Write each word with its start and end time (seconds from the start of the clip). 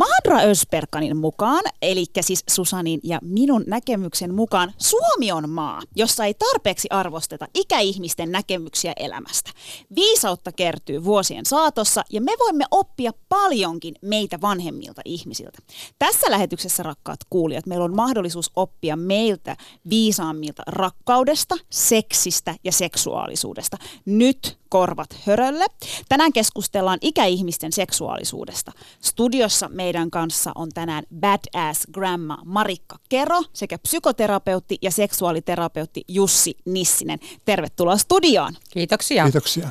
Madra 0.00 0.38
Ösperkanin 0.38 1.16
mukaan, 1.16 1.62
eli 1.82 2.04
siis 2.20 2.44
Susanin 2.50 3.00
ja 3.04 3.18
minun 3.22 3.64
näkemyksen 3.66 4.34
mukaan, 4.34 4.72
Suomi 4.78 5.32
on 5.32 5.50
maa, 5.50 5.82
jossa 5.96 6.24
ei 6.24 6.34
tarpeeksi 6.34 6.88
arvosteta 6.90 7.48
ikäihmisten 7.54 8.32
näkemyksiä 8.32 8.92
elämästä. 8.96 9.50
Viisautta 9.94 10.52
kertyy 10.52 11.04
vuosien 11.04 11.46
saatossa 11.46 12.04
ja 12.10 12.20
me 12.20 12.32
voimme 12.38 12.64
oppia 12.70 13.12
paljonkin 13.28 13.94
meitä 14.02 14.40
vanhemmilta 14.40 15.02
ihmisiltä. 15.04 15.58
Tässä 15.98 16.30
lähetyksessä, 16.30 16.82
rakkaat 16.82 17.20
kuulijat, 17.30 17.66
meillä 17.66 17.84
on 17.84 17.96
mahdollisuus 17.96 18.50
oppia 18.56 18.96
meiltä 18.96 19.56
viisaammilta 19.90 20.62
rakkaudesta, 20.66 21.56
seksistä 21.70 22.54
ja 22.64 22.72
seksuaalisuudesta. 22.72 23.76
Nyt 24.04 24.60
korvat 24.68 25.16
hörölle. 25.26 25.66
Tänään 26.08 26.32
keskustellaan 26.32 26.98
ikäihmisten 27.00 27.72
seksuaalisuudesta. 27.72 28.72
Studiossa 29.00 29.68
meidän 29.90 30.10
kanssa 30.10 30.52
on 30.54 30.68
tänään 30.74 31.04
badass 31.20 31.86
grandma 31.92 32.38
Marikka 32.44 32.98
Kero 33.08 33.42
sekä 33.52 33.78
psykoterapeutti 33.78 34.78
ja 34.82 34.90
seksuaaliterapeutti 34.90 36.04
Jussi 36.08 36.56
Nissinen. 36.64 37.18
Tervetuloa 37.44 37.96
studioon. 37.96 38.54
Kiitoksia. 38.70 39.24
Kiitoksia 39.24 39.70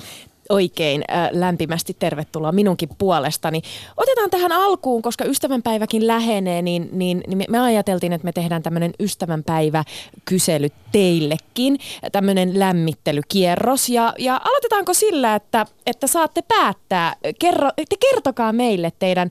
oikein 0.49 1.03
äh, 1.11 1.29
lämpimästi 1.31 1.95
tervetuloa 1.99 2.51
minunkin 2.51 2.89
puolestani. 2.97 3.61
Otetaan 3.97 4.29
tähän 4.29 4.51
alkuun, 4.51 5.01
koska 5.01 5.25
ystävänpäiväkin 5.25 6.07
lähenee, 6.07 6.61
niin, 6.61 6.89
niin, 6.91 7.23
niin 7.27 7.45
me 7.49 7.59
ajateltiin, 7.59 8.13
että 8.13 8.25
me 8.25 8.31
tehdään 8.31 8.63
tämmöinen 8.63 8.91
ystävänpäiväkysely 8.99 10.69
teillekin, 10.91 11.79
tämmöinen 12.11 12.59
lämmittelykierros. 12.59 13.89
Ja, 13.89 14.13
ja 14.17 14.41
aloitetaanko 14.45 14.93
sillä, 14.93 15.35
että, 15.35 15.65
että 15.85 16.07
saatte 16.07 16.41
päättää, 16.41 17.15
kerro, 17.39 17.69
te 17.75 17.95
kertokaa 18.11 18.53
meille 18.53 18.91
teidän 18.99 19.29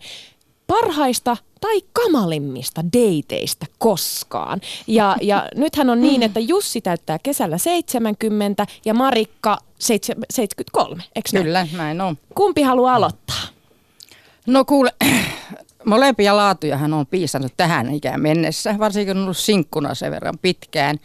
parhaista 0.68 1.36
tai 1.60 1.80
kamalimmista 1.92 2.84
dateista 2.84 3.66
koskaan. 3.78 4.60
Ja, 4.86 5.16
ja 5.20 5.48
nythän 5.54 5.90
on 5.90 6.00
niin, 6.00 6.22
että 6.22 6.40
Jussi 6.40 6.80
täyttää 6.80 7.18
kesällä 7.22 7.58
70 7.58 8.66
ja 8.84 8.94
Marikka 8.94 9.58
73, 9.78 11.02
eikö 11.16 11.42
Kyllä, 11.42 11.66
näin 11.76 12.00
on. 12.00 12.18
Kumpi 12.34 12.62
haluaa 12.62 12.94
aloittaa? 12.94 13.42
No 14.46 14.64
kuule, 14.64 14.90
molempia 15.84 16.36
laatuja 16.36 16.76
hän 16.76 16.94
on 16.94 17.06
piisannut 17.06 17.52
tähän 17.56 17.94
ikään 17.94 18.20
mennessä, 18.20 18.74
varsinkin 18.78 19.16
on 19.16 19.22
ollut 19.22 19.36
sinkkuna 19.36 19.94
sen 19.94 20.10
verran 20.10 20.38
pitkään. 20.42 20.98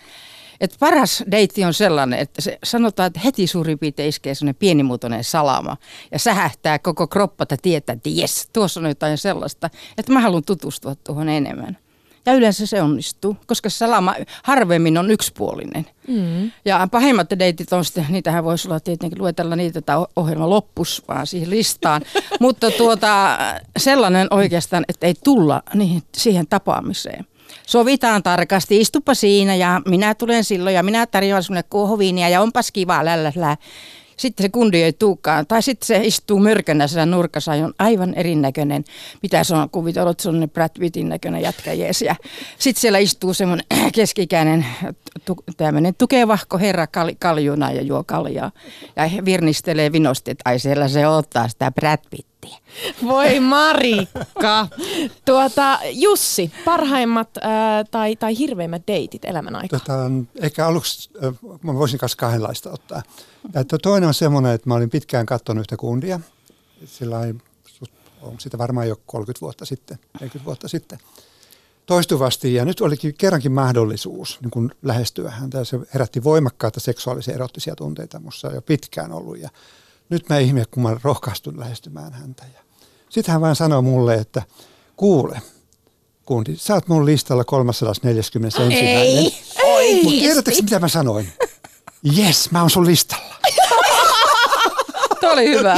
Et 0.64 0.76
paras 0.80 1.24
deitti 1.32 1.66
on 1.66 1.74
sellainen, 1.74 2.20
että 2.20 2.42
se 2.42 2.58
sanotaan, 2.64 3.08
että 3.08 3.20
heti 3.20 3.48
suurin 3.48 3.80
piirtein 3.80 4.10
iskee 4.10 4.36
sellainen 4.36 4.56
pienimuotoinen 4.56 5.24
salama 5.24 5.78
ja 6.12 6.20
sähähtää 6.20 6.80
koko 6.80 7.08
kroppa, 7.08 7.44
että 7.44 7.58
tietää, 7.62 7.94
että 7.94 8.10
jes, 8.10 8.50
tuossa 8.54 8.80
on 8.80 8.86
jotain 8.86 9.18
sellaista, 9.18 9.70
että 9.98 10.14
mä 10.14 10.20
haluan 10.20 10.44
tutustua 10.44 10.96
tuohon 10.96 11.30
enemmän. 11.30 11.78
Ja 12.26 12.34
yleensä 12.34 12.66
se 12.66 12.82
onnistuu, 12.82 13.38
koska 13.46 13.70
salama 13.70 14.16
harvemmin 14.44 14.98
on 14.98 15.12
yksipuolinen. 15.12 15.86
Mm. 16.08 16.52
Ja 16.66 16.88
pahimmat 16.92 17.28
deitit 17.40 17.74
on 17.74 17.86
sitten, 17.86 18.06
niitähän 18.10 18.44
voisi 18.44 18.68
olla 18.68 18.80
tietenkin 18.80 19.20
luetella 19.20 19.56
niitä, 19.56 19.80
että 19.80 19.98
ohjelma 20.16 20.50
loppus 20.50 21.04
vaan 21.08 21.28
siihen 21.28 21.50
listaan. 21.50 22.02
Mutta 22.40 22.72
tuota, 22.72 23.38
sellainen 23.78 24.28
oikeastaan, 24.32 24.86
että 24.88 25.08
ei 25.08 25.14
tulla 25.24 25.64
niihin, 25.74 26.04
siihen 26.18 26.48
tapaamiseen 26.48 27.26
sovitaan 27.68 28.24
tarkasti, 28.24 28.82
istupa 28.82 29.14
siinä 29.14 29.56
ja 29.56 29.82
minä 29.86 30.16
tulen 30.16 30.44
silloin 30.44 30.76
ja 30.76 30.84
minä 30.84 31.06
tarjoan 31.06 31.44
sinulle 31.44 31.64
kuohuviinia 31.64 32.30
ja 32.30 32.42
onpas 32.42 32.72
kiva 32.72 33.06
lällällä. 33.06 33.58
Sitten 34.18 34.44
se 34.44 34.50
kundi 34.50 34.84
ei 34.84 34.94
tuukaan. 34.94 35.48
Tai 35.48 35.62
sitten 35.62 35.88
se 35.88 36.02
istuu 36.04 36.40
mörkönä 36.40 36.88
siellä 36.88 37.06
nurkassa 37.06 37.56
ja 37.56 37.66
on 37.66 37.74
aivan 37.80 38.14
erinäköinen. 38.14 38.84
Mitä 39.22 39.44
se 39.44 39.56
on 39.56 39.70
kuvitellut, 39.70 40.20
se 40.20 40.30
on 40.30 40.50
Brad 40.54 40.70
Pittin 40.80 41.10
näköinen 41.10 41.42
jätkä 41.42 41.74
jees. 41.74 42.02
Ja 42.02 42.16
sitten 42.60 42.82
siellä 42.82 43.00
istuu 43.00 43.34
semmoinen 43.34 43.66
keskikäinen 43.96 44.66
tu, 45.26 45.36
tämmöinen 45.58 45.96
tukevahko 45.98 46.58
herra 46.58 46.88
kal, 46.88 47.12
kaljuna 47.20 47.72
ja 47.72 47.82
juo 47.82 48.04
kaljaa. 48.04 48.52
Ja 48.96 49.26
virnistelee 49.26 49.92
vinosti, 49.92 50.32
että 50.32 50.50
ai 50.50 50.60
siellä 50.60 50.88
se 50.88 51.08
ottaa 51.08 51.48
sitä 51.48 51.72
Brad 51.72 52.00
Pittiä. 52.44 52.58
Voi 53.04 53.40
Marikka. 53.40 54.68
Tuota, 55.26 55.80
Jussi, 55.92 56.52
parhaimmat 56.66 57.38
äh, 57.38 57.44
tai, 57.92 58.16
tai 58.16 58.38
hirveimmät 58.38 58.88
deitit 58.88 59.26
elämän 59.26 59.56
aikana? 59.56 59.80
Tota, 59.80 60.12
ehkä 60.40 60.68
aluksi 60.68 61.10
äh, 61.26 61.34
mä 61.62 61.74
voisin 61.74 62.00
kanssa 62.00 62.18
kahdenlaista 62.18 62.72
ottaa. 62.72 63.02
Että 63.56 63.78
toinen 63.78 64.08
on 64.08 64.14
semmoinen, 64.14 64.52
että 64.52 64.70
mä 64.70 64.76
olin 64.76 64.90
pitkään 64.90 65.26
katsonut 65.26 65.62
yhtä 65.62 65.78
kundia. 65.78 66.20
Sillä 66.86 67.20
on 68.22 68.40
sitä 68.40 68.58
varmaan 68.58 68.88
jo 68.88 68.96
30 69.06 69.42
vuotta 69.42 69.66
sitten, 69.66 69.98
40 70.14 70.46
vuotta 70.46 70.68
sitten 70.68 71.00
toistuvasti 71.86 72.54
ja 72.54 72.66
nyt 72.66 72.82
olikin 72.82 73.14
kerrankin 73.18 73.52
mahdollisuus 73.52 74.40
niin 74.42 74.52
kun 74.52 74.72
lähestyä 74.82 75.32
häntä 75.32 75.64
se 75.64 75.80
herätti 75.94 76.24
voimakkaita 76.24 76.80
seksuaalisia 76.80 77.34
erottisia 77.36 77.76
tunteita 77.76 78.20
mussa 78.20 78.48
jo 78.48 78.62
pitkään 78.62 79.12
ollut 79.12 79.40
ja 79.40 79.50
nyt 80.10 80.30
mä 80.30 80.38
ihme, 80.40 80.64
kun 80.72 80.84
mä 80.84 80.98
rohkaistun 81.04 81.60
lähestymään 81.60 82.14
häntä. 82.14 82.44
Ja 82.54 82.60
sitten 83.10 83.32
hän 83.32 83.42
vaan 83.42 83.56
sanoi 83.56 83.82
mulle, 83.82 84.16
että 84.16 84.42
kuule, 84.96 85.42
kundi, 86.26 86.56
sä 86.56 86.74
oot 86.74 86.88
mun 86.88 87.06
listalla 87.06 87.44
341. 87.44 88.74
Ei, 88.74 89.34
ei. 89.66 90.04
Mutta 90.04 90.10
tiedättekö 90.10 90.62
mitä 90.62 90.80
mä 90.80 90.88
sanoin? 90.88 91.34
Yes, 92.18 92.52
mä 92.52 92.62
oon 92.62 92.70
sun 92.70 92.86
listalla. 92.86 93.36
Tuo 95.20 95.32
oli 95.32 95.50
hyvä. 95.50 95.76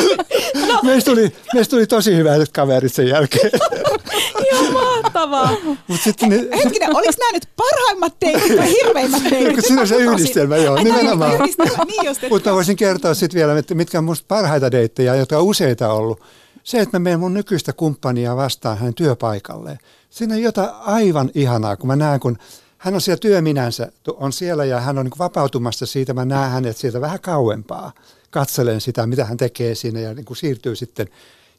No. 0.68 0.82
Meistä, 0.84 1.12
tuli, 1.12 1.36
meistä 1.54 1.72
tuli 1.72 1.88
tosi 1.88 2.16
hyvät 2.16 2.52
kaverit 2.52 2.94
sen 2.94 3.08
jälkeen. 3.08 3.52
Joo, 4.52 4.85
mahtavaa. 5.16 5.76
Mut 5.88 6.02
sitten 6.04 6.30
ne, 6.30 6.36
Hetkinen, 6.36 6.96
oliko 6.96 7.14
nämä 7.20 7.32
nyt 7.32 7.50
parhaimmat 7.56 8.20
teitit 8.20 8.58
vai 8.58 8.70
hirveimmät 8.70 9.24
teitit? 9.24 9.66
Siinä 9.66 9.82
on 9.82 9.88
se 9.88 9.96
yhdistelmä, 9.96 10.58
joo, 10.58 10.76
Ai, 10.76 10.84
nimenomaan. 10.84 11.40
niin 11.88 12.16
Mutta 12.30 12.54
voisin 12.54 12.76
kertoa 12.76 13.14
sitten 13.14 13.40
vielä, 13.40 13.58
että 13.58 13.76
mitkä 13.76 13.98
on 13.98 14.04
musta 14.04 14.26
parhaita 14.28 14.72
deittejä, 14.72 15.16
jotka 15.16 15.38
on 15.38 15.44
useita 15.44 15.94
ollut. 15.94 16.22
Se, 16.64 16.80
että 16.80 17.00
mä 17.00 17.04
menen 17.04 17.20
mun 17.20 17.34
nykyistä 17.34 17.74
kumppania 17.74 18.36
vastaan 18.36 18.78
hänen 18.78 18.94
työpaikalleen. 18.94 19.78
Siinä 20.10 20.36
on 20.36 20.42
jotain 20.42 20.70
aivan 20.80 21.32
ihanaa, 21.36 21.78
kun 21.78 21.88
mä 21.88 21.96
näen, 21.96 22.20
kun 22.20 22.38
hän 22.78 22.94
on 22.94 23.02
siellä 23.02 23.20
työminänsä, 23.20 23.92
on 24.08 24.34
siellä 24.34 24.66
ja 24.66 24.80
hän 24.80 24.98
on 24.98 25.06
niin 25.06 25.20
vapautumassa 25.20 25.86
siitä. 25.86 26.14
Mä 26.14 26.26
näen 26.26 26.52
hänet 26.52 26.78
sieltä 26.78 27.02
vähän 27.02 27.20
kauempaa. 27.20 27.92
Katselen 28.30 28.82
sitä, 28.82 29.08
mitä 29.08 29.26
hän 29.26 29.38
tekee 29.38 29.76
siinä 29.76 30.00
ja 30.00 30.14
niin 30.14 30.26
kuin 30.26 30.38
siirtyy 30.38 30.76
sitten. 30.76 31.08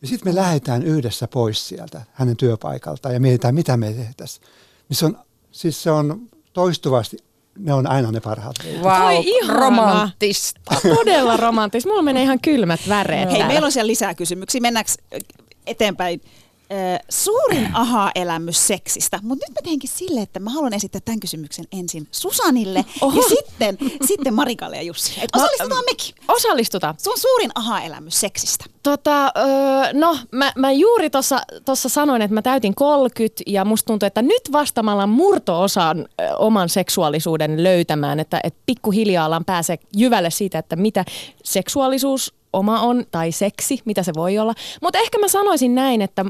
Ja 0.02 0.08
sitten 0.08 0.32
me 0.32 0.34
lähdetään 0.34 0.82
yhdessä 0.82 1.28
pois 1.28 1.68
sieltä 1.68 2.02
hänen 2.12 2.36
työpaikaltaan 2.36 3.14
ja 3.14 3.20
mietitään, 3.20 3.54
mitä 3.54 3.76
me 3.76 3.92
tehtäisiin. 3.92 4.46
Niin 4.88 4.96
se 4.96 5.06
on, 5.06 5.18
siis 5.50 5.82
se 5.82 5.90
on 5.90 6.28
toistuvasti 6.52 7.16
ne 7.58 7.74
on 7.74 7.86
aina 7.86 8.12
ne 8.12 8.20
parhaat. 8.20 8.56
Wow, 8.82 9.48
romanttista. 9.48 10.60
Todella 10.96 11.36
romanttista. 11.36 11.88
Mulla 11.88 12.02
menee 12.02 12.22
ihan 12.22 12.40
kylmät 12.40 12.80
väreet. 12.88 13.30
Hei, 13.30 13.44
meillä 13.44 13.66
on 13.66 13.72
siellä 13.72 13.86
lisää 13.86 14.14
kysymyksiä. 14.14 14.60
Mennäänkö 14.60 14.92
eteenpäin? 15.66 16.20
Suurin 17.08 17.68
aha-elämys 17.74 18.66
seksistä, 18.66 19.20
mutta 19.22 19.46
nyt 19.48 19.54
mä 19.54 19.64
teinkin 19.64 19.90
sille, 19.90 20.20
että 20.20 20.40
mä 20.40 20.50
haluan 20.50 20.74
esittää 20.74 21.00
tämän 21.04 21.20
kysymyksen 21.20 21.64
ensin 21.72 22.08
Susanille 22.10 22.84
Oho. 23.00 23.16
ja 23.16 23.28
sitten, 23.28 23.78
sitten 24.06 24.34
Marikalle 24.34 24.76
ja 24.76 24.82
Jussi. 24.82 25.20
Et 25.22 25.36
osallistutaan 25.36 25.84
mekin. 25.84 26.14
Osallistutaan. 26.28 26.94
Sun 26.98 27.18
suurin 27.18 27.50
aha-elämys 27.54 28.20
seksistä. 28.20 28.64
Tota, 28.82 29.24
öö, 29.26 29.92
no 29.92 30.18
mä, 30.32 30.52
mä 30.56 30.72
juuri 30.72 31.10
tuossa 31.64 31.88
sanoin, 31.88 32.22
että 32.22 32.34
mä 32.34 32.42
täytin 32.42 32.74
30 32.74 33.42
ja 33.46 33.64
musta 33.64 33.86
tuntuu, 33.86 34.06
että 34.06 34.22
nyt 34.22 34.52
vastamalla 34.52 35.06
murto-osan 35.06 35.98
ö, 36.20 36.36
oman 36.36 36.68
seksuaalisuuden 36.68 37.62
löytämään, 37.62 38.20
että 38.20 38.40
et 38.44 38.54
pikkuhiljaa 38.66 39.24
alan 39.24 39.44
pääsee 39.44 39.78
jyvälle 39.96 40.30
siitä, 40.30 40.58
että 40.58 40.76
mitä 40.76 41.04
seksuaalisuus 41.44 42.34
oma 42.56 42.80
on 42.80 43.04
tai 43.10 43.32
seksi, 43.32 43.82
mitä 43.84 44.02
se 44.02 44.12
voi 44.14 44.38
olla. 44.38 44.54
Mutta 44.82 44.98
ehkä 44.98 45.18
mä 45.18 45.28
sanoisin 45.28 45.74
näin, 45.74 46.02
että 46.02 46.24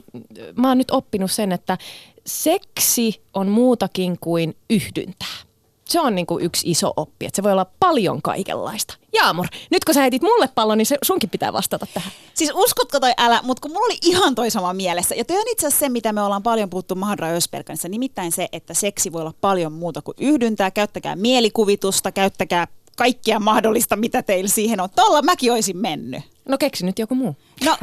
mä 0.56 0.68
oon 0.68 0.78
nyt 0.78 0.90
oppinut 0.90 1.30
sen, 1.30 1.52
että 1.52 1.78
seksi 2.26 3.22
on 3.34 3.48
muutakin 3.48 4.16
kuin 4.20 4.56
yhdyntää. 4.70 5.36
Se 5.84 6.00
on 6.00 6.14
niinku 6.14 6.38
yksi 6.38 6.70
iso 6.70 6.92
oppi, 6.96 7.26
että 7.26 7.36
se 7.36 7.42
voi 7.42 7.52
olla 7.52 7.66
paljon 7.80 8.22
kaikenlaista. 8.22 8.94
Jaamur, 9.12 9.46
nyt 9.70 9.84
kun 9.84 9.94
sä 9.94 10.00
heitit 10.00 10.22
mulle 10.22 10.48
pallon, 10.54 10.78
niin 10.78 10.86
se, 10.86 10.96
sunkin 11.02 11.30
pitää 11.30 11.52
vastata 11.52 11.86
tähän. 11.94 12.12
Siis 12.34 12.52
uskotko 12.54 13.00
toi 13.00 13.12
älä, 13.18 13.40
mutta 13.42 13.60
kun 13.60 13.70
mulla 13.70 13.86
oli 13.86 13.98
ihan 14.02 14.34
toi 14.34 14.50
sama 14.50 14.72
mielessä. 14.72 15.14
Ja 15.14 15.24
toi 15.24 15.36
on 15.36 15.48
itse 15.48 15.66
asiassa 15.66 15.80
se, 15.80 15.88
mitä 15.88 16.12
me 16.12 16.22
ollaan 16.22 16.42
paljon 16.42 16.70
puhuttu 16.70 16.94
Mahadra 16.94 17.28
Ösperkanissa, 17.28 17.88
nimittäin 17.88 18.32
se, 18.32 18.48
että 18.52 18.74
seksi 18.74 19.12
voi 19.12 19.20
olla 19.20 19.34
paljon 19.40 19.72
muuta 19.72 20.02
kuin 20.02 20.14
yhdyntää. 20.20 20.70
Käyttäkää 20.70 21.16
mielikuvitusta, 21.16 22.12
käyttäkää 22.12 22.68
kaikkea 22.96 23.40
mahdollista, 23.40 23.96
mitä 23.96 24.22
teillä 24.22 24.48
siihen 24.48 24.80
on. 24.80 24.88
Tuolla 24.96 25.22
mäkin 25.22 25.52
olisin 25.52 25.76
mennyt. 25.76 26.22
No 26.48 26.58
keksi 26.58 26.86
nyt 26.86 26.98
joku 26.98 27.14
muu. 27.14 27.36
No, 27.64 27.76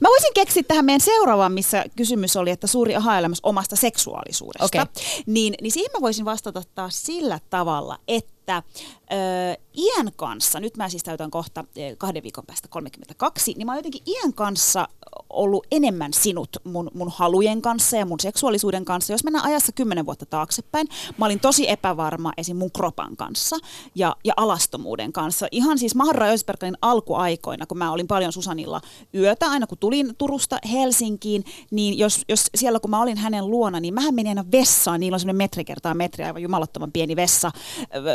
mä 0.00 0.08
voisin 0.08 0.34
keksiä 0.34 0.62
tähän 0.62 0.84
meidän 0.84 1.00
seuraavaan, 1.00 1.52
missä 1.52 1.84
kysymys 1.96 2.36
oli, 2.36 2.50
että 2.50 2.66
suuri 2.66 2.96
aha-elämys 2.96 3.40
omasta 3.42 3.76
seksuaalisuudesta. 3.76 4.64
Okei. 4.64 5.04
Niin, 5.26 5.54
niin 5.60 5.72
siihen 5.72 5.90
mä 5.92 6.00
voisin 6.00 6.24
vastata 6.24 6.62
taas 6.74 7.02
sillä 7.02 7.40
tavalla, 7.50 7.98
että 8.08 8.62
ö, 9.12 9.16
iän 9.76 10.12
kanssa, 10.16 10.60
nyt 10.60 10.76
mä 10.76 10.88
siis 10.88 11.02
täytän 11.02 11.30
kohta 11.30 11.64
ö, 11.78 11.96
kahden 11.98 12.22
viikon 12.22 12.46
päästä 12.46 12.68
32, 12.68 13.54
niin 13.56 13.66
mä 13.66 13.72
oon 13.72 13.78
jotenkin 13.78 14.02
iän 14.06 14.34
kanssa 14.34 14.88
ollut 15.30 15.66
enemmän 15.70 16.12
sinut 16.12 16.56
mun, 16.64 16.90
mun 16.94 17.12
halujen 17.14 17.62
kanssa 17.62 17.96
ja 17.96 18.06
mun 18.06 18.20
seksuaalisuuden 18.20 18.84
kanssa. 18.84 19.12
Jos 19.12 19.24
mennään 19.24 19.44
ajassa 19.44 19.72
kymmenen 19.72 20.06
vuotta 20.06 20.26
taaksepäin, 20.26 20.88
mä 21.18 21.24
olin 21.24 21.40
tosi 21.40 21.70
epävarma 21.70 22.32
esim. 22.36 22.56
mun 22.56 22.72
kropan 22.72 23.16
kanssa 23.16 23.56
ja, 23.94 24.16
ja 24.24 24.34
alastomuuden 24.36 25.12
kanssa. 25.12 25.46
Ihan 25.50 25.78
siis 25.78 25.94
Maharra 25.94 26.26
Ösberganin 26.26 26.78
alkuaikoina, 26.82 27.66
kun 27.66 27.78
mä 27.78 27.92
olin 27.92 28.06
paljon 28.06 28.32
Susanilla 28.32 28.80
yötä, 29.14 29.50
aina 29.50 29.66
kun 29.66 29.78
tulin 29.78 30.14
Turusta 30.18 30.58
Helsinkiin, 30.72 31.44
niin 31.70 31.98
jos, 31.98 32.20
jos 32.28 32.46
siellä 32.54 32.80
kun 32.80 32.90
mä 32.90 33.02
olin 33.02 33.18
hänen 33.18 33.50
luona, 33.50 33.80
niin 33.80 33.94
mähän 33.94 34.14
menin 34.14 34.30
aina 34.30 34.44
vessaan, 34.52 35.00
niillä 35.00 35.14
on 35.16 35.20
semmoinen 35.20 35.36
metri 35.44 35.64
kertaa 35.64 35.94
metri, 35.94 36.24
aivan 36.24 36.42
jumalattoman 36.42 36.92
pieni 36.92 37.16
vessa, 37.16 37.50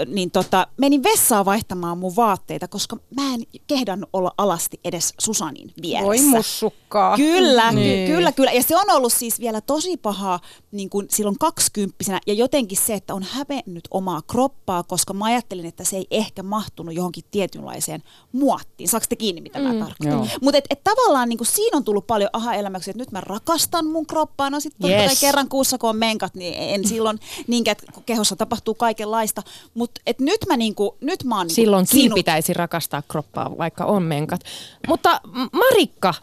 niin 0.08 0.32
tota, 0.32 0.68
menin 0.78 1.04
vessaan 1.04 1.46
vaihtamaan 1.52 1.98
mun 1.98 2.16
vaatteita, 2.16 2.68
koska 2.68 2.98
mä 3.16 3.34
en 3.34 3.42
kehdannut 3.68 4.10
olla 4.14 4.32
alasti 4.38 4.80
edes 4.84 5.14
Susanin 5.20 5.74
vieressä. 5.82 6.06
Voi 6.08 6.22
mussukkaa. 6.22 7.16
Kyllä, 7.18 7.72
Niin. 7.72 8.08
ky- 8.08 8.14
kyllä, 8.14 8.32
kyllä. 8.32 8.52
Ja 8.52 8.64
se 8.64 8.76
on 8.78 8.90
ollut 8.96 9.14
siis 9.14 9.40
vielä 9.40 9.62
tosi 9.62 9.98
paha 9.98 10.40
niin 10.72 10.90
kuin 10.90 11.08
silloin 11.10 11.38
kaksikymppisenä. 11.40 12.20
Ja 12.28 12.34
jotenkin 12.34 12.78
se, 12.78 12.94
että 12.94 13.14
on 13.14 13.24
hävennyt 13.24 13.88
omaa 13.92 14.22
kroppaa, 14.28 14.84
koska 14.84 15.14
mä 15.14 15.26
ajattelin, 15.26 15.66
että 15.66 15.84
se 15.84 15.98
ei 15.98 16.08
ehkä 16.12 16.44
mahtunut 16.44 16.96
johonkin 16.96 17.24
tietynlaiseen 17.32 18.04
muottiin. 18.32 18.90
Saako 18.90 19.06
te 19.10 19.16
kiinni, 19.16 19.42
mitä 19.42 19.60
mä 19.60 19.74
Mm, 19.74 19.80
tarkoitan? 19.80 20.30
Mutta 20.42 20.58
et, 20.58 20.66
et 20.70 20.84
tavallaan 20.84 21.30
niin 21.30 21.38
kuin 21.38 21.48
siinä 21.48 21.78
on 21.78 21.84
tullut 21.84 22.08
paljon 22.08 22.30
aha-elämäksi, 22.34 22.90
että 22.92 23.02
nyt 23.02 23.12
mä 23.12 23.22
rakastan 23.22 23.86
mun 23.88 24.06
kroppaa. 24.06 24.50
No 24.50 24.60
sitten 24.60 24.92
Yes. 24.92 25.20
kerran 25.20 25.50
kuussa, 25.50 25.78
kun 25.78 25.90
on 25.90 25.96
menkat, 25.98 26.36
niin 26.36 26.54
en 26.58 26.88
silloin 26.88 27.20
niinkään, 27.48 27.76
että 27.82 28.02
kehossa 28.06 28.36
tapahtuu 28.36 28.74
kaikenlaista. 28.76 29.44
Mutta 29.74 30.02
et 30.06 30.20
nyt 30.20 30.38
mä, 30.48 30.58
niin 30.58 30.76
kuin, 30.76 30.90
nyt 31.02 31.24
mä 31.24 31.37
oon 31.38 31.48
niin 31.48 31.56
Silloinkin 31.56 32.00
sinut. 32.02 32.16
pitäisi 32.16 32.54
rakastaa 32.54 33.04
kroppaa, 33.08 33.58
vaikka 33.58 33.86
on 33.86 34.04
menkat. 34.04 34.42
Mutta 34.88 35.22
Marikka, 35.54 36.14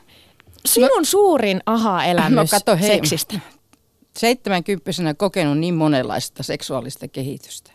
sinun 0.66 1.04
suurin 1.04 1.60
aha-elämys 1.66 2.36
No 2.36 2.44
kato, 2.50 2.76
hei. 2.76 2.88
seksistä. 2.88 3.40
Seitsemänkymppisenä 4.18 5.14
kokenut 5.14 5.58
niin 5.58 5.74
monenlaista 5.74 6.42
seksuaalista 6.42 7.08
kehitystä. 7.08 7.70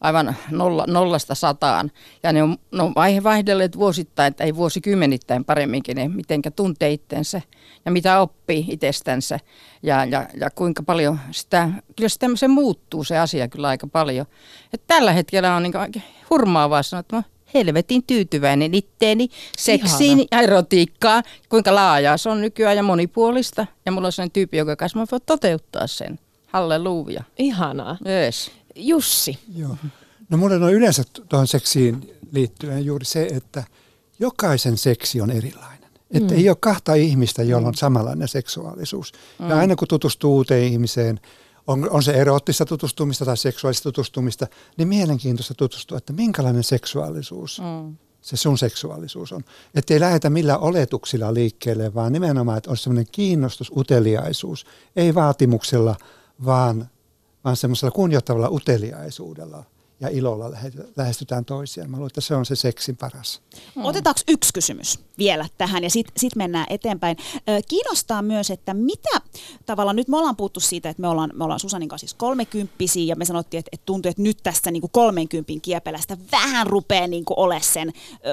Aivan 0.00 0.36
nolla, 0.50 0.84
nollasta 0.88 1.34
sataan. 1.34 1.90
Ja 2.22 2.32
ne 2.32 2.42
on, 2.42 2.56
ne 2.72 2.82
on 2.82 2.92
vaihe 2.96 3.22
vaihdelleet 3.22 3.78
vuosittain 3.78 4.34
tai 4.34 4.56
vuosikymmenittäin 4.56 5.44
paremminkin, 5.44 5.96
ne 5.96 6.08
mitenkä 6.08 6.50
tuntee 6.50 6.90
itsensä 6.90 7.42
ja 7.84 7.90
mitä 7.90 8.20
oppii 8.20 8.66
itsestänsä. 8.68 9.40
Ja, 9.82 10.04
ja, 10.04 10.26
ja 10.40 10.50
kuinka 10.50 10.82
paljon 10.82 11.18
sitä, 11.30 11.68
kyllä 11.96 12.36
se 12.36 12.48
muuttuu 12.48 13.04
se 13.04 13.18
asia 13.18 13.48
kyllä 13.48 13.68
aika 13.68 13.86
paljon. 13.86 14.26
Et 14.72 14.82
tällä 14.86 15.12
hetkellä 15.12 15.56
on 15.56 15.62
niin 15.62 16.02
hurmaavaa 16.30 16.82
sanoa, 16.82 17.00
että 17.00 17.16
mä 17.16 17.22
helvetin 17.54 18.02
tyytyväinen 18.06 18.74
itteeni, 18.74 19.28
seksiin 19.58 20.26
ja 20.32 20.40
erotiikkaan, 20.40 21.22
kuinka 21.48 21.74
laajaa 21.74 22.16
se 22.16 22.28
on 22.28 22.40
nykyään 22.40 22.76
ja 22.76 22.82
monipuolista. 22.82 23.66
Ja 23.86 23.92
mulla 23.92 24.06
on 24.06 24.12
sellainen 24.12 24.32
tyyppi, 24.32 24.56
joka 24.56 24.76
kanssa 24.76 24.98
mä 24.98 25.04
voin 25.10 25.22
toteuttaa 25.26 25.86
sen. 25.86 26.18
Halleluja. 26.46 27.22
Ihanaa. 27.38 27.96
Yes. 28.06 28.50
Jussi. 28.78 29.38
Joo. 29.56 29.76
No 30.30 30.38
mulle 30.38 30.54
on 30.54 30.72
yleensä 30.72 31.02
tuohon 31.28 31.46
seksiin 31.46 32.10
liittyen 32.32 32.84
juuri 32.84 33.04
se, 33.04 33.26
että 33.32 33.64
jokaisen 34.18 34.78
seksi 34.78 35.20
on 35.20 35.30
erilainen. 35.30 35.88
Että 36.10 36.34
ei 36.34 36.48
ole 36.48 36.56
kahta 36.60 36.94
ihmistä, 36.94 37.42
jolla 37.42 37.68
on 37.68 37.74
samanlainen 37.74 38.28
seksuaalisuus. 38.28 39.12
Ja 39.48 39.58
aina 39.58 39.76
kun 39.76 39.88
tutustuu 39.88 40.36
uuteen 40.36 40.64
ihmiseen, 40.64 41.20
on, 41.66 41.90
on 41.90 42.02
se 42.02 42.12
eroottista 42.12 42.64
tutustumista 42.64 43.24
tai 43.24 43.36
seksuaalista 43.36 43.82
tutustumista, 43.82 44.46
niin 44.76 44.88
mielenkiintoista 44.88 45.54
tutustua, 45.54 45.98
että 45.98 46.12
minkälainen 46.12 46.64
seksuaalisuus 46.64 47.60
Mm. 47.60 47.96
se 48.22 48.36
sun 48.36 48.58
seksuaalisuus 48.58 49.32
on. 49.32 49.44
Että 49.74 49.94
ei 49.94 50.00
lähdetä 50.00 50.30
millään 50.30 50.60
oletuksilla 50.60 51.34
liikkeelle, 51.34 51.94
vaan 51.94 52.12
nimenomaan, 52.12 52.58
että 52.58 52.70
on 52.70 52.76
semmoinen 52.76 53.06
kiinnostus, 53.12 53.72
uteliaisuus. 53.76 54.66
Ei 54.96 55.14
vaatimuksella, 55.14 55.96
vaan, 56.44 56.90
vaan 57.48 57.56
semmoisella 57.56 57.90
kunnioittavalla 57.90 58.48
uteliaisuudella 58.48 59.64
ja 60.00 60.08
ilolla 60.08 60.50
lähe- 60.50 60.88
lähestytään 60.96 61.44
toisiaan. 61.44 61.90
Mä 61.90 61.96
luulen, 61.96 62.06
että 62.06 62.20
se 62.20 62.34
on 62.34 62.46
se 62.46 62.56
seksin 62.56 62.96
paras. 62.96 63.42
Otetaanko 63.84 64.20
yksi 64.28 64.52
kysymys 64.52 65.00
vielä 65.18 65.48
tähän 65.58 65.84
ja 65.84 65.90
sitten 65.90 66.12
sit 66.16 66.36
mennään 66.36 66.66
eteenpäin. 66.70 67.16
Kiinnostaa 67.68 68.22
myös, 68.22 68.50
että 68.50 68.74
mitä 68.74 69.20
tavallaan, 69.66 69.96
nyt 69.96 70.08
me 70.08 70.16
ollaan 70.16 70.36
puhuttu 70.36 70.60
siitä, 70.60 70.90
että 70.90 71.00
me 71.00 71.08
ollaan, 71.08 71.30
me 71.34 71.44
ollaan 71.44 71.60
Susanin 71.60 71.88
kanssa 71.88 72.06
siis 72.06 72.14
kolmekymppisiä 72.14 73.04
ja 73.04 73.16
me 73.16 73.24
sanottiin, 73.24 73.58
että, 73.58 73.68
että 73.72 73.86
tuntuu, 73.86 74.10
että 74.10 74.22
nyt 74.22 74.38
tästä 74.42 74.70
niin 74.70 74.82
kolmenkympin 74.90 75.60
kiepelästä 75.60 76.16
vähän 76.32 76.66
rupeaa 76.66 77.06
niin 77.06 77.24
ole 77.30 77.60
sen 77.62 77.92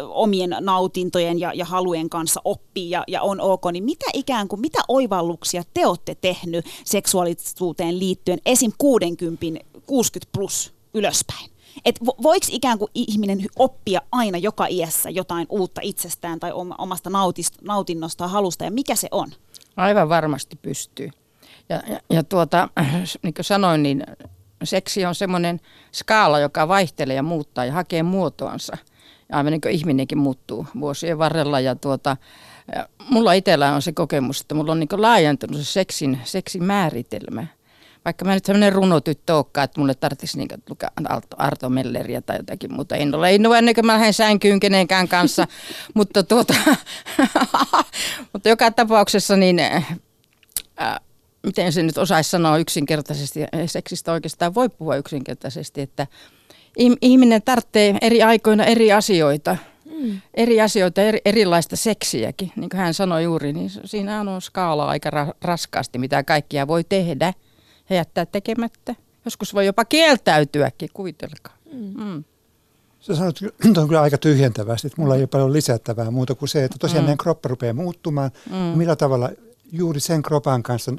omien 0.09 0.55
nautintojen 0.59 1.39
ja, 1.39 1.53
ja 1.53 1.65
halujen 1.65 2.09
kanssa 2.09 2.41
oppii 2.43 2.89
ja, 2.89 3.03
ja 3.07 3.21
on 3.21 3.41
ok, 3.41 3.63
niin 3.71 3.83
mitä 3.83 4.05
ikään 4.13 4.47
kuin, 4.47 4.61
mitä 4.61 4.79
oivalluksia 4.87 5.63
te 5.73 5.87
olette 5.87 6.15
tehnyt 6.15 6.65
seksuaalisuuteen 6.85 7.99
liittyen 7.99 8.39
esim. 8.45 8.71
60, 8.77 9.45
60 9.85 10.31
plus 10.31 10.73
ylöspäin? 10.93 11.54
Et 11.85 11.99
vo- 11.99 12.23
voiko 12.23 12.45
ikään 12.51 12.79
kuin 12.79 12.91
ihminen 12.93 13.39
oppia 13.55 14.01
aina 14.11 14.37
joka 14.37 14.67
iässä 14.69 15.09
jotain 15.09 15.47
uutta 15.49 15.81
itsestään 15.83 16.39
tai 16.39 16.51
oma- 16.51 16.75
omasta 16.77 17.09
nautist- 17.09 17.57
nautinnosta 17.61 18.27
halusta 18.27 18.63
ja 18.63 18.71
mikä 18.71 18.95
se 18.95 19.07
on? 19.11 19.29
Aivan 19.77 20.09
varmasti 20.09 20.55
pystyy. 20.61 21.09
Ja, 21.69 21.81
ja, 21.87 21.99
ja 22.09 22.23
tuota, 22.23 22.69
niin 23.23 23.33
kuin 23.33 23.45
sanoin, 23.45 23.83
niin 23.83 24.03
seksi 24.63 25.05
on 25.05 25.15
semmoinen 25.15 25.59
skaala, 25.93 26.39
joka 26.39 26.67
vaihtelee 26.67 27.15
ja 27.15 27.23
muuttaa 27.23 27.65
ja 27.65 27.73
hakee 27.73 28.03
muotoansa. 28.03 28.77
Ja 29.29 29.37
aivan 29.37 29.51
niin 29.51 29.61
kuin 29.61 29.73
ihminenkin 29.73 30.17
muuttuu 30.17 30.65
vuosien 30.79 31.17
varrella. 31.17 31.59
Ja 31.59 31.75
tuota, 31.75 32.17
mulla 33.09 33.33
itsellä 33.33 33.73
on 33.75 33.81
se 33.81 33.91
kokemus, 33.91 34.41
että 34.41 34.55
mulla 34.55 34.71
on 34.71 34.79
niin 34.79 34.89
laajentunut 34.97 35.57
se 35.57 35.63
seksin, 35.63 36.19
seksin 36.23 36.63
määritelmä. 36.63 37.47
Vaikka 38.05 38.25
mä 38.25 38.33
nyt 38.33 38.45
sellainen 38.45 38.73
runotyttö 38.73 39.35
olekaan, 39.35 39.65
että 39.65 39.79
mulle 39.79 39.93
tarvitsisi 39.95 40.37
niin 40.37 40.49
lukea 40.69 40.89
Arto, 41.37 41.69
Melleriä 41.69 42.21
tai 42.21 42.37
jotakin 42.37 42.73
muuta. 42.73 42.95
En 42.95 43.15
ole, 43.15 43.35
en 43.35 43.47
ole 43.47 43.57
ennen 43.57 43.75
kuin 43.75 43.85
mä 43.85 43.93
lähden 43.93 44.13
sänkyyn 44.13 44.59
kenenkään 44.59 45.07
kanssa. 45.07 45.47
mutta, 45.95 46.23
tuota, 46.23 46.53
mutta 48.33 48.49
joka 48.49 48.71
tapauksessa 48.71 49.35
niin 49.35 49.59
äh, 49.59 49.97
miten 51.45 51.73
se 51.73 51.83
nyt 51.83 51.97
osaisi 51.97 52.29
sanoa 52.29 52.57
yksinkertaisesti, 52.57 53.39
seksistä 53.65 54.11
oikeastaan 54.11 54.55
voi 54.55 54.69
puhua 54.69 54.95
yksinkertaisesti, 54.95 55.81
että 55.81 56.07
ihm- 56.79 56.97
ihminen 57.01 57.41
tarvitsee 57.41 57.97
eri 58.01 58.23
aikoina 58.23 58.65
eri 58.65 58.91
asioita, 58.91 59.57
mm. 59.85 60.21
eri 60.33 60.61
asioita, 60.61 61.01
eri, 61.01 61.19
erilaista 61.25 61.75
seksiäkin, 61.75 62.51
niin 62.55 62.69
kuin 62.69 62.79
hän 62.79 62.93
sanoi 62.93 63.23
juuri, 63.23 63.53
niin 63.53 63.69
siinä 63.85 64.19
on 64.21 64.41
skaala 64.41 64.85
aika 64.85 65.09
ra- 65.09 65.35
raskaasti, 65.41 65.97
mitä 65.97 66.23
kaikkia 66.23 66.67
voi 66.67 66.83
tehdä 66.83 67.33
ja 67.89 67.95
jättää 67.95 68.25
tekemättä. 68.25 68.95
Joskus 69.25 69.53
voi 69.53 69.65
jopa 69.65 69.85
kieltäytyäkin, 69.85 70.89
kuvitelkaa. 70.93 71.57
Mm. 71.73 72.23
Sä 72.99 73.15
sanoit 73.15 73.39
on 73.77 73.87
kyllä 73.87 74.01
aika 74.01 74.17
tyhjentävästi, 74.17 74.87
että 74.87 75.01
mulla 75.01 75.15
ei 75.15 75.21
ole 75.21 75.27
paljon 75.27 75.53
lisättävää 75.53 76.11
muuta 76.11 76.35
kuin 76.35 76.49
se, 76.49 76.63
että 76.63 76.77
tosiaan 76.79 77.03
mm. 77.03 77.05
meidän 77.05 77.17
kroppa 77.17 77.49
rupeaa 77.49 77.73
muuttumaan. 77.73 78.31
Mm. 78.49 78.69
Ja 78.69 78.77
millä 78.77 78.95
tavalla 78.95 79.29
juuri 79.71 79.99
sen 79.99 80.21
kropan 80.21 80.63
kanssa 80.63 80.91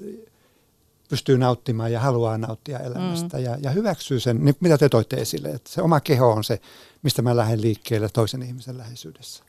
pystyy 1.08 1.38
nauttimaan 1.38 1.92
ja 1.92 2.00
haluaa 2.00 2.38
nauttia 2.38 2.78
elämästä 2.78 3.36
mm. 3.36 3.44
ja, 3.44 3.56
ja 3.60 3.70
hyväksyy 3.70 4.20
sen, 4.20 4.44
niin 4.44 4.56
mitä 4.60 4.78
te 4.78 4.88
toitte 4.88 5.16
esille, 5.16 5.48
että 5.48 5.70
se 5.70 5.82
oma 5.82 6.00
keho 6.00 6.32
on 6.32 6.44
se, 6.44 6.60
mistä 7.02 7.22
mä 7.22 7.36
lähden 7.36 7.60
liikkeelle 7.60 8.08
toisen 8.08 8.42
ihmisen 8.42 8.78
läheisyydessä. 8.78 9.44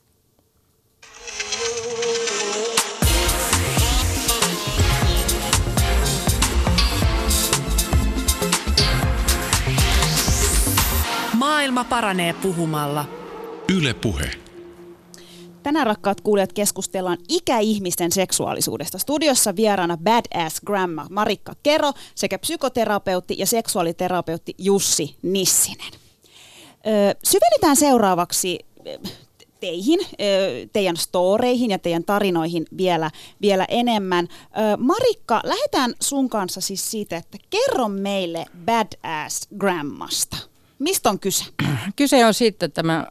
Maailma 11.58 11.84
paranee 11.84 12.32
puhumalla. 12.32 13.04
Yle 13.76 13.94
Puhe. 13.94 14.30
Tänään 15.62 15.86
rakkaat 15.86 16.20
kuulijat 16.20 16.52
keskustellaan 16.52 17.18
ikäihmisten 17.28 18.12
seksuaalisuudesta. 18.12 18.98
Studiossa 18.98 19.56
vieraana 19.56 19.96
Badass 19.96 20.60
Grandma 20.66 21.06
Marikka 21.10 21.52
Kero 21.62 21.92
sekä 22.14 22.38
psykoterapeutti 22.38 23.34
ja 23.38 23.46
seksuaaliterapeutti 23.46 24.54
Jussi 24.58 25.16
Nissinen. 25.22 25.92
Ö, 25.92 27.14
syvennytään 27.24 27.76
seuraavaksi 27.76 28.58
teihin, 29.60 30.00
teidän 30.72 30.96
storeihin 30.96 31.70
ja 31.70 31.78
teidän 31.78 32.04
tarinoihin 32.04 32.66
vielä, 32.76 33.10
vielä 33.42 33.64
enemmän. 33.68 34.28
Marikka, 34.78 35.40
lähdetään 35.44 35.94
sun 36.00 36.28
kanssa 36.28 36.60
siis 36.60 36.90
siitä, 36.90 37.16
että 37.16 37.38
kerro 37.50 37.88
meille 37.88 38.46
Badass 38.64 39.48
Grammasta. 39.58 40.57
Mistä 40.78 41.10
on 41.10 41.20
kyse? 41.20 41.44
Kyse 41.96 42.26
on 42.26 42.34
siitä, 42.34 42.66
että 42.66 42.82
mä, 42.82 43.06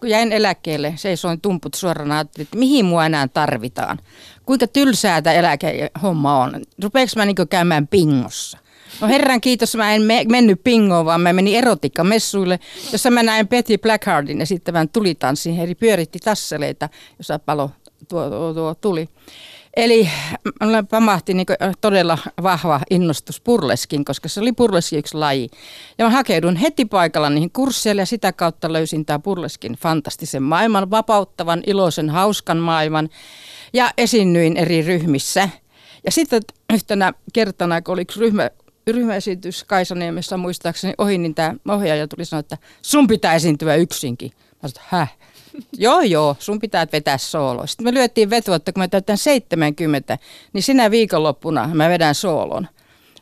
kun 0.00 0.08
jäin 0.08 0.32
eläkkeelle, 0.32 0.92
seisoin 0.96 1.40
tumput 1.40 1.74
suorana, 1.74 2.20
että 2.20 2.56
mihin 2.56 2.84
mua 2.84 3.06
enää 3.06 3.28
tarvitaan. 3.28 3.98
Kuinka 4.46 4.66
tylsää 4.66 5.22
tämä 5.22 5.34
eläkehomma 5.34 6.42
on. 6.42 6.62
Rupeeko 6.82 7.12
mä 7.16 7.24
niin 7.24 7.48
käymään 7.50 7.88
pingossa? 7.88 8.58
No 9.00 9.08
herran 9.08 9.40
kiitos, 9.40 9.76
mä 9.76 9.94
en 9.94 10.02
me, 10.02 10.24
mennyt 10.28 10.60
pingoon, 10.64 11.06
vaan 11.06 11.20
mä 11.20 11.32
menin 11.32 11.56
erotikkamessuille, 11.56 12.60
jossa 12.92 13.10
mä 13.10 13.22
näin 13.22 13.48
Betty 13.48 13.78
Blackheartin 13.78 14.40
esittävän 14.40 14.88
tulitanssin. 14.88 15.54
He 15.54 15.74
pyöritti 15.74 16.18
tasseleita, 16.18 16.88
jossa 17.18 17.38
palo 17.38 17.70
tuo, 18.08 18.30
tuo, 18.30 18.54
tuo 18.54 18.74
tuli. 18.74 19.08
Eli 19.76 20.10
mulle 20.62 20.82
pamahti 20.82 21.34
niin 21.34 21.46
todella 21.80 22.18
vahva 22.42 22.80
innostus 22.90 23.40
purleskin, 23.40 24.04
koska 24.04 24.28
se 24.28 24.40
oli 24.40 24.52
purleskin 24.52 24.98
yksi 24.98 25.16
laji. 25.16 25.48
Ja 25.98 26.04
mä 26.04 26.10
hakeudun 26.10 26.56
heti 26.56 26.84
paikalla 26.84 27.30
niihin 27.30 27.50
kursseille 27.50 28.02
ja 28.02 28.06
sitä 28.06 28.32
kautta 28.32 28.72
löysin 28.72 29.06
tämä 29.06 29.18
purleskin 29.18 29.72
fantastisen 29.72 30.42
maailman, 30.42 30.90
vapauttavan, 30.90 31.62
iloisen, 31.66 32.10
hauskan 32.10 32.58
maailman. 32.58 33.08
Ja 33.72 33.90
esiinnyin 33.98 34.56
eri 34.56 34.82
ryhmissä. 34.82 35.48
Ja 36.04 36.10
sitten 36.12 36.42
yhtenä 36.72 37.12
kertana, 37.32 37.82
kun 37.82 37.92
oli 37.92 38.02
yksi 38.02 38.20
ryhmä, 38.20 38.50
ryhmäesitys 38.86 39.64
Kaisaniemessä 39.64 40.36
muistaakseni 40.36 40.94
ohi, 40.98 41.18
niin 41.18 41.34
tämä 41.34 41.54
ohjaaja 41.68 42.08
tuli 42.08 42.24
sanoa, 42.24 42.40
että 42.40 42.58
sun 42.82 43.06
pitää 43.06 43.34
esiintyä 43.34 43.74
yksinkin. 43.74 44.30
Mä 44.62 44.68
sanoin, 44.68 44.88
häh? 44.90 45.16
Joo, 45.72 46.00
joo, 46.00 46.36
sun 46.38 46.60
pitää 46.60 46.86
vetää 46.92 47.18
soolo. 47.18 47.66
Sitten 47.66 47.84
me 47.84 47.94
lyöttiin 47.94 48.30
vetoa, 48.30 48.56
että 48.56 48.72
kun 48.72 48.82
mä 48.82 48.88
täytän 48.88 49.18
70, 49.18 50.18
niin 50.52 50.62
sinä 50.62 50.90
viikonloppuna 50.90 51.70
mä 51.74 51.88
vedän 51.88 52.14
soolon. 52.14 52.68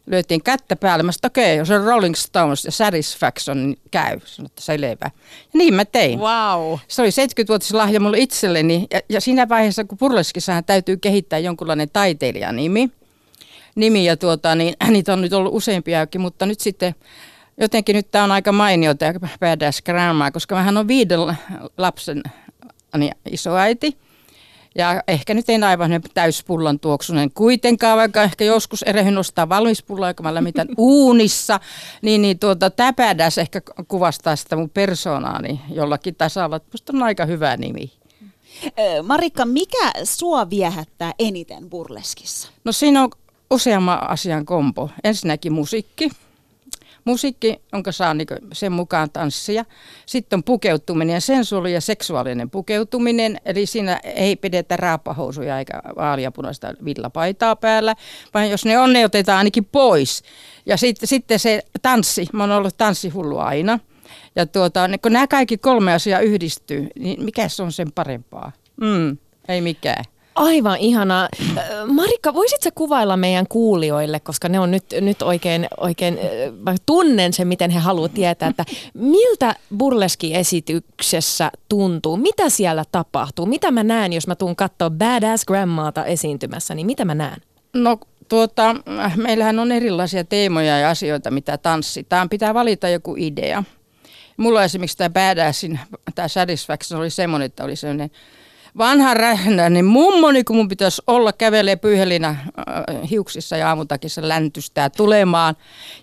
Lyötiin 0.06 0.42
kättä 0.42 0.76
päälle. 0.76 1.02
Mä 1.02 1.12
sanoin, 1.12 1.30
okei, 1.30 1.44
okay, 1.44 1.56
jos 1.56 1.70
on 1.70 1.84
Rolling 1.84 2.14
Stones 2.14 2.64
ja 2.64 2.72
Satisfaction, 2.72 3.66
niin 3.66 3.78
käy. 3.90 4.20
Sanoin, 4.24 4.46
että 4.50 4.62
selvä. 4.62 4.86
Ja 5.00 5.10
niin 5.52 5.74
mä 5.74 5.84
tein. 5.84 6.18
Wow. 6.18 6.78
Se 6.88 7.02
oli 7.02 7.10
70-vuotislahja 7.10 8.00
mulle 8.00 8.18
itselleni. 8.18 8.86
Ja, 8.92 9.00
ja 9.08 9.20
siinä 9.20 9.48
vaiheessa, 9.48 9.84
kun 9.84 9.98
Purleskissahan 9.98 10.64
täytyy 10.64 10.96
kehittää 10.96 11.38
jonkunlainen 11.38 11.90
taiteilijanimi. 11.92 12.90
Nimi 13.74 14.04
ja 14.04 14.16
tuota, 14.16 14.54
niin 14.54 14.74
niitä 14.90 15.12
on 15.12 15.20
nyt 15.20 15.32
ollut 15.32 15.54
useampiakin, 15.54 16.20
mutta 16.20 16.46
nyt 16.46 16.60
sitten 16.60 16.94
jotenkin 17.60 17.96
nyt 17.96 18.10
tämä 18.10 18.24
on 18.24 18.32
aika 18.32 18.52
mainio 18.52 18.94
tämä 18.94 19.12
Badass 19.40 19.82
Grandma, 19.82 20.30
koska 20.30 20.54
vähän 20.54 20.76
on 20.76 20.88
viiden 20.88 21.20
lapsen 21.78 22.22
niin 22.98 23.12
isoäiti. 23.30 23.98
Ja 24.76 25.02
ehkä 25.08 25.34
nyt 25.34 25.50
ei 25.50 25.62
aivan 25.62 25.90
täyspullan 26.14 26.80
tuoksunen 26.80 27.30
kuitenkaan, 27.30 27.98
vaikka 27.98 28.22
ehkä 28.22 28.44
joskus 28.44 28.82
erehyn 28.82 29.18
ostaa 29.18 29.48
valmispullaa, 29.48 30.10
joka 30.10 30.22
mä 30.22 30.34
lämmitän 30.34 30.68
uunissa. 30.78 31.60
Niin, 32.02 32.22
niin 32.22 32.38
tuota, 32.38 32.70
tämä 32.70 32.92
ehkä 33.40 33.60
kuvastaa 33.88 34.36
sitä 34.36 34.56
mun 34.56 34.70
persoonaani 34.70 35.60
jollakin 35.70 36.14
tasolla. 36.14 36.60
Musta 36.72 36.92
on 36.96 37.02
aika 37.02 37.26
hyvä 37.26 37.56
nimi. 37.56 37.92
Marikka, 39.02 39.44
mikä 39.44 39.92
sua 40.04 40.50
viehättää 40.50 41.12
eniten 41.18 41.70
burleskissa? 41.70 42.48
No 42.64 42.72
siinä 42.72 43.02
on 43.02 43.10
useamman 43.50 44.10
asian 44.10 44.44
kompo. 44.44 44.90
Ensinnäkin 45.04 45.52
musiikki 45.52 46.10
musiikki, 47.04 47.60
jonka 47.72 47.92
saa 47.92 48.14
niin 48.14 48.26
sen 48.52 48.72
mukaan 48.72 49.10
tanssia. 49.10 49.64
Sitten 50.06 50.36
on 50.36 50.44
pukeutuminen 50.44 51.14
ja 51.14 51.20
sensuaali 51.20 51.72
ja 51.72 51.80
seksuaalinen 51.80 52.50
pukeutuminen, 52.50 53.40
eli 53.44 53.66
siinä 53.66 54.00
ei 54.04 54.36
pidetä 54.36 54.76
raapahousuja 54.76 55.58
eikä 55.58 55.82
vaaliapunaista 55.96 56.74
villapaitaa 56.84 57.56
päällä, 57.56 57.94
vaan 58.34 58.50
jos 58.50 58.64
ne 58.64 58.78
on, 58.78 58.92
ne 58.92 59.04
otetaan 59.04 59.38
ainakin 59.38 59.64
pois. 59.64 60.22
Ja 60.66 60.76
sitten, 60.76 61.08
sitten 61.08 61.38
se 61.38 61.62
tanssi, 61.82 62.26
mä 62.32 62.42
oon 62.42 62.52
ollut 62.52 62.76
tanssihullu 62.76 63.38
aina. 63.38 63.78
Ja 64.36 64.46
tuota, 64.46 64.80
kun 65.02 65.12
nämä 65.12 65.26
kaikki 65.26 65.58
kolme 65.58 65.92
asiaa 65.92 66.20
yhdistyy, 66.20 66.88
niin 66.98 67.24
mikä 67.24 67.48
se 67.48 67.62
on 67.62 67.72
sen 67.72 67.92
parempaa? 67.92 68.52
Mm, 68.80 69.18
ei 69.48 69.60
mikään. 69.60 70.04
Aivan 70.34 70.78
ihanaa. 70.78 71.28
Marikka, 71.86 72.34
voisitko 72.34 72.70
kuvailla 72.74 73.16
meidän 73.16 73.46
kuulijoille, 73.48 74.20
koska 74.20 74.48
ne 74.48 74.60
on 74.60 74.70
nyt, 74.70 74.84
nyt 75.00 75.22
oikein, 75.22 75.68
oikein, 75.76 76.18
mä 76.60 76.74
tunnen 76.86 77.32
sen, 77.32 77.48
miten 77.48 77.70
he 77.70 77.78
haluavat 77.78 78.14
tietää, 78.14 78.48
että 78.48 78.64
miltä 78.94 79.56
burleski-esityksessä 79.76 81.50
tuntuu, 81.68 82.16
mitä 82.16 82.48
siellä 82.48 82.84
tapahtuu, 82.92 83.46
mitä 83.46 83.70
mä 83.70 83.84
näen, 83.84 84.12
jos 84.12 84.26
mä 84.26 84.34
tuun 84.34 84.56
katsoa 84.56 84.90
Badass 84.90 85.44
Grandmaata 85.44 86.04
esiintymässä, 86.04 86.74
niin 86.74 86.86
mitä 86.86 87.04
mä 87.04 87.14
näen? 87.14 87.40
No 87.74 87.98
tuota, 88.28 88.76
meillähän 89.16 89.58
on 89.58 89.72
erilaisia 89.72 90.24
teemoja 90.24 90.78
ja 90.78 90.90
asioita, 90.90 91.30
mitä 91.30 91.58
tanssitaan. 91.58 92.28
Pitää 92.28 92.54
valita 92.54 92.88
joku 92.88 93.14
idea. 93.18 93.64
Mulla 94.36 94.64
esimerkiksi 94.64 94.96
tämä 94.96 95.10
Badassin, 95.10 95.80
tämä 96.14 96.28
Satisfaction 96.28 97.00
oli 97.00 97.10
semmoinen, 97.10 97.46
että 97.46 97.64
oli 97.64 97.76
sellainen 97.76 98.10
vanha 98.78 99.14
rähnä, 99.14 99.70
niin 99.70 99.84
mummoni, 99.84 100.44
kun 100.44 100.56
mun 100.56 100.68
pitäisi 100.68 101.02
olla, 101.06 101.32
kävelee 101.32 101.76
pyyhelinä 101.76 102.28
äh, 102.28 103.10
hiuksissa 103.10 103.56
ja 103.56 103.68
aamutakissa 103.68 104.28
läntystää 104.28 104.90
tulemaan. 104.90 105.56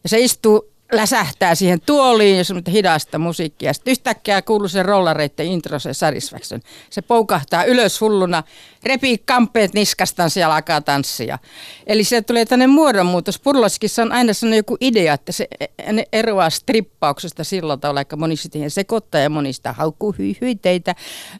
Ja 0.03 0.09
se 0.09 0.19
istuu 0.19 0.70
läsähtää 0.91 1.55
siihen 1.55 1.81
tuoliin 1.85 2.37
ja 2.37 2.43
semmoista 2.43 2.71
hidasta 2.71 3.17
musiikkia. 3.17 3.73
Sitten 3.73 3.91
yhtäkkiä 3.91 4.41
kuuluu 4.41 4.67
se 4.67 4.83
rollareitten 4.83 5.45
intro, 5.45 5.79
se 5.79 5.93
Satisfaction. 5.93 6.61
Se 6.89 7.01
poukahtaa 7.01 7.63
ylös 7.63 8.01
hulluna, 8.01 8.43
repii 8.83 9.17
kampeet 9.17 9.73
niskastaan 9.73 10.29
ja 10.39 10.55
alkaa 10.55 10.81
tanssia. 10.81 11.39
Eli 11.87 12.03
se 12.03 12.21
tulee 12.21 12.45
tänne 12.45 12.67
muodonmuutos. 12.67 13.39
Purlaskissa 13.39 14.01
on 14.01 14.11
aina 14.11 14.33
sellainen 14.33 14.57
joku 14.57 14.77
idea, 14.81 15.13
että 15.13 15.31
se 15.31 15.47
ne 15.91 16.05
eroaa 16.13 16.49
strippauksesta 16.49 17.43
sillä 17.43 17.77
tavalla, 17.77 18.01
että 18.01 18.15
moni 18.15 18.35
siihen 18.35 18.71
sekoittaa 18.71 19.21
ja 19.21 19.29
moni 19.29 19.53
sitä 19.53 19.73
haukkuu 19.73 20.15
hyiteitä 20.41 20.95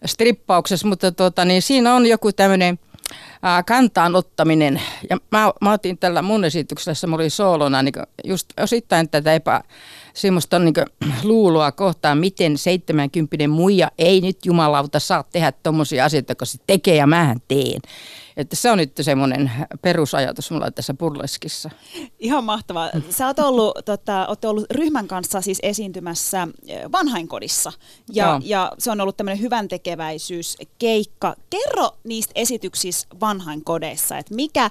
strippauksessa, 0.06 0.88
mutta 0.88 1.12
tuota, 1.12 1.46
niin 1.46 1.62
siinä 1.62 1.96
on 1.96 2.06
joku 2.06 2.32
tämmöinen– 2.32 2.80
kantaan 3.66 4.16
ottaminen. 4.16 4.82
Ja 5.10 5.18
mä, 5.32 5.52
mä 5.62 5.72
otin 5.72 5.98
tällä 5.98 6.22
mun 6.22 6.46
esityksessä, 6.46 7.08
mä 7.08 7.16
olin 7.16 7.32
soolona 7.32 7.84
niin 7.84 7.94
just 8.24 8.48
osittain 8.60 9.10
tätä 9.10 9.34
epä, 9.34 9.62
semmoista 10.14 10.60
niin 10.60 10.74
luuloa 11.24 11.72
kohtaan, 11.72 12.18
miten 12.18 12.58
70 12.58 13.48
muija 13.48 13.92
ei 13.98 14.22
nyt 14.22 14.46
jumalauta 14.46 15.00
saa 15.00 15.24
tehdä 15.24 15.52
tommosia 15.64 16.06
asioita, 16.06 16.36
kun 16.36 16.48
se 16.48 16.58
tekee 16.68 16.96
ja 16.96 17.08
mähän 17.08 17.38
teen. 17.48 17.82
Että 18.38 18.56
se 18.56 18.72
on 18.72 18.78
nyt 18.78 18.92
semmoinen 19.02 19.52
perusajatus 19.82 20.52
mulla 20.52 20.72
tässä 20.72 20.94
burleskissa. 20.94 21.70
Ihan 22.20 22.44
mahtavaa. 22.44 22.90
Sä 23.10 23.28
oot 23.28 23.40
ollut, 23.40 23.78
tota, 23.86 24.28
oot 24.28 24.46
ollut 24.46 24.72
ryhmän 24.72 25.08
kanssa 25.08 25.42
siis 25.42 25.60
esiintymässä 25.64 26.48
vanhainkodissa 26.92 27.74
ja, 28.14 28.42
ja 28.44 28.72
se 28.78 28.92
on 28.92 29.02
ollut 29.02 29.18
tämmöinen 29.18 29.42
hyvän 29.42 29.68
tekeväisyyskeikka. 29.68 31.36
Kerro 31.50 31.90
niistä 32.04 32.32
esityksistä 32.36 33.16
vanhainkodeissa, 33.20 34.18
että 34.18 34.36
mikä, 34.36 34.70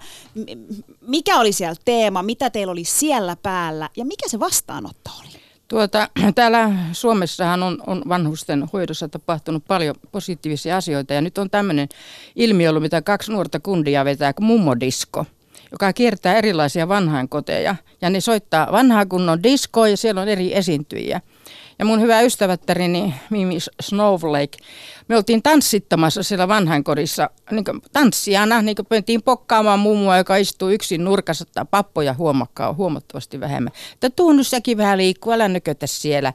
mikä 1.00 1.40
oli 1.40 1.52
siellä 1.52 1.76
teema, 1.84 2.22
mitä 2.22 2.50
teillä 2.50 2.70
oli 2.70 2.84
siellä 2.84 3.36
päällä 3.36 3.88
ja 3.96 4.04
mikä 4.04 4.28
se 4.28 4.40
vastaanotto 4.40 5.10
oli? 5.20 5.49
Tuota, 5.70 6.08
täällä 6.34 6.70
Suomessahan 6.92 7.62
on, 7.62 7.78
on 7.86 8.02
vanhusten 8.08 8.68
hoidossa 8.72 9.08
tapahtunut 9.08 9.64
paljon 9.68 9.94
positiivisia 10.12 10.76
asioita 10.76 11.14
ja 11.14 11.20
nyt 11.20 11.38
on 11.38 11.50
tämmöinen 11.50 11.88
ilmiö 12.36 12.68
ollut, 12.68 12.82
mitä 12.82 13.02
kaksi 13.02 13.32
nuorta 13.32 13.60
kundia 13.60 14.04
vetää 14.04 14.32
kuin 14.32 14.46
mummodisko 14.46 15.26
joka 15.72 15.92
kiertää 15.92 16.34
erilaisia 16.34 16.88
vanhainkoteja. 16.88 17.76
Ja 18.00 18.10
ne 18.10 18.20
soittaa 18.20 18.72
vanhaa 18.72 19.06
kunnon 19.06 19.42
diskoa 19.42 19.88
ja 19.88 19.96
siellä 19.96 20.20
on 20.20 20.28
eri 20.28 20.56
esiintyjiä. 20.56 21.20
Ja 21.80 21.86
mun 21.86 22.00
hyvä 22.00 22.20
ystävättärini 22.20 23.14
Mimi 23.30 23.58
Snowflake, 23.80 24.58
me 25.08 25.16
oltiin 25.16 25.42
tanssittamassa 25.42 26.22
siellä 26.22 26.48
vanhainkodissa 26.48 27.30
niin 27.50 27.64
tanssijana, 27.92 28.62
niin 28.62 28.76
mentiin 28.90 29.22
pokkaamaan 29.22 29.78
mummua, 29.78 30.16
joka 30.16 30.36
istuu 30.36 30.68
yksin 30.68 31.04
nurkassa, 31.04 31.44
tai 31.54 31.64
pappoja 31.70 32.14
huomakkaa 32.14 32.72
huomattavasti 32.72 33.40
vähemmän. 33.40 33.72
Että 33.92 34.10
tuu 34.10 34.32
nyt 34.32 34.46
säkin 34.46 34.78
vähän 34.78 34.98
liikkua, 34.98 35.34
älä 35.34 35.48
nökötä 35.48 35.86
siellä. 35.86 36.32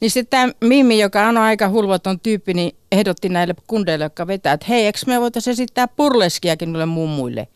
Niin 0.00 0.10
sitten 0.10 0.30
tämä 0.40 0.68
Mimi, 0.68 1.00
joka 1.00 1.26
on 1.26 1.36
aika 1.36 1.68
hulvaton 1.68 2.20
tyyppi, 2.20 2.54
niin 2.54 2.76
ehdotti 2.92 3.28
näille 3.28 3.54
kundeille, 3.66 4.04
jotka 4.04 4.26
vetää, 4.26 4.52
että 4.52 4.66
hei, 4.68 4.86
eikö 4.86 4.98
me 5.06 5.20
voitaisiin 5.20 5.52
esittää 5.52 5.88
purleskiakin 5.88 6.72
noille 6.72 6.86
mummuille. 6.86 7.48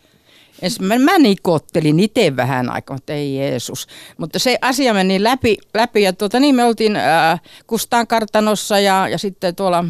Mä, 0.80 0.98
mä 0.98 1.18
nikottelin 1.18 2.00
itse 2.00 2.36
vähän 2.36 2.70
aikaa, 2.70 2.96
että 2.96 3.12
ei 3.12 3.36
Jeesus. 3.36 3.86
Mutta 4.18 4.38
se 4.38 4.58
asia 4.60 4.94
meni 4.94 5.22
läpi, 5.22 5.56
läpi 5.74 6.02
ja 6.02 6.12
tuota, 6.12 6.40
niin 6.40 6.54
me 6.54 6.64
oltiin 6.64 6.96
äh, 6.96 7.40
Kustaan 7.66 8.06
kartanossa 8.06 8.78
ja, 8.78 9.08
ja 9.08 9.18
sitten 9.18 9.56
tuolla 9.56 9.84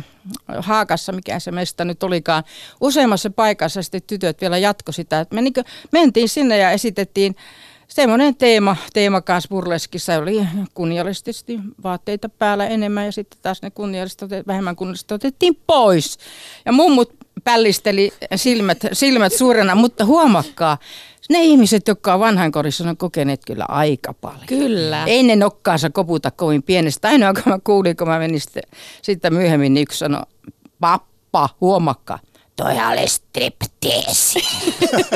Haakassa, 0.59 1.13
mikä 1.13 1.39
se 1.39 1.51
meistä 1.51 1.85
nyt 1.85 2.03
olikaan, 2.03 2.45
useammassa 2.81 3.31
paikassa 3.31 3.83
sitten 3.83 4.03
tytöt 4.07 4.41
vielä 4.41 4.59
jatko 4.59 4.93
sitä. 4.93 5.27
Me 5.31 5.43
niin 5.43 5.55
mentiin 5.91 6.29
sinne 6.29 6.59
ja 6.59 6.71
esitettiin 6.71 7.37
semmoinen 7.95 8.37
teema, 8.37 8.77
teema 8.93 9.21
kanssa 9.21 9.49
burleskissa 9.49 10.19
oli 10.19 10.47
kunniallisesti 10.75 11.59
vaatteita 11.83 12.29
päällä 12.29 12.67
enemmän 12.67 13.05
ja 13.05 13.13
sitten 13.13 13.39
taas 13.43 13.63
ne 13.63 13.71
kunniallisesti, 13.71 14.25
vähemmän 14.47 14.77
kunniallisesti 14.77 15.15
otettiin 15.15 15.59
pois. 15.67 16.19
Ja 16.67 16.73
mummut 16.73 17.13
pällisteli 17.45 18.11
silmät, 18.37 18.79
silmät 18.93 19.33
suurena, 19.33 19.75
mutta 19.75 20.05
huomakkaa, 20.05 20.79
ne 21.31 21.43
ihmiset, 21.43 21.89
jotka 21.89 22.15
on 22.15 22.21
vanhainkodissa, 22.21 22.89
on 22.89 22.97
kokeneet 22.97 23.41
kyllä 23.47 23.65
aika 23.69 24.15
paljon. 24.15 24.47
Kyllä. 24.47 25.05
Ei 25.07 25.23
ne 25.23 25.37
nokkaansa 25.37 25.91
koputa 25.91 26.31
kovin 26.31 26.63
pienestä. 26.63 27.09
Ainoa, 27.09 27.35
kun 27.35 27.43
mä 27.47 27.59
kuulin, 27.65 27.97
kun 27.97 28.09
mä 28.09 28.19
menin 28.19 28.41
sitten, 28.41 28.63
sitten 29.03 29.35
myöhemmin, 29.35 29.75
niin 29.75 29.83
yksi 29.83 29.99
sanoi, 29.99 30.23
pappa, 30.81 31.49
huomakkaa 31.61 32.19
toi 32.57 32.73
oli 32.93 33.09
stripteesi. 33.09 34.39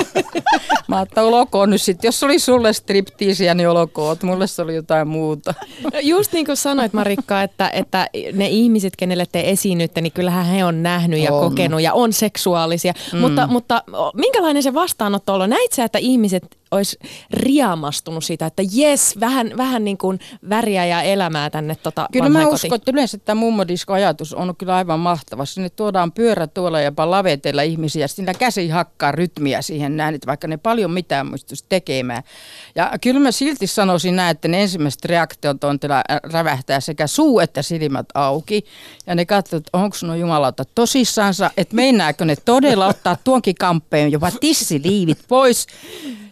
Mä 0.88 0.96
ajattelin, 0.96 1.34
olkoon 1.34 1.70
nyt 1.70 1.82
sitten. 1.82 2.08
Jos 2.08 2.22
oli 2.22 2.38
sulle 2.38 2.72
striptiisiä, 2.72 3.54
niin 3.54 3.68
olkoon. 3.68 4.16
Mulle 4.22 4.46
se 4.46 4.62
oli 4.62 4.74
jotain 4.74 5.08
muuta. 5.08 5.54
No 5.82 6.00
just 6.02 6.32
niin 6.32 6.46
kuin 6.46 6.56
sanoit 6.56 6.92
Marikka, 6.92 7.42
että, 7.42 7.68
että 7.68 8.08
ne 8.32 8.48
ihmiset, 8.48 8.96
kenelle 8.96 9.26
te 9.32 9.50
esiinnytte, 9.50 10.00
niin 10.00 10.12
kyllähän 10.12 10.46
he 10.46 10.64
on 10.64 10.82
nähnyt 10.82 11.20
ja 11.20 11.32
on. 11.32 11.50
kokenut 11.50 11.82
ja 11.82 11.94
on 11.94 12.12
seksuaalisia. 12.12 12.92
Mm. 13.12 13.18
Mutta, 13.18 13.46
mutta 13.46 13.82
minkälainen 14.14 14.62
se 14.62 14.74
vastaanotto 14.74 15.34
on? 15.34 15.50
Näit 15.50 15.72
sä, 15.72 15.84
että 15.84 15.98
ihmiset 15.98 16.56
olisi 16.70 16.98
riamastunut 17.30 18.24
siitä, 18.24 18.46
että 18.46 18.62
jes, 18.72 19.20
vähän, 19.20 19.50
vähän 19.56 19.84
niin 19.84 19.98
kuin 19.98 20.20
väriä 20.48 20.86
ja 20.86 21.02
elämää 21.02 21.50
tänne 21.50 21.74
tota 21.74 22.08
Kyllä 22.12 22.28
mä 22.28 22.48
uskon, 22.48 22.74
että 22.74 22.90
yleensä 22.90 23.18
tämä 23.18 23.40
mummodisko-ajatus 23.40 24.34
on 24.34 24.56
kyllä 24.56 24.76
aivan 24.76 25.00
mahtava. 25.00 25.44
Sinne 25.44 25.70
tuodaan 25.70 26.12
pyörä 26.12 26.46
tuolla 26.46 26.80
ja 26.80 26.92
lavetella 26.96 27.62
ihmisiä, 27.62 28.08
sillä 28.08 28.34
käsi 28.34 28.68
hakkaa 28.68 29.12
rytmiä 29.12 29.62
siihen 29.62 29.96
näin, 29.96 30.14
että 30.14 30.26
vaikka 30.26 30.48
ne 30.48 30.56
paljon 30.56 30.90
mitään 30.90 31.26
muistuisi 31.26 31.64
tekemään. 31.68 32.22
Ja 32.74 32.92
kyllä 33.00 33.20
mä 33.20 33.32
silti 33.32 33.66
sanoisin 33.66 34.16
näin, 34.16 34.30
että 34.30 34.48
ne 34.48 34.62
ensimmäiset 34.62 35.04
reaktiot 35.04 35.64
on 35.64 35.78
rävähtää 36.32 36.80
sekä 36.80 37.06
suu 37.06 37.40
että 37.40 37.62
silmät 37.62 38.06
auki. 38.14 38.64
Ja 39.06 39.14
ne 39.14 39.26
katsovat, 39.26 39.66
että 39.66 39.78
onko 39.78 39.96
nuo 40.02 40.14
jumalauta 40.14 40.64
tosissaansa, 40.74 41.50
että 41.56 41.74
meinääkö 41.76 42.24
ne 42.24 42.36
todella 42.44 42.86
ottaa 42.86 43.16
tuonkin 43.24 43.54
kamppeen 43.54 44.12
jopa 44.12 44.30
tissiliivit 44.30 45.18
pois. 45.28 45.66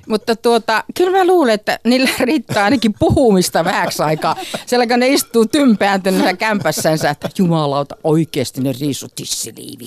Mutta 0.09 0.37
tuota, 0.37 0.85
kyllä 0.97 1.19
mä 1.19 1.27
luulen, 1.27 1.55
että 1.55 1.79
niillä 1.85 2.11
riittää 2.21 2.65
ainakin 2.65 2.95
puhumista 2.99 3.65
vähäksi 3.65 4.03
aikaa. 4.03 4.37
Siellä 4.67 4.87
kun 4.87 5.01
ne 5.01 5.09
istuu 5.09 5.47
tympääntyneenä 5.47 6.37
kämpässänsä, 6.37 7.11
että 7.11 7.29
jumalauta, 7.39 7.97
oikeasti 8.05 8.61
ne 8.61 8.73
riisu 8.81 9.07
tissiliivi. 9.15 9.85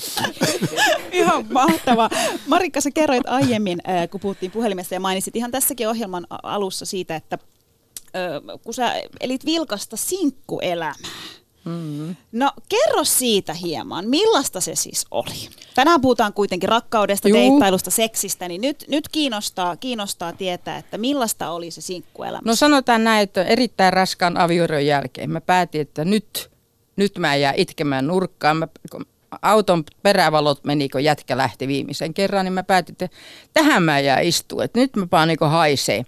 Ihan 1.12 1.46
mahtavaa. 1.52 2.10
Marikka, 2.48 2.82
sä 2.82 2.92
kerroit 2.92 3.28
aiemmin, 3.28 3.80
äh, 3.90 4.10
kun 4.10 4.20
puhuttiin 4.20 4.52
puhelimessa 4.52 4.96
ja 4.96 5.00
mainitsit 5.00 5.36
ihan 5.36 5.52
tässäkin 5.52 5.90
ohjelman 5.90 6.28
alussa 6.44 6.86
siitä, 6.86 7.16
että 7.16 7.38
äh, 8.16 8.60
kun 8.64 8.74
sä 8.74 8.94
elit 9.22 9.46
vilkasta 9.46 9.98
sinkkuelämää, 9.98 10.94
Mm-hmm. 11.68 12.16
No 12.32 12.52
kerro 12.70 13.04
siitä 13.04 13.54
hieman, 13.54 14.08
millaista 14.08 14.62
se 14.62 14.76
siis 14.76 15.06
oli? 15.12 15.50
Tänään 15.76 16.02
puhutaan 16.02 16.34
kuitenkin 16.34 16.70
rakkaudesta, 16.70 17.28
Juu. 17.28 17.38
deittailusta, 17.38 17.92
seksistä, 17.92 18.48
niin 18.48 18.62
nyt, 18.62 18.86
nyt 18.88 19.10
kiinnostaa, 19.10 19.78
kiinnostaa 19.78 20.34
tietää, 20.34 20.78
että 20.78 20.98
millaista 20.98 21.52
oli 21.52 21.72
se 21.72 21.82
sinkkuelämä. 21.82 22.42
No 22.46 22.56
sanotaan 22.56 23.04
näin, 23.04 23.24
että 23.24 23.44
erittäin 23.44 23.94
raskaan 23.94 24.38
avioeron 24.38 24.86
jälkeen 24.86 25.30
mä 25.30 25.42
päätin, 25.42 25.82
että 25.82 26.06
nyt, 26.06 26.52
nyt 26.96 27.18
mä 27.18 27.36
jää 27.36 27.54
itkemään 27.58 28.08
nurkkaan. 28.08 28.58
Mä, 28.58 28.68
auton 29.42 29.84
perävalot 30.04 30.64
meni, 30.64 30.90
kun 30.90 31.04
jätkä 31.04 31.38
lähti 31.38 31.68
viimeisen 31.68 32.14
kerran, 32.14 32.46
niin 32.46 32.54
mä 32.54 32.64
päätin, 32.64 32.94
että 32.94 33.10
tähän 33.54 33.84
mä 33.84 34.00
jää 34.00 34.20
istua, 34.20 34.64
että 34.64 34.80
nyt 34.80 34.96
mä 34.96 35.08
paan 35.08 35.28
niin 35.28 35.38
haisee 35.42 36.06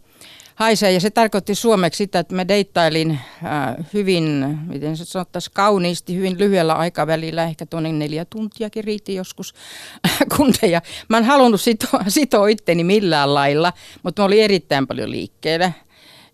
haisee. 0.59 0.91
Ja 0.91 0.99
se 0.99 1.09
tarkoitti 1.09 1.55
suomeksi 1.55 1.97
sitä, 1.97 2.19
että 2.19 2.35
mä 2.35 2.47
deittailin 2.47 3.11
äh, 3.11 3.75
hyvin, 3.93 4.57
miten 4.67 4.97
se 4.97 5.05
sanottaisiin, 5.05 5.53
kauniisti, 5.53 6.15
hyvin 6.15 6.37
lyhyellä 6.37 6.73
aikavälillä, 6.73 7.43
ehkä 7.43 7.65
tuonne 7.65 7.91
neljä 7.91 8.25
tuntiakin 8.25 8.83
riitti 8.83 9.15
joskus 9.15 9.53
kundeja. 10.37 10.81
Mä 11.09 11.17
en 11.17 11.23
halunnut 11.23 11.61
sitoa, 11.61 12.03
sitoa 12.07 12.47
itteni 12.47 12.83
millään 12.83 13.33
lailla, 13.33 13.73
mutta 14.03 14.21
mä 14.21 14.25
olin 14.25 14.43
erittäin 14.43 14.87
paljon 14.87 15.11
liikkeellä. 15.11 15.71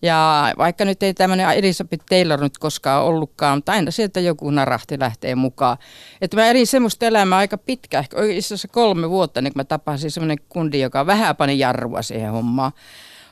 Ja 0.01 0.53
vaikka 0.57 0.85
nyt 0.85 1.03
ei 1.03 1.13
tämmöinen 1.13 1.49
Elisabeth 1.49 2.05
Taylor 2.09 2.41
nyt 2.41 2.57
koskaan 2.57 3.03
ollutkaan, 3.03 3.57
mutta 3.57 3.71
aina 3.71 3.91
sieltä 3.91 4.19
joku 4.19 4.49
narahti 4.49 4.99
lähtee 4.99 5.35
mukaan. 5.35 5.77
Että 6.21 6.37
mä 6.37 6.47
elin 6.47 6.67
semmoista 6.67 7.05
elämää 7.05 7.39
aika 7.39 7.57
pitkä, 7.57 7.99
ehkä 7.99 8.23
itse 8.23 8.47
asiassa 8.47 8.67
kolme 8.67 9.09
vuotta, 9.09 9.41
niin 9.41 9.53
kun 9.53 9.59
mä 9.59 9.63
tapasin 9.63 10.11
semmoinen 10.11 10.37
kundi, 10.49 10.79
joka 10.79 11.05
vähän 11.05 11.35
pani 11.35 11.59
jarrua 11.59 12.01
siihen 12.01 12.31
hommaan 12.31 12.71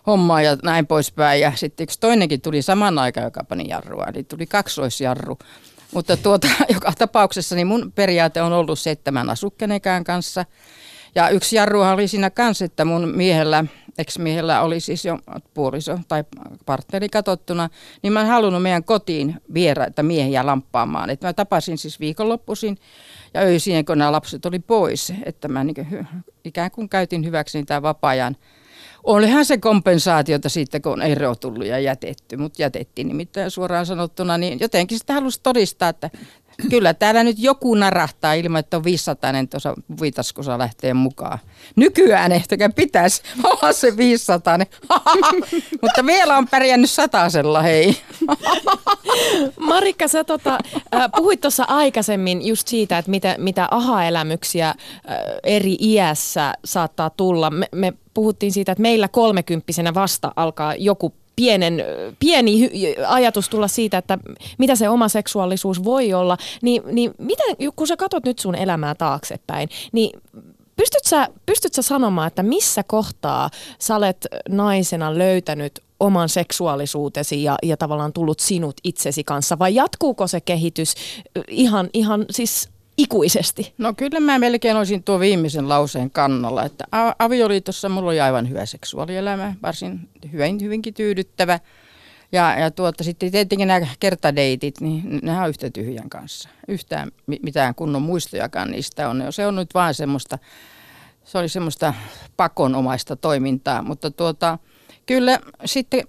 hommaa 0.08 0.42
ja 0.42 0.58
näin 0.64 0.88
poispäin. 0.88 1.42
Ja 1.42 1.52
sitten 1.56 1.84
yksi 1.84 2.00
toinenkin 2.00 2.42
tuli 2.42 2.62
saman 2.62 3.00
aikaan, 3.00 3.26
joka 3.26 3.44
pani 3.44 3.70
jarrua, 3.70 4.06
eli 4.14 4.24
tuli 4.24 4.46
kaksoisjarru. 4.46 5.38
Mutta 5.94 6.18
tuota, 6.18 6.48
joka 6.74 6.92
tapauksessa 6.98 7.56
niin 7.56 7.68
mun 7.68 7.92
periaate 7.96 8.42
on 8.42 8.54
ollut 8.54 8.80
se, 8.80 8.92
että 8.92 9.12
mä 9.12 9.22
en 9.22 9.30
asu 9.30 9.54
kanssa. 10.06 10.46
Ja 11.16 11.30
yksi 11.30 11.56
jarruhan 11.56 11.94
oli 11.94 12.08
siinä 12.08 12.30
kanssa, 12.30 12.66
että 12.66 12.86
mun 12.86 13.12
miehellä, 13.16 13.66
ex-miehellä 13.98 14.62
oli 14.62 14.80
siis 14.80 15.06
jo 15.06 15.20
puoliso 15.54 16.00
tai 16.08 16.24
partneri 16.66 17.10
katsottuna, 17.10 17.70
niin 18.02 18.14
mä 18.14 18.22
en 18.22 18.28
halunnut 18.28 18.62
meidän 18.62 18.84
kotiin 18.84 19.36
vieraita 19.54 20.04
miehiä 20.04 20.46
lamppaamaan. 20.46 21.10
Että 21.10 21.28
mä 21.28 21.34
tapasin 21.34 21.78
siis 21.78 22.00
viikonloppuisin 22.00 22.78
ja 23.34 23.42
öisiin, 23.42 23.86
kun 23.86 23.98
nämä 23.98 24.12
lapset 24.12 24.46
oli 24.46 24.60
pois, 24.60 25.14
että 25.26 25.48
mä 25.48 25.64
niin 25.64 26.08
ikään 26.46 26.72
kuin 26.72 26.90
käytin 26.90 27.26
hyväksi 27.26 27.64
tämä 27.64 27.82
vapaa-ajan 27.82 28.38
Olihan 29.04 29.46
se 29.46 29.58
kompensaatiota 29.58 30.50
siitä, 30.50 30.80
kun 30.80 30.92
on 30.92 31.02
ero 31.02 31.36
tullut 31.36 31.66
ja 31.66 31.80
jätetty, 31.80 32.38
mutta 32.38 32.62
jätettiin 32.62 33.08
nimittäin 33.08 33.52
suoraan 33.52 33.86
sanottuna, 33.86 34.38
niin 34.38 34.60
jotenkin 34.60 35.00
sitä 35.00 35.14
halusi 35.14 35.40
todistaa, 35.44 35.90
että 35.90 36.10
kyllä 36.70 36.94
täällä 36.94 37.24
nyt 37.24 37.40
joku 37.40 37.76
narahtaa 37.76 38.34
ilman, 38.34 38.60
että 38.60 38.78
on 38.78 38.84
500 38.84 39.32
tuossa 39.50 39.74
viitaskussa 40.02 40.58
lähtee 40.58 40.94
mukaan. 40.94 41.40
Nykyään 41.76 42.32
ehtäkään 42.32 42.74
pitäisi 42.74 43.22
olla 43.44 43.74
se 43.74 43.98
500, 43.98 44.58
mutta 45.82 46.06
vielä 46.06 46.38
on 46.38 46.48
pärjännyt 46.48 46.92
satasella, 46.92 47.62
hei. 47.62 47.98
Marikka, 49.60 50.08
sä 50.08 50.24
tota, 50.24 50.58
äh, 50.96 51.12
puhuit 51.16 51.42
tuossa 51.42 51.64
aikaisemmin 51.64 52.48
just 52.48 52.68
siitä, 52.68 52.98
että 52.98 53.12
mitä, 53.12 53.36
mitä 53.40 53.68
aha-elämyksiä 53.72 54.70
äh, 54.70 54.76
eri 55.44 55.78
iässä 55.80 56.54
saattaa 56.66 57.10
tulla. 57.10 57.50
Me, 57.50 57.68
me 57.76 57.94
puhuttiin 58.14 58.52
siitä, 58.52 58.72
että 58.72 58.82
meillä 58.82 59.08
kolmekymppisenä 59.08 59.94
vasta 59.94 60.32
alkaa 60.36 60.76
joku 60.76 61.14
pienen, 61.36 61.84
pieni 62.20 62.70
ajatus 63.08 63.50
tulla 63.50 63.68
siitä, 63.68 63.98
että 63.98 64.18
mitä 64.58 64.76
se 64.76 64.90
oma 64.90 65.08
seksuaalisuus 65.08 65.84
voi 65.84 66.14
olla, 66.14 66.38
niin, 66.62 66.84
niin 66.92 67.12
mitä, 67.18 67.44
kun 67.76 67.88
sä 67.88 67.98
katsot 67.98 68.26
nyt 68.26 68.40
sun 68.40 68.56
elämää 68.56 68.96
taaksepäin, 68.96 69.70
niin 69.92 70.22
pystyt 70.76 71.04
sä, 71.04 71.28
pystyt 71.46 71.74
sä 71.74 71.82
sanomaan, 71.82 72.28
että 72.28 72.44
missä 72.44 72.84
kohtaa 72.84 73.50
sä 73.80 73.96
olet 73.96 74.28
naisena 74.50 75.18
löytänyt 75.18 75.80
oman 76.00 76.30
seksuaalisuutesi 76.30 77.44
ja, 77.44 77.56
ja 77.64 77.78
tavallaan 77.78 78.14
tullut 78.14 78.40
sinut 78.40 78.76
itsesi 78.84 79.24
kanssa, 79.24 79.60
vai 79.60 79.76
jatkuuko 79.76 80.28
se 80.28 80.42
kehitys 80.42 80.94
ihan, 81.48 81.90
ihan 81.94 82.26
siis 82.30 82.70
ikuisesti? 82.98 83.74
No 83.78 83.94
kyllä 83.94 84.20
mä 84.20 84.40
melkein 84.40 84.78
olisin 84.78 85.04
tuo 85.04 85.20
viimeisen 85.20 85.70
lauseen 85.70 86.12
kannalla, 86.12 86.66
että 86.66 86.84
avioliitossa 87.20 87.90
mulla 87.90 88.10
oli 88.10 88.22
aivan 88.22 88.50
hyvä 88.50 88.66
seksuaalielämä, 88.66 89.56
varsin 89.64 90.10
hyvin, 90.32 90.62
hyvinkin 90.62 90.94
tyydyttävä. 90.94 91.60
Ja, 92.32 92.60
ja 92.60 92.72
tuota, 92.72 93.04
sitten 93.04 93.32
tietenkin 93.32 93.68
nämä 93.68 93.88
kertadeitit, 94.00 94.82
niin 94.82 95.20
nämä 95.24 95.44
on 95.44 95.50
yhtä 95.50 95.70
tyhjän 95.70 96.10
kanssa. 96.10 96.50
Yhtään 96.68 97.12
mitään 97.42 97.76
kunnon 97.76 98.02
muistojakaan 98.02 98.72
niistä 98.72 99.10
on. 99.10 99.24
Se 99.30 99.48
on 99.48 99.56
nyt 99.56 99.74
vaan 99.74 99.94
semmoista, 99.94 100.40
se 101.24 101.38
oli 101.38 101.50
semmoista 101.50 101.94
pakonomaista 102.38 103.16
toimintaa, 103.16 103.82
mutta 103.82 104.12
tuota, 104.12 104.58
Kyllä, 105.06 105.40
sitten, 105.66 106.04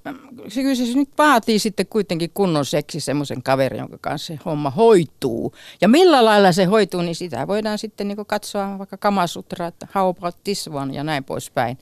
kyllä 0.54 0.74
se 0.74 0.94
nyt 0.94 1.08
vaatii 1.18 1.58
sitten 1.58 1.86
kuitenkin 1.86 2.30
kunnon 2.34 2.64
seksi 2.64 3.00
semmoisen 3.00 3.42
kaverin, 3.42 3.78
jonka 3.78 3.98
kanssa 4.00 4.26
se 4.26 4.38
homma 4.44 4.70
hoituu. 4.70 5.54
Ja 5.80 5.88
millä 5.88 6.24
lailla 6.24 6.52
se 6.52 6.64
hoituu, 6.64 7.02
niin 7.02 7.14
sitä 7.14 7.46
voidaan 7.48 7.78
sitten 7.78 8.08
niin 8.08 8.26
katsoa 8.26 8.78
vaikka 8.78 8.96
Kamasutra, 8.96 9.66
että 9.66 9.86
how 9.94 10.08
about 10.08 10.36
this 10.44 10.68
one 10.68 10.94
ja 10.94 11.04
näin 11.04 11.24
poispäin. 11.24 11.78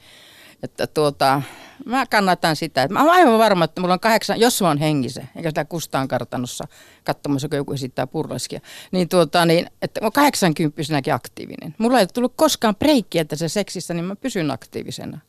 Että 0.62 0.87
tuota, 0.87 1.42
mä 1.87 2.07
kannatan 2.07 2.57
sitä. 2.57 2.88
Mä 2.88 3.03
olen 3.03 3.12
aivan 3.12 3.38
varma, 3.38 3.64
että 3.64 3.81
mulla 3.81 3.94
on 3.94 4.01
kahdeksan, 4.01 4.40
jos 4.40 4.62
mä 4.62 4.68
oon 4.68 4.79
hengissä, 4.79 5.27
eikä 5.37 5.51
sitä 5.51 5.64
kustaan 5.64 6.09
kartanossa 6.09 6.64
katsomassa, 7.05 7.48
kun 7.48 7.57
joku 7.57 7.72
esittää 7.72 8.07
purlaskia, 8.07 8.61
niin, 8.92 9.09
tuota, 9.09 9.46
niin 9.46 9.66
että 9.83 10.01
mä 10.01 10.05
oon 10.05 10.12
kahdeksankymppisenäkin 10.12 11.14
aktiivinen. 11.14 11.75
Mulla 11.79 12.01
ei 12.01 12.07
tullut 12.07 12.33
koskaan 12.37 12.77
breikkiä 12.77 13.25
tässä 13.25 13.48
seksissä, 13.48 13.94
niin 13.94 14.05
mä 14.05 14.16
pysyn 14.16 14.51
aktiivisena. 14.51 15.20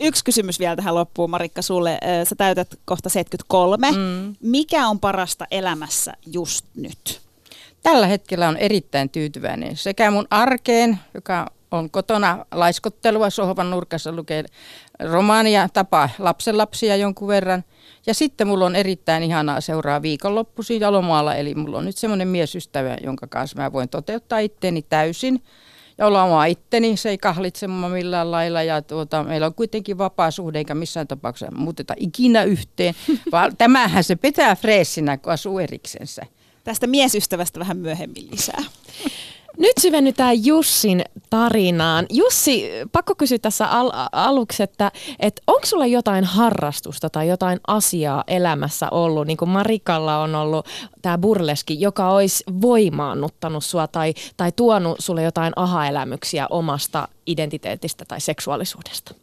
Yksi 0.00 0.24
kysymys 0.24 0.58
vielä 0.58 0.76
tähän 0.76 0.94
loppuun, 0.94 1.30
Marikka, 1.30 1.62
sulle. 1.62 1.98
Sä 2.28 2.36
täytät 2.36 2.74
kohta 2.84 3.08
73. 3.08 3.90
Mm. 3.90 4.36
Mikä 4.40 4.88
on 4.88 5.00
parasta 5.00 5.46
elämässä 5.50 6.12
just 6.26 6.66
nyt? 6.74 7.20
Tällä 7.82 8.06
hetkellä 8.06 8.48
on 8.48 8.56
erittäin 8.56 9.10
tyytyväinen 9.10 9.76
sekä 9.76 10.10
mun 10.10 10.26
arkeen, 10.30 10.98
joka 11.14 11.50
on 11.70 11.90
kotona 11.90 12.46
laiskottelua, 12.52 13.30
sohvan 13.30 13.70
nurkassa 13.70 14.12
lukee 14.12 14.44
romaania, 15.00 15.68
tapaa 15.72 16.08
lapsenlapsia 16.18 16.96
jonkun 16.96 17.28
verran. 17.28 17.64
Ja 18.06 18.14
sitten 18.14 18.46
mulla 18.46 18.66
on 18.66 18.76
erittäin 18.76 19.22
ihanaa 19.22 19.60
seuraa 19.60 20.02
viikonloppuisin 20.02 20.80
jalomaalla, 20.80 21.34
eli 21.34 21.54
mulla 21.54 21.78
on 21.78 21.84
nyt 21.84 21.96
semmoinen 21.96 22.28
miesystävä, 22.28 22.96
jonka 23.02 23.26
kanssa 23.26 23.62
mä 23.62 23.72
voin 23.72 23.88
toteuttaa 23.88 24.38
itteeni 24.38 24.82
täysin. 24.82 25.42
Ja 25.98 26.06
olla 26.06 26.22
oma 26.22 26.44
itteni, 26.44 26.96
se 26.96 27.08
ei 27.08 27.18
kahlitse 27.18 27.66
mua 27.66 27.88
millään 27.88 28.30
lailla 28.30 28.62
ja 28.62 28.82
tuota, 28.82 29.24
meillä 29.24 29.46
on 29.46 29.54
kuitenkin 29.54 29.98
vapaa 29.98 30.30
suhde 30.30 30.58
eikä 30.58 30.74
missään 30.74 31.08
tapauksessa 31.08 31.56
muuteta 31.56 31.94
ikinä 31.96 32.42
yhteen, 32.42 32.94
vaan 33.32 33.56
tämähän 33.56 34.04
se 34.04 34.16
pitää 34.16 34.56
freessinä, 34.56 35.18
kun 35.18 35.32
asuu 35.32 35.58
eriksensä. 35.58 36.22
Tästä 36.64 36.86
miesystävästä 36.86 37.60
vähän 37.60 37.76
myöhemmin 37.76 38.30
lisää. 38.30 38.62
Nyt 39.58 39.72
syvennytään 39.80 40.44
Jussin 40.44 41.04
tarinaan. 41.30 42.06
Jussi, 42.10 42.70
pakko 42.92 43.14
kysyä 43.14 43.38
tässä 43.38 43.66
al- 43.66 43.92
aluksi, 44.12 44.62
että, 44.62 44.92
että 45.20 45.42
onko 45.46 45.66
sulla 45.66 45.86
jotain 45.86 46.24
harrastusta 46.24 47.10
tai 47.10 47.28
jotain 47.28 47.60
asiaa 47.66 48.24
elämässä 48.26 48.88
ollut, 48.90 49.26
niin 49.26 49.36
kuin 49.36 49.48
Marikalla 49.48 50.18
on 50.18 50.34
ollut 50.34 50.66
tämä 51.02 51.18
burleski, 51.18 51.80
joka 51.80 52.08
olisi 52.08 52.44
voimaannuttanut 52.62 53.64
sua 53.64 53.86
tai, 53.86 54.14
tai 54.36 54.52
tuonut 54.52 54.96
sulle 54.98 55.22
jotain 55.22 55.52
aha-elämyksiä 55.56 56.46
omasta 56.50 57.08
identiteetistä 57.26 58.04
tai 58.04 58.20
seksuaalisuudesta? 58.20 59.14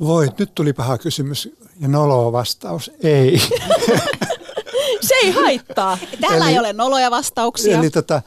Voi, 0.00 0.28
nyt 0.38 0.54
tuli 0.54 0.72
paha 0.72 0.98
kysymys 0.98 1.48
ja 1.80 1.88
noloa 1.88 2.32
vastaus. 2.32 2.90
Ei. 3.02 3.38
Se 5.08 5.14
ei 5.22 5.30
haittaa. 5.30 5.98
Täällä 6.20 6.44
eli, 6.44 6.52
ei 6.52 6.58
ole 6.58 6.72
noloja 6.72 7.10
vastauksia. 7.10 7.78
Eli 7.78 7.90
tota, 7.90 8.22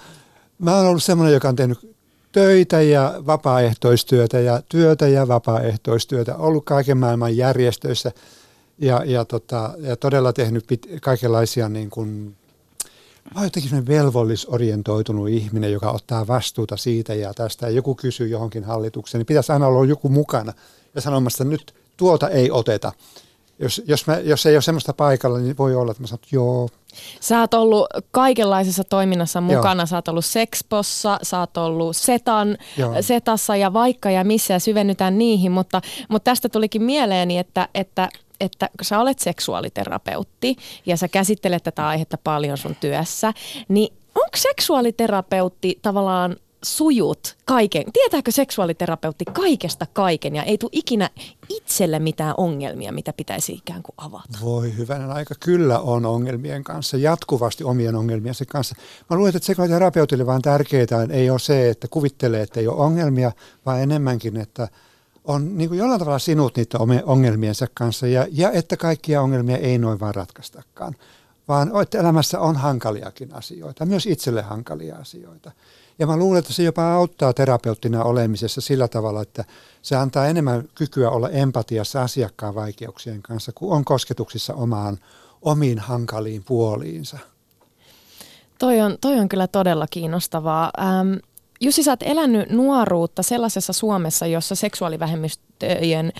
mä 0.60 0.76
oon 0.76 0.88
ollut 0.88 1.04
semmoinen, 1.04 1.34
joka 1.34 1.50
on 1.50 1.56
tehnyt 1.56 1.96
töitä 2.32 2.82
ja 2.82 3.14
vapaaehtoistyötä 3.26 4.40
ja 4.40 4.62
työtä 4.70 5.08
ja 5.08 5.28
vapaaehtoistyötä, 5.28 6.36
ollut 6.36 6.66
kaiken 6.66 6.98
maailman 6.98 7.38
järjestöissä 7.38 8.12
ja, 8.78 9.02
ja, 9.06 9.26
tota, 9.26 9.74
ja 9.80 9.96
todella 9.96 10.34
tehnyt 10.34 10.68
pit, 10.68 10.88
kaikenlaisia 11.02 11.70
niin 11.70 11.90
kuin, 11.90 12.36
mä 13.36 13.40
oon 13.42 13.46
jotenkin 13.46 13.88
velvollisorientoitunut 13.88 15.30
ihminen, 15.30 15.72
joka 15.72 15.92
ottaa 15.92 16.28
vastuuta 16.28 16.78
siitä 16.78 17.14
ja 17.14 17.34
tästä. 17.34 17.66
Ja 17.68 17.72
joku 17.72 17.96
kysyy 17.96 18.28
johonkin 18.28 18.64
hallitukseen, 18.64 19.20
niin 19.20 19.26
pitäisi 19.26 19.52
aina 19.52 19.68
olla 19.68 19.86
joku 19.86 20.10
mukana 20.10 20.54
ja 20.96 21.02
sanomassa, 21.02 21.44
että 21.44 21.52
nyt 21.52 21.76
tuota 21.98 22.30
ei 22.30 22.52
oteta 22.52 22.92
jos, 23.60 23.82
jos, 23.86 24.08
mä, 24.08 24.20
jos 24.20 24.46
ei 24.46 24.56
ole 24.56 24.62
semmoista 24.62 24.94
paikalla, 24.94 25.40
niin 25.40 25.58
voi 25.58 25.76
olla, 25.76 25.92
että 25.92 26.04
mä 26.04 26.08
sanon, 26.08 26.20
että 26.24 26.36
joo. 26.36 26.70
Sä 27.20 27.40
oot 27.40 27.54
ollut 27.54 27.88
kaikenlaisessa 28.12 28.84
toiminnassa 28.84 29.42
mukana. 29.42 29.82
Joo. 29.82 29.86
Sä 29.86 29.96
oot 29.96 30.08
ollut 30.08 30.26
Sexpossa, 30.26 31.20
sä 31.24 31.40
oot 31.40 31.58
ollut 31.58 31.98
Setan, 31.98 32.58
Setassa 33.02 33.56
ja 33.56 33.74
vaikka 33.74 34.12
ja 34.12 34.24
missä 34.24 34.54
ja 34.54 34.60
syvennytään 34.60 35.18
niihin. 35.18 35.52
Mutta, 35.52 35.82
mutta 36.10 36.32
tästä 36.32 36.50
tulikin 36.50 36.84
mieleeni, 36.84 37.38
että, 37.38 37.70
että 37.74 38.10
että 38.40 38.70
kun 38.78 38.86
sä 38.86 39.00
olet 39.00 39.20
seksuaaliterapeutti 39.20 40.56
ja 40.86 40.98
sä 40.98 41.08
käsittelet 41.08 41.64
tätä 41.64 41.88
aihetta 41.88 42.18
paljon 42.24 42.58
sun 42.58 42.76
työssä, 42.76 43.34
niin 43.68 43.94
onko 44.16 44.38
seksuaaliterapeutti 44.38 45.80
tavallaan 45.82 46.36
sujut 46.66 47.38
kaiken. 47.46 47.84
Tietääkö 47.94 48.32
seksuaaliterapeutti 48.32 49.26
kaikesta 49.26 49.86
kaiken 49.94 50.36
ja 50.36 50.44
ei 50.44 50.58
tule 50.58 50.70
ikinä 50.74 51.10
itselle 51.50 52.00
mitään 52.00 52.34
ongelmia, 52.38 52.92
mitä 52.92 53.14
pitäisi 53.14 53.54
ikään 53.54 53.84
kuin 53.84 53.96
avata? 53.98 54.38
Voi 54.42 54.78
hyvänen 54.78 55.12
aika. 55.12 55.36
Kyllä 55.40 55.80
on 55.80 56.06
ongelmien 56.06 56.64
kanssa, 56.64 56.98
jatkuvasti 56.98 57.64
omien 57.64 57.96
ongelmiensa 57.96 58.46
kanssa. 58.46 58.76
Mä 59.10 59.18
luulen, 59.18 59.36
että 59.36 59.46
seksuaaliterapeutille 59.46 60.26
vaan 60.26 60.42
tärkeää 60.42 60.86
ei 61.10 61.30
ole 61.30 61.40
se, 61.40 61.70
että 61.70 61.88
kuvittelee, 61.88 62.42
että 62.42 62.60
ei 62.60 62.68
ole 62.68 62.78
ongelmia, 62.78 63.32
vaan 63.66 63.82
enemmänkin, 63.82 64.38
että 64.38 64.68
on 65.24 65.58
niin 65.58 65.70
kuin 65.70 65.80
jollain 65.80 66.00
tavalla 66.00 66.20
sinut 66.20 66.56
niiden 66.58 67.04
ongelmiensa 67.06 67.68
kanssa 67.74 68.08
ja, 68.08 68.28
ja 68.32 68.52
että 68.52 68.78
kaikkia 68.78 69.22
ongelmia 69.22 69.58
ei 69.58 69.78
noin 69.78 70.00
vaan 70.00 70.16
ratkaistakaan, 70.16 70.96
vaan 71.48 71.72
että 71.82 72.00
elämässä 72.00 72.40
on 72.40 72.56
hankaliakin 72.56 73.34
asioita, 73.34 73.86
myös 73.86 74.06
itselle 74.06 74.42
hankalia 74.42 74.96
asioita. 74.96 75.52
Ja 76.00 76.08
mä 76.08 76.18
luulen, 76.18 76.40
että 76.40 76.54
se 76.54 76.64
jopa 76.64 76.94
auttaa 76.94 77.34
terapeuttina 77.34 78.04
olemisessa 78.04 78.62
sillä 78.62 78.88
tavalla, 78.88 79.22
että 79.22 79.46
se 79.82 79.96
antaa 79.96 80.28
enemmän 80.28 80.70
kykyä 80.76 81.10
olla 81.10 81.30
empatiassa 81.30 82.02
asiakkaan 82.02 82.56
vaikeuksien 82.56 83.22
kanssa, 83.22 83.52
kun 83.56 83.74
on 83.74 83.86
kosketuksissa 83.86 84.54
omaan, 84.54 84.98
omiin 85.42 85.80
hankaliin 85.80 86.44
puoliinsa. 86.44 87.18
Toi 88.60 88.82
on, 88.82 88.98
toi 89.02 89.20
on 89.20 89.30
kyllä 89.30 89.48
todella 89.48 89.88
kiinnostavaa. 89.90 90.72
Ähm, 90.80 91.14
Jussi, 91.62 91.84
sä 91.84 91.92
oot 91.92 92.04
elänyt 92.04 92.50
nuoruutta 92.50 93.24
sellaisessa 93.24 93.74
Suomessa, 93.74 94.28
jossa 94.28 94.56
seksuaalivähemmistöjen 94.56 96.14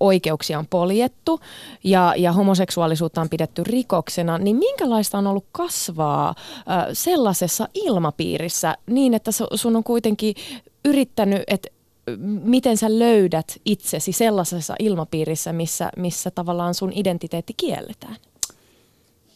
oikeuksia 0.00 0.58
on 0.58 0.66
poljettu 0.66 1.40
ja, 1.84 2.14
ja 2.16 2.32
homoseksuaalisuutta 2.32 3.20
on 3.20 3.28
pidetty 3.28 3.64
rikoksena, 3.64 4.38
niin 4.38 4.56
minkälaista 4.56 5.18
on 5.18 5.26
ollut 5.26 5.46
kasvaa 5.52 6.34
ö, 6.38 6.94
sellaisessa 6.94 7.68
ilmapiirissä 7.74 8.76
niin, 8.86 9.14
että 9.14 9.30
sun 9.54 9.76
on 9.76 9.84
kuitenkin 9.84 10.34
yrittänyt, 10.84 11.42
että 11.46 11.68
miten 12.44 12.76
sä 12.76 12.98
löydät 12.98 13.60
itsesi 13.64 14.12
sellaisessa 14.12 14.74
ilmapiirissä, 14.78 15.52
missä, 15.52 15.90
missä 15.96 16.30
tavallaan 16.30 16.74
sun 16.74 16.92
identiteetti 16.94 17.54
kielletään? 17.56 18.16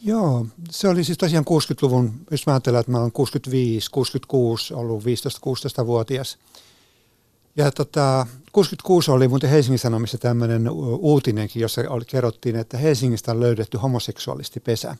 Joo, 0.03 0.45
se 0.69 0.87
oli 0.87 1.03
siis 1.03 1.17
tosiaan 1.17 1.45
60-luvun, 1.49 2.13
jos 2.31 2.45
mä 2.45 2.53
ajattelen, 2.53 2.79
että 2.79 2.91
mä 2.91 2.99
olen 2.99 3.11
65, 3.11 3.91
66, 3.91 4.73
ollut 4.73 5.03
15-16-vuotias. 5.03 6.37
Ja 7.55 7.71
tota, 7.71 8.27
66 8.51 9.11
oli 9.11 9.27
muuten 9.27 9.49
Helsingin 9.49 9.79
Sanomissa 9.79 10.17
tämmöinen 10.17 10.69
uutinenkin, 10.99 11.61
jossa 11.61 11.81
oli, 11.89 12.05
kerrottiin, 12.05 12.55
että 12.55 12.77
Helsingistä 12.77 13.31
on 13.31 13.39
löydetty 13.39 13.77
homoseksuaalistipesä. 13.77 14.95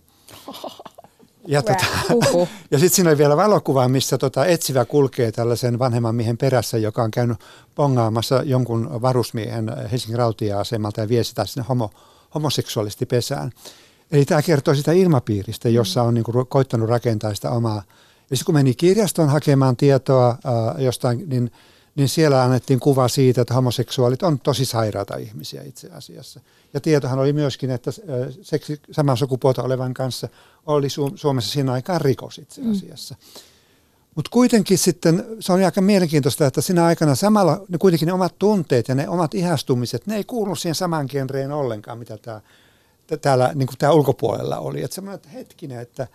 Ja, 1.47 1.61
tota, 1.61 1.85
ja 2.71 2.79
sitten 2.79 2.95
siinä 2.95 3.09
oli 3.09 3.17
vielä 3.17 3.37
valokuva, 3.37 3.87
missä 3.87 4.17
tota 4.17 4.45
etsivä 4.45 4.85
kulkee 4.85 5.31
tällaisen 5.31 5.79
vanhemman 5.79 6.15
miehen 6.15 6.37
perässä, 6.37 6.77
joka 6.77 7.03
on 7.03 7.11
käynyt 7.11 7.37
pongaamassa 7.75 8.43
jonkun 8.45 9.01
varusmiehen 9.01 9.71
Helsingin 9.91 10.17
rautia-asemalta 10.17 11.01
ja 11.01 11.09
vie 11.09 11.23
sitä 11.23 11.45
sinne 11.45 11.65
homo, 11.69 11.89
homoseksuaalistipesään. 12.35 13.51
Eli 14.11 14.25
tämä 14.25 14.41
kertoo 14.41 14.75
sitä 14.75 14.91
ilmapiiristä, 14.91 15.69
jossa 15.69 16.03
on 16.03 16.13
niin 16.13 16.23
kuin 16.23 16.47
koittanut 16.47 16.89
rakentaa 16.89 17.33
sitä 17.33 17.51
omaa. 17.51 17.83
Ja 18.29 18.37
sitten 18.37 18.45
kun 18.45 18.55
meni 18.55 18.73
kirjastoon 18.73 19.29
hakemaan 19.29 19.77
tietoa 19.77 20.29
äh, 20.29 20.81
jostain, 20.83 21.29
niin, 21.29 21.51
niin 21.95 22.09
siellä 22.09 22.43
annettiin 22.43 22.79
kuva 22.79 23.07
siitä, 23.07 23.41
että 23.41 23.53
homoseksuaalit 23.53 24.23
on 24.23 24.39
tosi 24.39 24.65
sairaata 24.65 25.17
ihmisiä 25.17 25.63
itse 25.63 25.89
asiassa. 25.91 26.39
Ja 26.73 26.81
tietohan 26.81 27.19
oli 27.19 27.33
myöskin, 27.33 27.71
että 27.71 27.91
seksi 28.41 28.81
samaa 28.91 29.15
sukupuolta 29.15 29.63
olevan 29.63 29.93
kanssa 29.93 30.27
oli 30.65 30.87
Su- 30.87 31.17
Suomessa 31.17 31.51
siinä 31.51 31.71
aikaan 31.71 32.01
rikos 32.01 32.37
itse 32.37 32.61
mm. 32.61 32.71
asiassa. 32.71 33.15
Mm. 33.15 33.41
Mutta 34.15 34.29
kuitenkin 34.31 34.77
sitten 34.77 35.25
se 35.39 35.53
on 35.53 35.63
aika 35.63 35.81
mielenkiintoista, 35.81 36.47
että 36.47 36.61
siinä 36.61 36.85
aikana 36.85 37.15
samalla 37.15 37.61
ne 37.69 37.77
kuitenkin 37.77 38.05
ne 38.05 38.13
omat 38.13 38.39
tunteet 38.39 38.87
ja 38.87 38.95
ne 38.95 39.09
omat 39.09 39.33
ihastumiset, 39.33 40.07
ne 40.07 40.15
ei 40.15 40.23
kuulu 40.23 40.55
siihen 40.55 40.75
saman 40.75 41.05
genreen 41.09 41.51
ollenkaan, 41.51 41.97
mitä 41.97 42.17
tämä 42.17 42.41
täällä 43.17 43.51
niin 43.55 43.67
kuin 43.67 43.77
täällä 43.77 43.95
ulkopuolella 43.95 44.57
oli. 44.57 44.83
Että 44.83 44.95
semmoinen, 44.95 45.15
että 45.15 45.29
hetkinen, 45.29 45.79
että, 45.79 46.07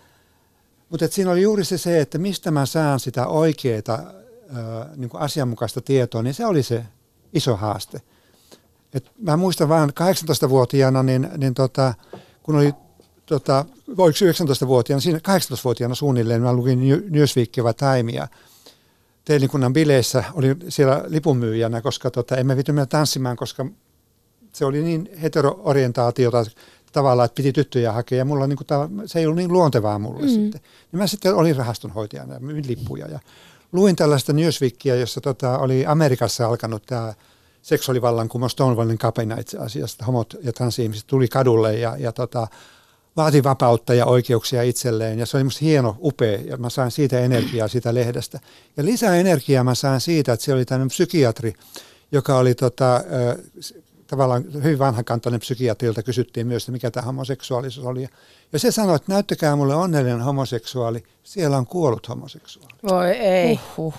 mutta 0.90 1.04
että 1.04 1.14
siinä 1.14 1.30
oli 1.30 1.42
juuri 1.42 1.64
se, 1.64 1.78
se, 1.78 2.00
että 2.00 2.18
mistä 2.18 2.50
mä 2.50 2.66
saan 2.66 3.00
sitä 3.00 3.26
oikeaa 3.26 3.98
niin 4.96 5.10
asianmukaista 5.14 5.80
tietoa, 5.80 6.22
niin 6.22 6.34
se 6.34 6.46
oli 6.46 6.62
se 6.62 6.84
iso 7.32 7.56
haaste. 7.56 8.00
Et 8.94 9.10
mä 9.18 9.36
muistan 9.36 9.68
vaan 9.68 9.90
18-vuotiaana, 9.90 11.02
niin, 11.02 11.28
niin 11.36 11.54
tota, 11.54 11.94
kun 12.42 12.56
oli 12.56 12.74
tota, 13.26 13.64
voiko 13.96 14.18
19-vuotiaana, 14.18 15.00
siinä 15.00 15.18
18-vuotiaana 15.18 15.94
suunnilleen 15.94 16.42
mä 16.42 16.52
lukin 16.52 16.80
Newsweekia 17.10 17.64
vai 17.64 17.74
Timea, 17.74 18.28
Teelikunnan 19.24 19.72
bileissä, 19.72 20.24
oli 20.34 20.56
siellä 20.68 21.04
lipunmyyjänä, 21.06 21.80
koska 21.80 22.10
tota, 22.10 22.36
emme 22.36 22.56
viity 22.56 22.72
mennä 22.72 22.86
tanssimaan, 22.86 23.36
koska 23.36 23.66
se 24.52 24.64
oli 24.64 24.82
niin 24.82 25.08
heteroorientaatiota 25.22 26.44
tavallaan, 26.96 27.26
että 27.26 27.36
piti 27.36 27.52
tyttöjä 27.52 27.92
hakea 27.92 28.18
ja 28.18 28.24
mulla 28.24 28.46
niin 28.46 28.56
kuin, 28.56 28.66
se 29.06 29.18
ei 29.18 29.26
ollut 29.26 29.36
niin 29.36 29.52
luontevaa 29.52 29.98
mulle 29.98 30.22
mm. 30.22 30.28
sitten. 30.28 30.60
Niin 30.92 30.98
mä 30.98 31.06
sitten 31.06 31.34
olin 31.34 31.56
rahastonhoitajana 31.56 32.34
ja 32.34 32.40
myin 32.40 32.68
lippuja 32.68 33.06
ja 33.06 33.18
luin 33.72 33.96
tällaista 33.96 34.32
Newsweekia, 34.32 34.96
jossa 34.96 35.20
tota, 35.20 35.58
oli 35.58 35.86
Amerikassa 35.86 36.46
alkanut 36.46 36.82
tämä 36.86 37.14
seksuaalivallankumous 37.62 38.52
Stonewallin 38.52 38.98
kapina 38.98 39.38
itse 39.38 39.58
asiassa. 39.58 40.04
Homot 40.04 40.34
ja 40.42 40.52
transihmiset 40.52 41.06
tuli 41.06 41.28
kadulle 41.28 41.78
ja, 41.78 41.96
ja 41.98 42.12
tota, 42.12 42.48
vaati 43.16 43.44
vapautta 43.44 43.94
ja 43.94 44.06
oikeuksia 44.06 44.62
itselleen. 44.62 45.18
Ja 45.18 45.26
se 45.26 45.36
oli 45.36 45.44
musta 45.44 45.64
hieno, 45.64 45.96
upea, 46.00 46.38
ja 46.44 46.56
mä 46.56 46.70
sain 46.70 46.90
siitä 46.90 47.20
energiaa 47.20 47.68
siitä 47.68 47.94
lehdestä. 47.94 48.40
Ja 48.76 48.84
lisää 48.84 49.16
energiaa 49.16 49.64
mä 49.64 49.74
sain 49.74 50.00
siitä, 50.00 50.32
että 50.32 50.44
siellä 50.44 50.58
oli 50.58 50.64
tämmöinen 50.64 50.88
psykiatri, 50.88 51.54
joka 52.12 52.38
oli 52.38 52.54
tota, 52.54 53.00
tavallaan 54.06 54.44
hyvin 54.52 54.78
vanhakantainen 54.78 55.40
psykiatrilta 55.40 56.02
kysyttiin 56.02 56.46
myös, 56.46 56.62
että 56.62 56.72
mikä 56.72 56.90
tämä 56.90 57.06
homoseksuaalisuus 57.06 57.86
oli. 57.86 58.08
Ja 58.52 58.58
se 58.58 58.70
sanoi, 58.70 58.96
että 58.96 59.12
näyttäkää 59.12 59.56
mulle 59.56 59.74
onnellinen 59.74 60.20
homoseksuaali, 60.20 61.04
siellä 61.22 61.56
on 61.56 61.66
kuollut 61.66 62.08
homoseksuaali. 62.08 62.74
Voi 62.88 63.10
ei. 63.10 63.60
Uhuh. 63.76 63.94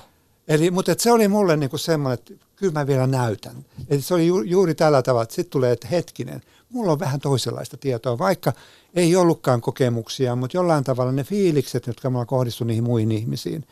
Eli, 0.48 0.72
mutta 0.72 0.96
se 0.98 1.12
oli 1.12 1.28
mulle 1.28 1.58
niinku 1.58 1.78
semmoinen, 1.78 2.14
että 2.14 2.46
kyllä 2.56 2.74
mä 2.74 2.88
vielä 2.88 3.08
näytän. 3.08 3.66
Eli 3.90 4.02
se 4.02 4.14
oli 4.14 4.28
ju, 4.28 4.42
juuri 4.42 4.76
tällä 4.76 5.02
tavalla, 5.02 5.24
että 5.24 5.36
sitten 5.36 5.52
tulee, 5.52 5.72
että 5.72 5.88
hetkinen, 5.88 6.42
mulla 6.70 6.92
on 6.92 7.00
vähän 7.00 7.20
toisenlaista 7.20 7.78
tietoa, 7.78 8.18
vaikka 8.18 8.54
ei 8.96 9.16
ollutkaan 9.16 9.62
kokemuksia, 9.62 10.36
mutta 10.36 10.58
jollain 10.58 10.84
tavalla 10.84 11.12
ne 11.12 11.24
fiilikset, 11.24 11.88
jotka 11.88 12.10
mulla 12.10 12.26
kohdistui 12.26 12.68
niihin 12.68 12.84
muihin 12.84 13.12
ihmisiin, 13.12 13.66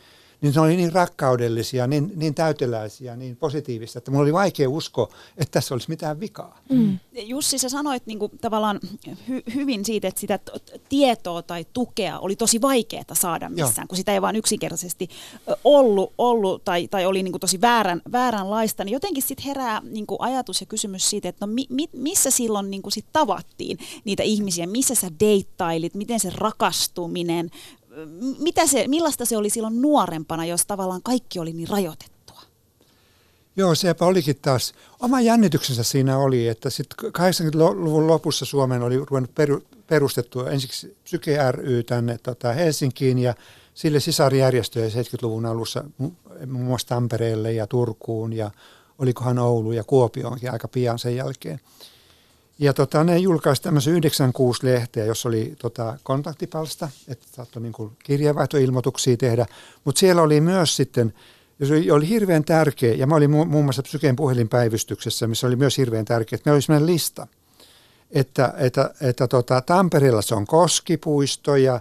niin 0.46 0.54
ne 0.54 0.60
oli 0.60 0.76
niin 0.76 0.92
rakkaudellisia, 0.92 1.86
niin, 1.86 2.12
niin 2.16 2.34
täyteläisiä, 2.34 3.16
niin 3.16 3.36
positiivista, 3.36 3.98
että 3.98 4.10
mulla 4.10 4.22
oli 4.22 4.32
vaikea 4.32 4.70
uskoa, 4.70 5.08
että 5.36 5.52
tässä 5.52 5.74
olisi 5.74 5.88
mitään 5.88 6.20
vikaa. 6.20 6.60
Mm. 6.68 6.98
Jussi, 7.12 7.58
sä 7.58 7.68
sanoit 7.68 8.06
niin 8.06 8.18
kuin, 8.18 8.32
tavallaan 8.40 8.80
hy- 9.30 9.54
hyvin 9.54 9.84
siitä, 9.84 10.08
että 10.08 10.20
sitä 10.20 10.38
tietoa 10.88 11.42
tai 11.42 11.66
tukea 11.72 12.18
oli 12.18 12.36
tosi 12.36 12.60
vaikeaa 12.60 13.04
saada 13.12 13.48
missään, 13.48 13.74
Joo. 13.76 13.86
kun 13.88 13.96
sitä 13.96 14.12
ei 14.12 14.22
vaan 14.22 14.36
yksinkertaisesti 14.36 15.08
ollut, 15.64 16.12
ollut 16.18 16.64
tai, 16.64 16.88
tai 16.88 17.06
oli 17.06 17.22
niin 17.22 17.32
kuin 17.32 17.40
tosi 17.40 17.60
väärän, 17.60 18.02
vääränlaista, 18.12 18.84
niin 18.84 18.92
jotenkin 18.92 19.22
sitten 19.22 19.46
herää 19.46 19.80
niin 19.84 20.06
kuin 20.06 20.20
ajatus 20.20 20.60
ja 20.60 20.66
kysymys 20.66 21.10
siitä, 21.10 21.28
että 21.28 21.46
no 21.46 21.52
mi, 21.52 21.66
mi, 21.70 21.88
missä 21.92 22.30
silloin 22.30 22.70
niin 22.70 22.82
kuin 22.82 22.92
sit 22.92 23.06
tavattiin 23.12 23.78
niitä 24.04 24.22
ihmisiä, 24.22 24.66
missä 24.66 24.94
sä 24.94 25.10
deittailit, 25.20 25.94
miten 25.94 26.20
se 26.20 26.30
rakastuminen, 26.34 27.50
mitä 28.38 28.66
se, 28.66 28.88
millaista 28.88 29.24
se 29.24 29.36
oli 29.36 29.50
silloin 29.50 29.82
nuorempana, 29.82 30.44
jos 30.44 30.66
tavallaan 30.66 31.02
kaikki 31.02 31.38
oli 31.38 31.52
niin 31.52 31.68
rajoitettua? 31.68 32.16
Joo, 33.56 33.74
sepä 33.74 34.06
olikin 34.06 34.36
taas. 34.42 34.74
Oma 35.00 35.20
jännityksensä 35.20 35.82
siinä 35.82 36.18
oli, 36.18 36.48
että 36.48 36.70
sitten 36.70 37.10
80-luvun 37.10 38.06
lopussa 38.06 38.44
Suomeen 38.44 38.82
oli 38.82 38.96
ruvennut 38.96 39.30
perustettu 39.86 40.40
ensiksi 40.40 40.96
Psyke 41.04 41.52
ry 41.52 41.82
tänne 41.82 42.18
tota 42.18 42.52
Helsinkiin 42.52 43.18
ja 43.18 43.34
sille 43.74 44.00
sisarjärjestöjä 44.00 44.88
70-luvun 44.88 45.46
alussa 45.46 45.84
muun 46.46 46.64
muassa 46.64 46.88
Tampereelle 46.88 47.52
ja 47.52 47.66
Turkuun 47.66 48.32
ja 48.32 48.50
olikohan 48.98 49.38
Oulu 49.38 49.72
ja 49.72 49.84
Kuopioonkin 49.84 50.52
aika 50.52 50.68
pian 50.68 50.98
sen 50.98 51.16
jälkeen. 51.16 51.60
Ja 52.58 52.72
tota, 52.72 53.04
ne 53.04 53.18
julkaisi 53.18 53.62
tämmöisen 53.62 53.92
96 53.92 54.66
lehteä, 54.66 55.04
jossa 55.04 55.28
oli 55.28 55.54
tota, 55.58 55.98
kontaktipalsta, 56.02 56.88
että 57.08 57.26
saattoi 57.32 57.62
niin 57.62 57.96
kirjeenvaihtoilmoituksia 58.04 59.16
tehdä. 59.16 59.46
Mutta 59.84 59.98
siellä 59.98 60.22
oli 60.22 60.40
myös 60.40 60.76
sitten, 60.76 61.14
jos 61.58 61.70
oli, 61.70 61.90
oli 61.90 62.08
hirveän 62.08 62.44
tärkeä, 62.44 62.94
ja 62.94 63.06
mä 63.06 63.14
olin 63.14 63.30
mu- 63.30 63.44
muun 63.44 63.64
muassa 63.64 63.82
Psykeen 63.82 64.16
puhelinpäivystyksessä, 64.16 65.26
missä 65.26 65.46
oli 65.46 65.56
myös 65.56 65.78
hirveän 65.78 66.04
tärkeä, 66.04 66.36
että 66.36 66.50
meillä 66.50 66.56
oli 66.56 66.62
sellainen 66.62 66.86
lista, 66.86 67.26
että, 68.10 68.54
että, 68.56 68.94
että 69.00 69.28
tota, 69.28 69.60
Tampereella 69.60 70.22
se 70.22 70.34
on 70.34 70.46
Koskipuisto 70.46 71.56
ja 71.56 71.80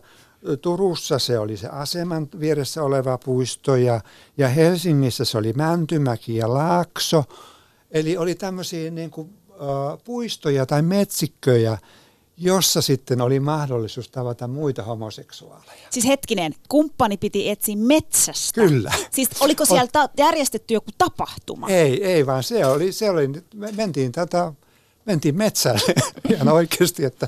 Turussa 0.62 1.20
se 1.20 1.40
oli 1.40 1.58
se 1.58 1.68
aseman 1.68 2.28
vieressä 2.40 2.84
oleva 2.84 3.18
puisto 3.18 3.76
ja, 3.76 4.02
ja 4.38 4.48
Helsingissä 4.48 5.26
se 5.26 5.38
oli 5.38 5.54
Mäntymäki 5.54 6.36
ja 6.36 6.54
Laakso. 6.54 7.24
Eli 7.92 8.18
oli 8.18 8.36
tämmöisiä 8.36 8.92
niin 8.92 9.12
kuin 9.12 9.30
puistoja 10.04 10.66
tai 10.66 10.82
metsikköjä, 10.82 11.78
jossa 12.38 12.82
sitten 12.82 13.22
oli 13.22 13.40
mahdollisuus 13.40 14.10
tavata 14.10 14.48
muita 14.48 14.84
homoseksuaaleja. 14.84 15.88
Siis 15.90 16.06
hetkinen, 16.06 16.54
kumppani 16.70 17.18
piti 17.18 17.50
etsiä 17.50 17.76
metsästä. 17.76 18.62
Kyllä. 18.62 18.94
Siis 19.12 19.30
oliko 19.40 19.66
siellä 19.76 19.88
ta- 19.92 20.10
järjestetty 20.18 20.74
joku 20.74 20.92
tapahtuma? 20.98 21.70
Ei, 21.70 22.04
ei 22.04 22.26
vaan 22.26 22.44
se 22.44 22.66
oli, 22.66 22.92
se 22.92 23.10
oli 23.10 23.28
me 23.54 23.72
mentiin 23.72 24.12
tätä, 24.12 24.54
mentiin 25.06 25.36
metsälle 25.38 25.94
ihan 26.34 26.48
oikeasti, 26.48 27.06
että 27.06 27.28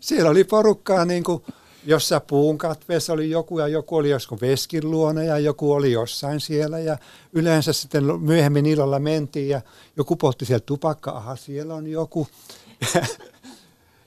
siellä 0.00 0.30
oli 0.30 0.44
porukkaa 0.44 1.04
niin 1.04 1.24
kuin 1.24 1.42
jossa 1.88 2.20
puun 2.20 2.58
katveessa 2.58 3.12
oli 3.12 3.30
joku 3.30 3.58
ja 3.58 3.68
joku 3.68 3.96
oli 3.96 4.10
joskus 4.10 4.40
veskin 4.40 4.90
luona 4.90 5.22
ja 5.22 5.38
joku 5.38 5.72
oli 5.72 5.92
jossain 5.92 6.40
siellä 6.40 6.78
ja 6.78 6.98
yleensä 7.32 7.72
sitten 7.72 8.04
myöhemmin 8.20 8.66
illalla 8.66 8.98
mentiin 8.98 9.48
ja 9.48 9.60
joku 9.96 10.16
poltti 10.16 10.44
siellä 10.44 10.64
tupakka, 10.66 11.10
aha 11.10 11.36
siellä 11.36 11.74
on 11.74 11.86
joku. 11.86 12.28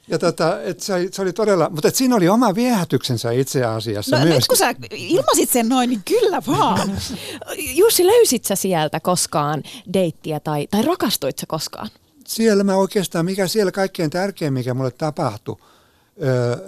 Ja 0.08 0.20
tota, 0.20 0.62
et 0.62 0.80
se, 0.80 1.08
se 1.12 1.22
oli 1.22 1.34
todella, 1.34 1.70
mutta 1.70 1.88
et 1.88 1.96
siinä 1.96 2.16
oli 2.16 2.30
oma 2.30 2.56
viehätyksensä 2.56 3.32
itse 3.32 3.64
asiassa 3.64 4.20
no, 4.20 4.26
myös. 4.26 4.36
Nyt 4.36 4.48
kun 4.48 4.58
sä 4.58 4.76
ilmasit 4.92 5.50
sen 5.50 5.70
noin, 5.70 5.90
niin 5.90 6.02
kyllä 6.08 6.42
vaan. 6.48 6.92
Jussi, 7.80 8.06
löysit 8.06 8.46
sä 8.46 8.56
sieltä 8.56 9.00
koskaan 9.00 9.64
deittiä 9.94 10.40
tai, 10.40 10.68
tai 10.72 10.82
rakastuit 10.82 11.38
sä 11.38 11.46
koskaan? 11.48 11.90
Siellä 12.28 12.64
mä 12.64 12.76
oikeastaan, 12.76 13.26
mikä 13.26 13.48
siellä 13.48 13.72
kaikkein 13.72 14.10
tärkein, 14.10 14.54
mikä 14.54 14.74
mulle 14.74 14.92
tapahtui, 14.92 15.58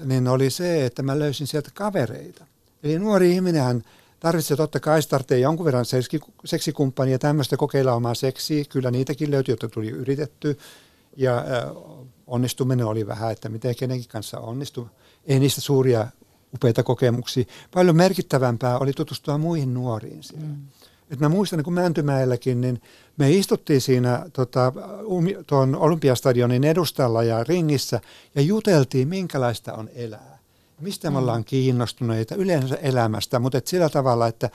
niin 0.06 0.28
oli 0.28 0.50
se, 0.50 0.86
että 0.86 1.04
mä 1.04 1.20
löysin 1.20 1.48
sieltä 1.48 1.70
kavereita. 1.74 2.46
Eli 2.84 3.00
nuori 3.00 3.32
ihminenhän 3.32 3.84
tarvitsee 4.20 4.58
totta 4.58 4.80
kai, 4.80 5.02
tarvitsee 5.02 5.40
jonkun 5.40 5.66
verran 5.66 5.86
seksi, 5.86 6.20
seksikumppania 6.46 7.20
tämmöistä 7.20 7.58
kokeilla 7.58 7.94
omaa 7.94 8.16
seksiä. 8.16 8.64
Kyllä 8.70 8.92
niitäkin 8.92 9.32
löytyi, 9.32 9.52
joita 9.52 9.70
tuli 9.70 9.90
yritetty. 9.90 10.58
Ja 11.18 11.46
onnistuminen 12.28 12.86
oli 12.86 13.08
vähän, 13.08 13.32
että 13.32 13.50
miten 13.50 13.76
kenenkin 13.76 14.10
kanssa 14.10 14.40
onnistui. 14.40 14.86
Ei 15.26 15.40
niistä 15.40 15.62
suuria 15.62 16.08
upeita 16.54 16.84
kokemuksia. 16.84 17.44
Paljon 17.74 17.96
merkittävämpää 17.96 18.78
oli 18.78 18.94
tutustua 18.94 19.38
muihin 19.38 19.74
nuoriin 19.74 20.24
siellä. 20.24 20.48
Mm. 20.48 20.68
Et 21.10 21.20
mä 21.20 21.30
muistan, 21.30 21.64
kun 21.64 21.74
Mäntymäelläkin, 21.74 22.62
niin 22.62 22.82
me 23.18 23.32
istuttiin 23.32 23.82
siinä 23.82 24.26
tota, 24.34 24.74
tuon 25.48 25.76
Olympiastadionin 25.76 26.64
edustalla 26.64 27.24
ja 27.24 27.44
ringissä 27.44 28.02
ja 28.36 28.42
juteltiin, 28.42 29.08
minkälaista 29.08 29.74
on 29.74 29.90
elää. 29.96 30.40
Mistä 30.80 31.10
me 31.10 31.12
mm. 31.12 31.18
ollaan 31.18 31.44
kiinnostuneita 31.44 32.36
yleensä 32.36 32.76
elämästä, 32.76 33.40
mutta 33.40 33.58
et 33.58 33.68
sillä 33.68 33.90
tavalla, 33.90 34.28
että 34.28 34.50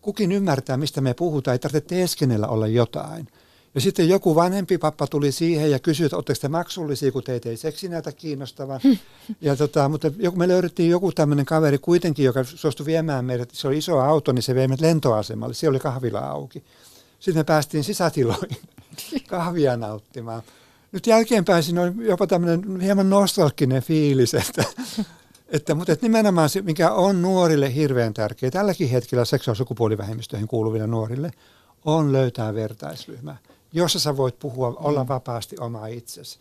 kukin 0.00 0.32
ymmärtää, 0.32 0.76
mistä 0.76 1.00
me 1.00 1.14
puhutaan, 1.14 1.52
ei 1.52 1.58
tarvitse 1.58 1.88
teeskennellä 1.88 2.46
olla 2.46 2.66
jotain. 2.66 3.28
Ja 3.74 3.80
sitten 3.80 4.08
joku 4.08 4.34
vanhempi 4.34 4.78
pappa 4.78 5.06
tuli 5.06 5.32
siihen 5.32 5.70
ja 5.70 5.78
kysyi, 5.78 6.06
että 6.06 6.16
oletteko 6.16 6.38
te 6.40 6.48
maksullisia, 6.48 7.12
kun 7.12 7.22
teitä 7.22 7.48
ei 7.48 7.56
seksi 7.56 7.88
näitä 7.88 8.12
kiinnostavan. 8.12 8.80
ja 9.40 9.56
tota, 9.56 9.88
mutta 9.88 10.10
joku, 10.18 10.38
me 10.38 10.48
löydettiin 10.48 10.90
joku 10.90 11.12
tämmöinen 11.12 11.46
kaveri 11.46 11.78
kuitenkin, 11.78 12.24
joka 12.24 12.44
suostui 12.44 12.86
viemään 12.86 13.24
meidät. 13.24 13.50
Se 13.52 13.68
oli 13.68 13.78
iso 13.78 14.00
auto, 14.00 14.32
niin 14.32 14.42
se 14.42 14.54
vei 14.54 14.68
meidät 14.68 14.80
lentoasemalle. 14.80 15.54
Siellä 15.54 15.72
oli 15.72 15.80
kahvila 15.80 16.18
auki. 16.18 16.64
Sitten 17.20 17.40
me 17.40 17.44
päästiin 17.44 17.84
sisätiloihin 17.84 18.56
kahvia 19.28 19.76
nauttimaan. 19.76 20.42
Nyt 20.92 21.06
jälkeenpäin 21.06 21.62
siinä 21.62 21.82
on 21.82 21.94
jopa 22.04 22.26
tämmöinen 22.26 22.80
hieman 22.80 23.10
nostalginen 23.10 23.82
fiilis, 23.82 24.34
että, 24.34 24.64
että, 25.48 25.74
mutta 25.74 25.92
että 25.92 26.06
nimenomaan 26.06 26.48
se, 26.48 26.62
mikä 26.62 26.90
on 26.90 27.22
nuorille 27.22 27.74
hirveän 27.74 28.14
tärkeä, 28.14 28.50
tälläkin 28.50 28.88
hetkellä 28.88 29.24
seksuaali- 29.24 29.56
sukupuolivähemmistöihin 29.56 30.48
kuuluville 30.48 30.86
nuorille, 30.86 31.30
on 31.84 32.12
löytää 32.12 32.54
vertaisryhmä 32.54 33.36
jossa 33.72 33.98
sä 33.98 34.16
voit 34.16 34.38
puhua, 34.38 34.70
mm. 34.70 34.76
olla 34.78 35.08
vapaasti 35.08 35.56
oma 35.60 35.86
itsesi. 35.86 36.38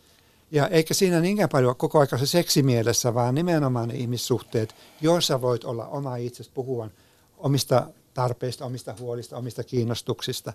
Ja 0.51 0.67
eikä 0.67 0.93
siinä 0.93 1.19
niinkään 1.19 1.49
paljon 1.49 1.75
koko 1.75 1.99
ajan 1.99 2.19
se 2.19 2.25
seksimielessä, 2.25 3.13
vaan 3.13 3.35
nimenomaan 3.35 3.89
ne 3.89 3.95
ihmissuhteet, 3.95 4.75
joissa 5.01 5.41
voit 5.41 5.63
olla 5.63 5.87
oma 5.87 6.15
itsesi, 6.15 6.51
puhua 6.53 6.89
omista 7.37 7.87
tarpeista, 8.13 8.65
omista 8.65 8.95
huolista, 8.99 9.37
omista 9.37 9.63
kiinnostuksista. 9.63 10.53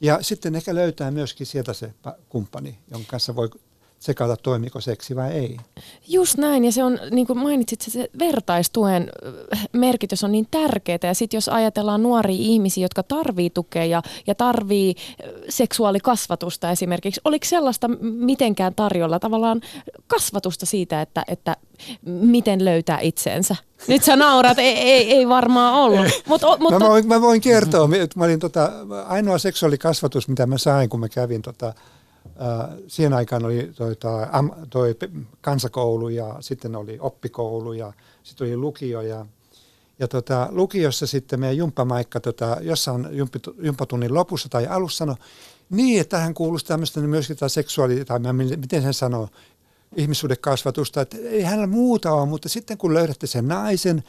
Ja 0.00 0.18
sitten 0.22 0.54
ehkä 0.54 0.74
löytää 0.74 1.10
myöskin 1.10 1.46
sieltä 1.46 1.72
se 1.72 1.94
kumppani, 2.28 2.78
jonka 2.90 3.06
kanssa 3.10 3.36
voi 3.36 3.50
sekata, 3.98 4.36
toimiko 4.36 4.80
seksi 4.80 5.16
vai 5.16 5.32
ei. 5.32 5.56
Just 6.08 6.38
näin, 6.38 6.64
ja 6.64 6.72
se 6.72 6.84
on, 6.84 6.98
niin 7.10 7.26
kuin 7.26 7.38
mainitsit, 7.38 7.80
se 7.80 8.10
vertaistuen 8.18 9.10
merkitys 9.72 10.24
on 10.24 10.32
niin 10.32 10.48
tärkeää, 10.50 10.98
ja 11.02 11.14
sitten 11.14 11.36
jos 11.36 11.48
ajatellaan 11.48 12.02
nuoria 12.02 12.36
ihmisiä, 12.38 12.84
jotka 12.84 13.02
tarvii 13.02 13.50
tukea 13.50 13.84
ja, 13.84 14.02
ja 14.26 14.34
tarvii 14.34 14.94
seksuaalikasvatusta 15.48 16.70
esimerkiksi, 16.70 17.20
oliko 17.24 17.44
sellaista 17.44 17.88
mitenkään 18.02 18.74
tarjolla 18.74 19.18
tavallaan 19.18 19.60
kasvatusta 20.06 20.66
siitä, 20.66 21.02
että, 21.02 21.24
että 21.28 21.56
miten 22.04 22.64
löytää 22.64 23.00
itseensä? 23.00 23.56
Nyt 23.88 24.04
sä 24.04 24.16
naurat, 24.16 24.58
ei, 24.58 24.76
ei, 24.76 25.12
ei 25.12 25.28
varmaan 25.28 25.74
ollut. 25.74 26.06
Mut, 26.26 26.42
mutta... 26.60 26.80
Mä, 26.80 26.88
voin, 26.88 27.06
mä 27.06 27.20
voin 27.20 27.40
kertoa, 27.40 27.88
että 28.00 28.18
mä 28.18 28.24
olin 28.24 28.40
tota, 28.40 28.72
ainoa 29.06 29.38
seksuaalikasvatus, 29.38 30.28
mitä 30.28 30.46
mä 30.46 30.58
sain, 30.58 30.88
kun 30.88 31.00
mä 31.00 31.08
kävin 31.08 31.42
tota, 31.42 31.66
Äh, 31.66 31.95
siihen 32.88 33.12
aikaan 33.12 33.44
oli 33.44 33.72
toi, 33.76 33.96
toi, 33.96 34.26
toi 34.70 34.96
kansakoulu 35.40 36.08
ja 36.08 36.36
sitten 36.40 36.76
oli 36.76 36.96
oppikoulu 37.00 37.72
ja 37.72 37.92
sitten 38.22 38.46
oli 38.46 38.56
lukio 38.56 39.00
ja, 39.00 39.26
ja 39.98 40.08
tota, 40.08 40.48
lukiossa 40.50 41.06
sitten 41.06 41.40
meidän 41.40 41.56
jumppamaikka 41.56 42.20
tota, 42.20 42.56
jossain 42.60 43.06
jumppatunnin 43.62 44.14
lopussa 44.14 44.48
tai 44.48 44.66
alussa 44.66 44.98
sanoi, 44.98 45.16
niin, 45.70 46.00
että 46.00 46.16
tähän 46.16 46.34
kuuluisi 46.34 46.66
tämmöistä 46.66 47.00
niin 47.00 47.10
myöskin 47.10 47.36
tämä 47.36 47.48
seksuaali, 47.48 48.04
tai 48.04 48.18
miten 48.56 48.82
sen 48.82 48.94
sanoo, 48.94 49.28
ihmissuhdekasvatusta, 49.96 51.00
että 51.00 51.16
ei 51.16 51.42
hänellä 51.42 51.66
muuta 51.66 52.12
ole, 52.12 52.26
mutta 52.26 52.48
sitten 52.48 52.78
kun 52.78 52.94
löydätte 52.94 53.26
sen 53.26 53.48
naisen, 53.48 54.02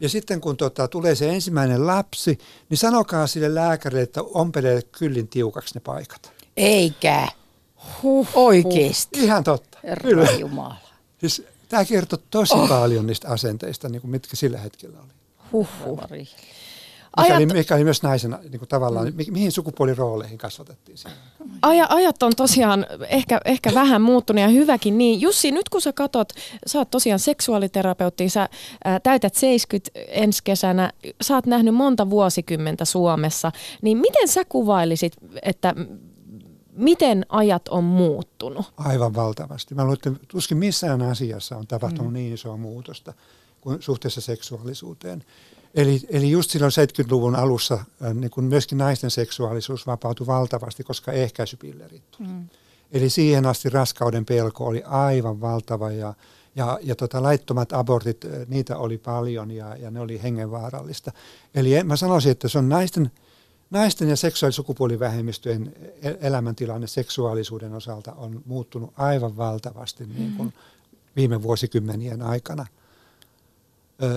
ja 0.00 0.08
sitten 0.08 0.40
kun 0.40 0.56
tota, 0.56 0.88
tulee 0.88 1.14
se 1.14 1.28
ensimmäinen 1.28 1.86
lapsi, 1.86 2.38
niin 2.68 2.78
sanokaa 2.78 3.26
sille 3.26 3.54
lääkärille, 3.54 4.02
että 4.02 4.22
ompelee 4.22 4.82
kyllin 4.82 5.28
tiukaksi 5.28 5.74
ne 5.74 5.80
paikat. 5.80 6.32
Eikä. 6.58 7.28
Huh, 8.02 8.28
Oikeesti. 8.34 9.24
Ihan 9.24 9.44
totta. 9.44 9.78
Herra 9.84 10.10
Kyllä. 10.10 10.30
Jumala. 10.30 10.76
Siis, 11.18 11.42
tämä 11.68 11.84
kertoo 11.84 12.18
tosi 12.30 12.54
oh. 12.54 12.68
paljon 12.68 13.06
niistä 13.06 13.28
asenteista, 13.28 13.88
niin 13.88 14.00
kuin 14.00 14.10
mitkä 14.10 14.36
sillä 14.36 14.58
hetkellä 14.58 14.98
oli. 14.98 15.12
Huh. 15.52 15.68
mikä, 16.10 16.26
Ajat... 17.16 17.36
oli, 17.36 17.46
mikä 17.46 17.74
oli 17.74 17.84
myös 17.84 18.02
naisena 18.02 18.38
niin 18.42 18.58
kuin 18.58 18.68
tavallaan, 18.68 19.06
mm. 19.06 19.14
mi, 19.16 19.24
mihin 19.30 19.52
sukupuolirooleihin 19.52 20.38
kasvatettiin 20.38 20.98
siinä. 20.98 21.16
Aja, 21.62 21.86
ajat 21.90 22.22
on 22.22 22.32
tosiaan 22.36 22.86
ehkä, 23.08 23.40
ehkä 23.44 23.74
vähän 23.74 24.02
muuttunut 24.02 24.42
ja 24.42 24.48
hyväkin 24.48 24.98
niin. 24.98 25.20
Jussi, 25.20 25.50
nyt 25.50 25.68
kun 25.68 25.80
sä 25.80 25.92
katot, 25.92 26.32
sä 26.66 26.78
oot 26.78 26.90
tosiaan 26.90 27.18
seksuaaliterapeutti, 27.18 28.28
sä 28.28 28.48
ää, 28.84 29.00
täytät 29.00 29.34
70 29.34 30.00
ensi 30.08 30.40
kesänä, 30.44 30.92
sä 31.20 31.34
oot 31.34 31.46
nähnyt 31.46 31.74
monta 31.74 32.10
vuosikymmentä 32.10 32.84
Suomessa, 32.84 33.52
niin 33.82 33.98
miten 33.98 34.28
sä 34.28 34.44
kuvailisit, 34.48 35.12
että 35.42 35.74
miten 36.78 37.26
ajat 37.28 37.68
on 37.68 37.84
muuttunut? 37.84 38.72
Aivan 38.76 39.14
valtavasti. 39.14 39.74
Mä 39.74 39.82
luulen, 39.82 39.98
että 40.06 40.26
tuskin 40.28 40.58
missään 40.58 41.02
asiassa 41.02 41.56
on 41.56 41.66
tapahtunut 41.66 42.12
mm. 42.12 42.14
niin 42.14 42.34
isoa 42.34 42.56
muutosta 42.56 43.14
kuin 43.60 43.82
suhteessa 43.82 44.20
seksuaalisuuteen. 44.20 45.24
Eli, 45.74 46.00
eli 46.08 46.30
just 46.30 46.50
silloin 46.50 46.72
70-luvun 46.72 47.36
alussa 47.36 47.74
äh, 47.74 48.14
niin 48.14 48.30
kun 48.30 48.44
myöskin 48.44 48.78
naisten 48.78 49.10
seksuaalisuus 49.10 49.86
vapautui 49.86 50.26
valtavasti, 50.26 50.84
koska 50.84 51.12
ehkäisypillerit 51.12 52.10
tuli. 52.10 52.28
Mm. 52.28 52.48
Eli 52.92 53.10
siihen 53.10 53.46
asti 53.46 53.70
raskauden 53.70 54.24
pelko 54.24 54.66
oli 54.66 54.82
aivan 54.82 55.40
valtava 55.40 55.90
ja, 55.90 56.14
ja, 56.56 56.78
ja 56.82 56.94
tota, 56.94 57.22
laittomat 57.22 57.72
abortit, 57.72 58.24
äh, 58.24 58.30
niitä 58.48 58.76
oli 58.76 58.98
paljon 58.98 59.50
ja, 59.50 59.76
ja 59.76 59.90
ne 59.90 60.00
oli 60.00 60.22
hengenvaarallista. 60.22 61.12
Eli 61.54 61.84
mä 61.84 61.96
sanoisin, 61.96 62.32
että 62.32 62.48
se 62.48 62.58
on 62.58 62.68
naisten, 62.68 63.10
naisten 63.70 64.08
ja 64.08 64.16
seksuaalisukupuolivähemmistöjen 64.16 65.74
e-, 66.02 66.14
elämäntilanne 66.20 66.86
seksuaalisuuden 66.86 67.74
osalta 67.74 68.12
on 68.12 68.42
muuttunut 68.46 68.92
aivan 68.96 69.36
valtavasti 69.36 70.04
mm. 70.04 70.14
niin 70.14 70.32
kuin 70.36 70.54
viime 71.16 71.42
vuosikymmenien 71.42 72.22
aikana– 72.22 72.66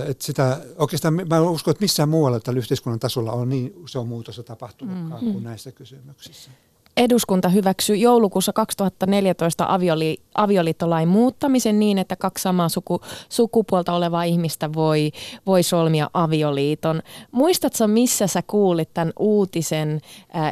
että 0.08 0.24
sitä, 0.24 0.60
oikeastaan 0.78 1.14
mä 1.14 1.40
uskon, 1.40 1.72
että 1.72 1.82
missään 1.82 2.08
muualla 2.08 2.40
tällä 2.40 2.58
yhteiskunnan 2.58 3.00
tasolla 3.00 3.32
on 3.32 3.48
niin 3.48 3.74
iso 3.84 4.04
muutos 4.04 4.40
tapahtunutkaan 4.44 5.24
mm. 5.24 5.32
kuin 5.32 5.44
näissä 5.44 5.72
kysymyksissä. 5.72 6.50
Eduskunta 6.96 7.48
hyväksyi 7.48 8.00
joulukuussa 8.00 8.52
2014 8.52 9.66
avioli, 9.68 10.18
avioliittolain 10.34 11.08
muuttamisen 11.08 11.78
niin, 11.78 11.98
että 11.98 12.16
kaksi 12.16 12.42
samaa 12.42 12.68
suku, 12.68 13.00
sukupuolta 13.28 13.92
olevaa 13.92 14.24
ihmistä 14.24 14.72
voi, 14.72 15.12
voi 15.46 15.62
solmia 15.62 16.10
avioliiton. 16.14 17.02
Muistatko, 17.30 17.86
missä 17.86 18.26
sä 18.26 18.42
kuulit 18.46 18.94
tämän 18.94 19.12
uutisen, 19.18 20.00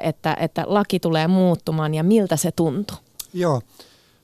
että, 0.03 0.37
että 0.40 0.64
laki 0.66 1.00
tulee 1.00 1.29
muuttumaan 1.29 1.94
ja 1.94 2.03
miltä 2.03 2.37
se 2.37 2.53
tuntui? 2.53 2.96
Joo. 3.35 3.62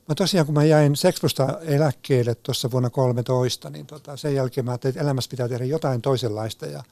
Mä 0.08 0.14
tosiaan, 0.14 0.46
kun 0.46 0.54
mä 0.54 0.64
jäin 0.64 0.96
Sexposta 0.96 1.58
eläkkeelle 1.62 2.34
tuossa 2.34 2.70
vuonna 2.70 2.90
13, 2.90 3.70
niin 3.70 3.86
tota, 3.86 4.16
sen 4.16 4.34
jälkeen 4.34 4.64
mä 4.64 4.70
ajattelin, 4.70 4.92
että 4.92 5.02
elämässä 5.02 5.30
pitää 5.30 5.48
tehdä 5.48 5.64
jotain 5.64 6.02
toisenlaista. 6.02 6.66
Ja, 6.66 6.82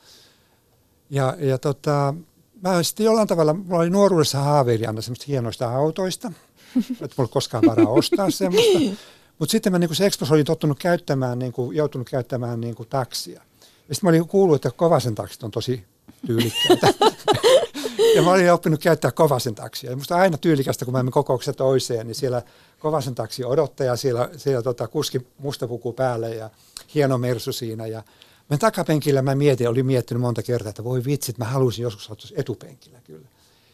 ja, 1.10 1.36
ja 1.38 1.58
tota, 1.58 2.14
mä 2.62 2.82
sitten 2.82 3.06
jollain 3.06 3.28
tavalla, 3.28 3.54
mulla 3.54 3.80
oli 3.80 3.90
nuoruudessa 3.90 4.38
haaveili 4.38 4.86
aina 4.86 5.00
semmoista 5.00 5.24
hienoista 5.28 5.70
autoista, 5.70 6.32
että 7.02 7.14
mulla 7.16 7.30
koskaan 7.32 7.64
varaa 7.66 7.88
ostaa 7.88 8.30
semmoista. 8.30 8.78
Mutta 9.38 9.52
sitten 9.52 9.72
mä 9.72 9.78
niin 9.78 9.94
Sexpos 9.94 10.32
olin 10.32 10.44
tottunut 10.44 10.78
käyttämään, 10.78 11.38
niin 11.38 11.52
kuin, 11.52 11.76
joutunut 11.76 12.10
käyttämään 12.10 12.60
niin 12.60 12.74
kuin 12.74 12.88
taksia. 12.88 13.40
Ja 13.88 13.94
sitten 13.94 14.06
mä 14.06 14.08
olin 14.08 14.28
kuullut, 14.28 14.56
että 14.56 14.70
Kovasen 14.76 15.14
taksit 15.14 15.42
on 15.42 15.50
tosi 15.50 15.84
tyylikkäitä. 16.26 16.94
ja 18.16 18.22
mä 18.22 18.30
olin 18.30 18.52
oppinut 18.52 18.80
käyttää 18.80 19.10
Kovasen 19.10 19.54
taksia. 19.54 19.90
Ja 19.90 19.96
musta 19.96 20.16
aina 20.16 20.38
tyylikästä, 20.38 20.84
kun 20.84 20.92
mä 20.92 20.98
menen 20.98 21.12
kokouksessa 21.12 21.52
toiseen, 21.52 22.06
niin 22.06 22.14
siellä 22.14 22.42
Kovasen 22.78 23.14
taksi 23.14 23.44
odottaja, 23.44 23.96
siellä, 23.96 24.30
siellä 24.36 24.62
tota, 24.62 24.88
kuski 24.88 25.26
mustapuku 25.38 25.92
päälle 25.92 26.34
ja 26.34 26.50
hieno 26.94 27.18
mersu 27.18 27.52
siinä. 27.52 27.86
Ja 27.86 28.02
mä 28.50 28.58
takapenkillä 28.58 29.22
mä 29.22 29.34
mietin, 29.34 29.68
olin 29.68 29.86
miettinyt 29.86 30.20
monta 30.20 30.42
kertaa, 30.42 30.70
että 30.70 30.84
voi 30.84 31.04
vitsit, 31.04 31.38
mä 31.38 31.44
haluaisin 31.44 31.82
joskus 31.82 32.10
olla 32.10 32.20
etupenkillä 32.36 33.00
kyllä. 33.04 33.28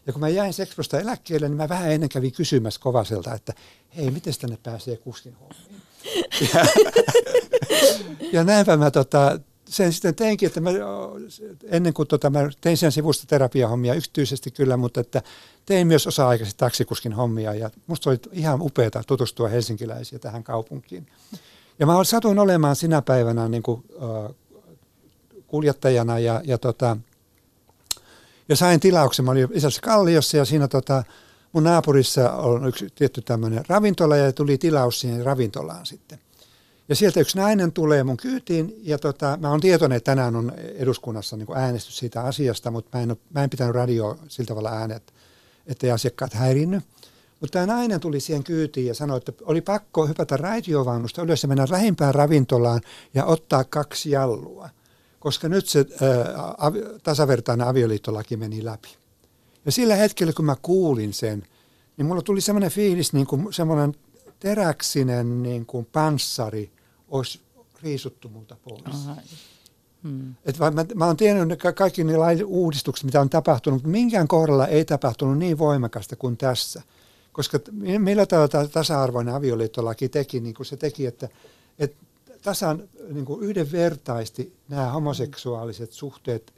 Ja 0.07 0.13
kun 0.13 0.21
mä 0.21 0.29
jäin 0.29 0.53
Sexprosta 0.53 1.01
eläkkeelle, 1.01 1.49
niin 1.49 1.57
mä 1.57 1.69
vähän 1.69 1.93
ennen 1.93 2.09
kävin 2.09 2.33
kysymässä 2.33 2.81
Kovaselta, 2.81 3.35
että 3.35 3.53
hei, 3.97 4.11
miten 4.11 4.35
tänne 4.41 4.59
pääsee 4.63 4.97
kuskin 4.97 5.35
hommiin? 5.35 5.83
Ja, 6.55 6.67
ja 8.33 8.45
näinpä 8.45 8.77
mä 8.77 8.91
tota, 8.91 9.41
sen 9.69 9.93
sitten 9.93 10.15
teinkin, 10.15 10.47
että 10.47 10.61
mä, 10.61 10.71
ennen 11.65 11.95
kuin 11.95 12.09
tota, 12.09 12.31
mä 12.31 12.51
tein 12.61 12.77
sen 12.77 12.93
sivusta 12.93 13.27
terapiahommia 13.27 13.95
yksityisesti 13.95 14.51
kyllä, 14.51 14.77
mutta 14.77 15.01
että 15.01 15.23
tein 15.67 15.87
myös 15.87 16.07
osa-aikaisesti 16.07 16.59
taksikuskin 16.59 17.13
hommia 17.13 17.55
ja 17.55 17.71
musta 17.87 18.11
oli 18.11 18.19
ihan 18.33 18.63
upeaa 18.63 19.05
tutustua 19.07 19.49
helsinkiläisiä 19.49 20.19
tähän 20.19 20.45
kaupunkiin. 20.45 21.07
Ja 21.79 21.87
mä 21.87 22.05
satuin 22.05 22.39
olemaan 22.39 22.77
sinä 22.77 23.03
päivänä 23.03 23.49
niin 23.49 23.63
kuin, 23.63 23.85
uh, 23.95 24.35
kuljettajana 25.51 26.19
ja, 26.19 26.41
ja, 26.45 26.59
tota, 26.59 26.97
ja 28.49 28.57
sain 28.57 28.81
tilauksen. 28.81 29.25
Mä 29.25 29.31
olin 29.31 29.49
isässä 29.53 29.81
Kalliossa 29.81 30.37
ja 30.37 30.45
siinä 30.45 30.69
tota, 30.69 31.05
mun 31.53 31.65
naapurissa 31.65 32.33
on 32.33 32.69
yksi 32.69 32.89
tietty 32.95 33.23
tämmöinen 33.23 33.65
ravintola 33.69 34.17
ja 34.17 34.33
tuli 34.33 34.59
tilaus 34.59 35.01
siihen 35.01 35.25
ravintolaan 35.25 35.87
sitten. 35.87 36.19
Ja 36.89 36.97
sieltä 36.97 37.21
yksi 37.21 37.39
nainen 37.39 37.73
tulee 37.73 38.05
mun 38.05 38.17
kyytiin 38.17 38.81
ja 38.83 38.99
tota, 38.99 39.39
mä 39.41 39.51
oon 39.51 39.61
tietoinen, 39.61 39.97
että 39.97 40.11
tänään 40.11 40.37
on 40.37 40.53
eduskunnassa 40.57 41.37
niin 41.37 41.57
äänestys 41.57 41.99
siitä 41.99 42.23
asiasta, 42.23 42.71
mutta 42.71 42.99
mä 42.99 43.03
en, 43.03 43.17
mä 43.35 43.45
en 43.45 43.51
pitänyt 43.51 43.75
radio 43.75 44.19
sillä 44.29 44.49
tavalla 44.49 44.71
äänet, 44.71 45.15
ettei 45.67 45.91
asiakkaat 45.91 46.35
häirinny. 46.35 46.81
Mutta 47.41 47.53
tämä 47.53 47.75
nainen 47.75 48.01
tuli 48.01 48.21
siihen 48.21 48.45
kyytiin 48.45 48.87
ja 48.87 48.95
sanoi, 48.95 49.17
että 49.17 49.33
oli 49.43 49.61
pakko 49.61 50.07
hypätä 50.07 50.37
raitiovaunusta 50.37 51.23
ylös 51.23 51.43
ja 51.43 51.49
mennä 51.49 51.67
lähimpään 51.71 52.15
ravintolaan 52.15 52.81
ja 53.15 53.25
ottaa 53.25 53.65
kaksi 53.65 54.11
jallua, 54.11 54.69
koska 55.21 55.49
nyt 55.49 55.69
se 55.69 55.79
ää, 55.79 56.55
av, 56.59 56.75
tasavertainen 57.03 57.67
avioliittolaki 57.67 58.37
meni 58.37 58.65
läpi. 58.65 58.89
Ja 59.65 59.73
sillä 59.73 59.97
hetkellä, 59.97 60.33
kun 60.33 60.45
mä 60.45 60.57
kuulin 60.63 61.13
sen, 61.13 61.43
niin 61.97 62.07
mulla 62.07 62.23
tuli 62.23 62.41
semmoinen 62.41 62.71
fiilis, 62.71 63.13
niin 63.13 63.27
kuin 63.27 63.53
semmoinen 63.53 63.95
teräksinen 64.41 65.43
niin 65.43 65.67
kuin 65.67 65.87
panssari 65.93 66.71
olisi 67.09 67.41
riisuttu 67.83 68.29
multa 68.29 68.57
pois. 68.63 69.09
Hmm. 70.03 70.35
Et 70.45 70.59
mä, 70.59 70.71
mä, 70.71 70.87
mä 70.95 71.07
oon 71.07 71.17
tiennyt 71.17 71.61
kaikki 71.75 72.05
ne 72.05 72.15
uudistukset, 72.47 73.05
mitä 73.05 73.21
on 73.21 73.31
tapahtunut, 73.31 73.77
mutta 73.77 73.89
minkään 73.89 74.29
kohdalla 74.29 74.67
ei 74.67 74.85
tapahtunut 74.85 75.39
niin 75.39 75.59
voimakasta 75.59 76.17
kuin 76.17 76.37
tässä. 76.37 76.83
Koska 77.33 77.59
millä 77.99 78.27
tavalla 78.27 78.69
tasa-arvoinen 78.69 79.35
avioliittolaki 79.35 80.09
teki, 80.09 80.41
niin 80.41 80.55
kuin 80.55 80.67
se 80.67 80.77
teki, 80.77 81.07
että, 81.07 81.29
että 81.79 81.97
tasan 82.43 82.89
niin 83.13 83.25
kuin 83.25 83.43
yhdenvertaisesti 83.43 84.57
nämä 84.69 84.91
homoseksuaaliset 84.91 85.93
suhteet 85.93 86.55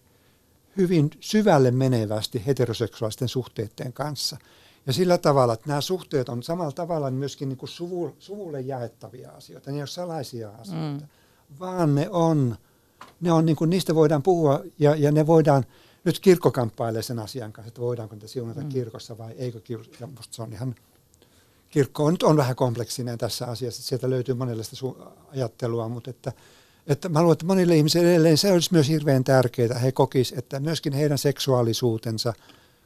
hyvin 0.76 1.10
syvälle 1.20 1.70
menevästi 1.70 2.42
heteroseksuaalisten 2.46 3.28
suhteiden 3.28 3.92
kanssa– 3.92 4.36
ja 4.86 4.92
sillä 4.92 5.18
tavalla, 5.18 5.52
että 5.52 5.68
nämä 5.68 5.80
suhteet 5.80 6.28
on 6.28 6.42
samalla 6.42 6.72
tavalla 6.72 7.10
myöskin 7.10 7.48
niin 7.48 7.56
kuin 7.56 7.68
suvu, 7.68 8.16
suvulle 8.18 8.60
jaettavia 8.60 9.30
asioita. 9.30 9.70
Ne 9.70 9.76
ei 9.76 9.80
ole 9.80 9.86
salaisia 9.86 10.50
asioita, 10.50 11.04
mm. 11.04 11.08
vaan 11.60 11.94
ne 11.94 12.10
on, 12.10 12.56
ne 13.20 13.32
on 13.32 13.46
niin 13.46 13.56
kuin, 13.56 13.70
niistä 13.70 13.94
voidaan 13.94 14.22
puhua 14.22 14.60
ja, 14.78 14.96
ja 14.96 15.12
ne 15.12 15.26
voidaan, 15.26 15.64
nyt 16.04 16.20
kirkko 16.20 16.50
kamppailee 16.50 17.02
sen 17.02 17.18
asian 17.18 17.52
kanssa, 17.52 17.68
että 17.68 17.80
voidaanko 17.80 18.14
niitä 18.14 18.28
siunata 18.28 18.60
mm. 18.60 18.68
kirkossa 18.68 19.18
vai 19.18 19.32
eikö 19.32 19.60
kirkossa. 19.60 19.96
Ja 20.00 20.06
musta 20.06 20.36
se 20.36 20.42
on 20.42 20.52
ihan, 20.52 20.74
kirkko 21.72 22.04
on, 22.04 22.16
on 22.22 22.36
vähän 22.36 22.56
kompleksinen 22.56 23.18
tässä 23.18 23.46
asiassa, 23.46 23.82
sieltä 23.82 24.10
löytyy 24.10 24.34
monenlaista 24.34 24.76
su- 24.76 25.08
ajattelua, 25.32 25.88
mutta 25.88 26.10
että, 26.10 26.32
että 26.86 27.08
mä 27.08 27.20
luulen, 27.20 27.32
että 27.32 27.46
monille 27.46 27.76
ihmisille 27.76 28.10
edelleen 28.10 28.38
se 28.38 28.52
olisi 28.52 28.72
myös 28.72 28.88
hirveän 28.88 29.24
tärkeää, 29.24 29.78
he 29.78 29.92
kokisivat, 29.92 30.38
että 30.38 30.60
myöskin 30.60 30.92
heidän 30.92 31.18
seksuaalisuutensa– 31.18 32.32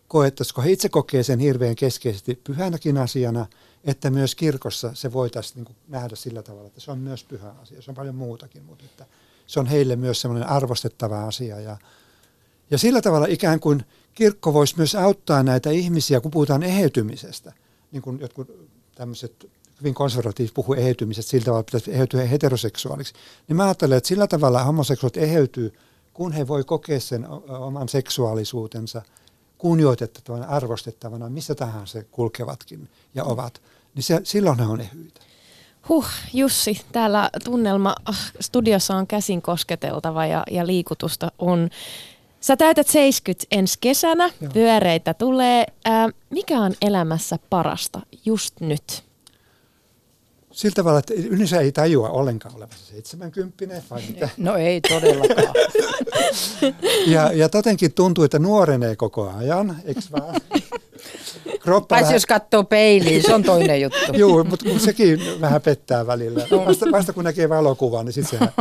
koettaisiko 0.09 0.63
he 0.63 0.73
itse 0.73 0.89
kokee 0.89 1.23
sen 1.23 1.39
hirveän 1.39 1.77
keskeisesti 1.77 2.41
pyhänäkin 2.45 2.99
asiana, 2.99 3.47
että 3.85 4.11
myös 4.11 4.35
kirkossa 4.35 4.91
se 4.95 5.13
voitaisiin 5.13 5.65
niin 5.65 5.77
nähdä 5.89 6.17
sillä 6.17 6.43
tavalla, 6.43 6.67
että 6.67 6.81
se 6.81 6.91
on 6.91 6.99
myös 6.99 7.25
pyhä 7.25 7.51
asia. 7.63 7.83
Se 7.83 7.91
on 7.91 7.95
paljon 7.95 8.15
muutakin, 8.15 8.63
mutta 8.63 8.85
että 8.85 9.07
se 9.47 9.61
on 9.61 9.67
heille 9.67 9.97
myös 9.97 10.21
semmoinen 10.21 10.49
arvostettava 10.49 11.27
asia. 11.27 11.61
Ja, 11.61 11.77
ja 12.71 12.79
sillä 12.79 13.03
tavalla 13.03 13.27
ikään 13.27 13.61
kuin 13.61 13.85
kirkko 14.15 14.53
voisi 14.53 14.77
myös 14.77 14.95
auttaa 14.95 15.43
näitä 15.43 15.71
ihmisiä, 15.71 16.21
kun 16.21 16.31
puhutaan 16.31 16.63
eheytymisestä, 16.63 17.53
niin 17.93 18.03
kuin 18.03 18.21
jotkut 18.21 18.51
tämmöiset 18.97 19.51
hyvin 19.81 19.95
konservatiivit 19.95 20.55
puhuu 20.55 20.75
eheytymisestä 20.75 21.31
sillä 21.31 21.45
tavalla, 21.45 21.61
että 21.61 21.71
pitäisi 21.71 21.93
eheytyä 21.93 22.25
heteroseksuaaliksi, 22.25 23.15
niin 23.49 23.57
mä 23.57 23.65
ajattelen, 23.65 23.99
että 23.99 24.09
sillä 24.09 24.27
tavalla 24.27 24.65
homoseksuaalit 24.65 25.17
eheytyy, 25.17 25.75
kun 26.15 26.33
he 26.33 26.49
voi 26.49 26.65
kokea 26.65 27.01
sen 27.01 27.27
oman 27.49 27.89
seksuaalisuutensa– 27.89 29.03
kunnioitettavana, 29.59 30.47
arvostettavana, 30.47 31.29
missä 31.29 31.55
tahansa 31.55 32.03
kulkevatkin 32.11 32.89
ja 33.15 33.25
ovat, 33.25 33.63
niin 33.95 34.03
se, 34.03 34.21
silloin 34.25 34.59
ne 34.59 34.67
on 34.67 34.81
ehyitä. 34.81 35.21
Huh, 35.89 36.07
Jussi, 36.33 36.81
täällä 36.93 37.31
tunnelma 37.45 37.95
ah, 38.05 38.33
studiossa 38.41 38.97
on 38.97 39.07
käsin 39.07 39.43
kosketeltava 39.43 40.27
ja, 40.27 40.43
ja 40.51 40.67
liikutusta 40.67 41.33
on. 41.39 41.71
Sä 42.47 42.57
täytät 42.57 42.89
70 42.89 43.47
ensi 43.51 43.79
kesänä, 43.81 44.31
Joo. 44.41 44.51
pyöreitä 44.53 45.15
tulee. 45.15 45.67
Ää, 45.85 46.09
mikä 46.31 46.61
on 46.61 46.75
elämässä 46.83 47.39
parasta 47.51 48.01
just 48.25 48.61
nyt? 48.61 49.05
sillä 50.53 50.75
tavalla, 50.75 50.99
että 50.99 51.15
yleensä 51.15 51.61
ei 51.61 51.73
tajua 51.73 52.09
ollenkaan 52.09 52.57
olevansa 52.57 52.87
70 52.87 53.83
vai 53.91 54.03
mitä. 54.09 54.29
No 54.37 54.57
ei 54.57 54.81
todellakaan. 54.81 55.55
ja, 57.15 57.33
ja 57.33 57.49
totenkin 57.49 57.93
tuntuu, 57.93 58.25
että 58.25 58.39
nuorenee 58.39 58.97
koko 58.97 59.33
ajan, 59.37 59.77
eikö 59.85 60.01
vaan? 60.13 60.35
Kroppa 61.61 61.87
Paitsi 61.89 62.03
vähän... 62.03 62.15
jos 62.15 62.27
katsoo 62.27 62.65
peiliin, 62.65 63.23
se 63.23 63.35
on 63.35 63.43
toinen 63.43 63.81
juttu. 63.81 64.13
Joo, 64.13 64.45
mutta 64.45 64.71
kun 64.71 64.81
sekin 64.81 65.21
vähän 65.41 65.63
pettää 65.63 66.07
välillä. 66.07 66.47
Vasta, 66.67 66.87
vasta 66.93 67.13
kun 67.13 67.25
näkee 67.25 67.49
valokuvan, 67.49 68.05
niin 68.05 68.13
sitten 68.13 68.39
sehän... 68.39 68.53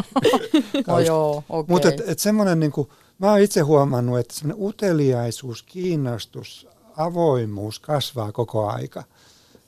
no 0.87 0.99
joo, 0.99 1.43
okay. 1.49 1.73
Mutta 1.73 1.89
et, 1.89 2.01
et 2.07 2.19
semmoinen, 2.19 2.59
niin 2.59 2.71
kuin, 2.71 2.89
mä 3.19 3.31
oon 3.31 3.39
itse 3.39 3.61
huomannut, 3.61 4.19
että 4.19 4.33
semmoinen 4.33 4.65
uteliaisuus, 4.65 5.63
kiinnostus, 5.63 6.67
avoimuus 6.97 7.79
kasvaa 7.79 8.31
koko 8.31 8.69
aika. 8.69 9.03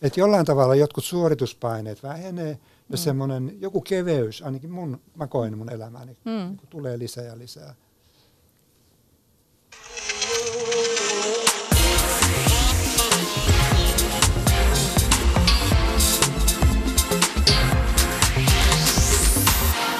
Että 0.01 0.19
jollain 0.19 0.45
tavalla 0.45 0.75
jotkut 0.75 1.03
suorituspaineet 1.03 2.03
vähenee 2.03 2.49
ja 2.49 2.57
mm. 2.89 2.97
semmoinen 2.97 3.57
joku 3.59 3.81
keveys, 3.81 4.41
ainakin 4.41 4.71
mun, 4.71 5.01
mä 5.15 5.27
koen 5.27 5.57
mun 5.57 5.71
elämääni, 5.71 6.17
mm. 6.25 6.31
niin 6.31 6.59
tulee 6.69 6.99
lisää 6.99 7.23
ja 7.23 7.37
lisää. 7.37 7.75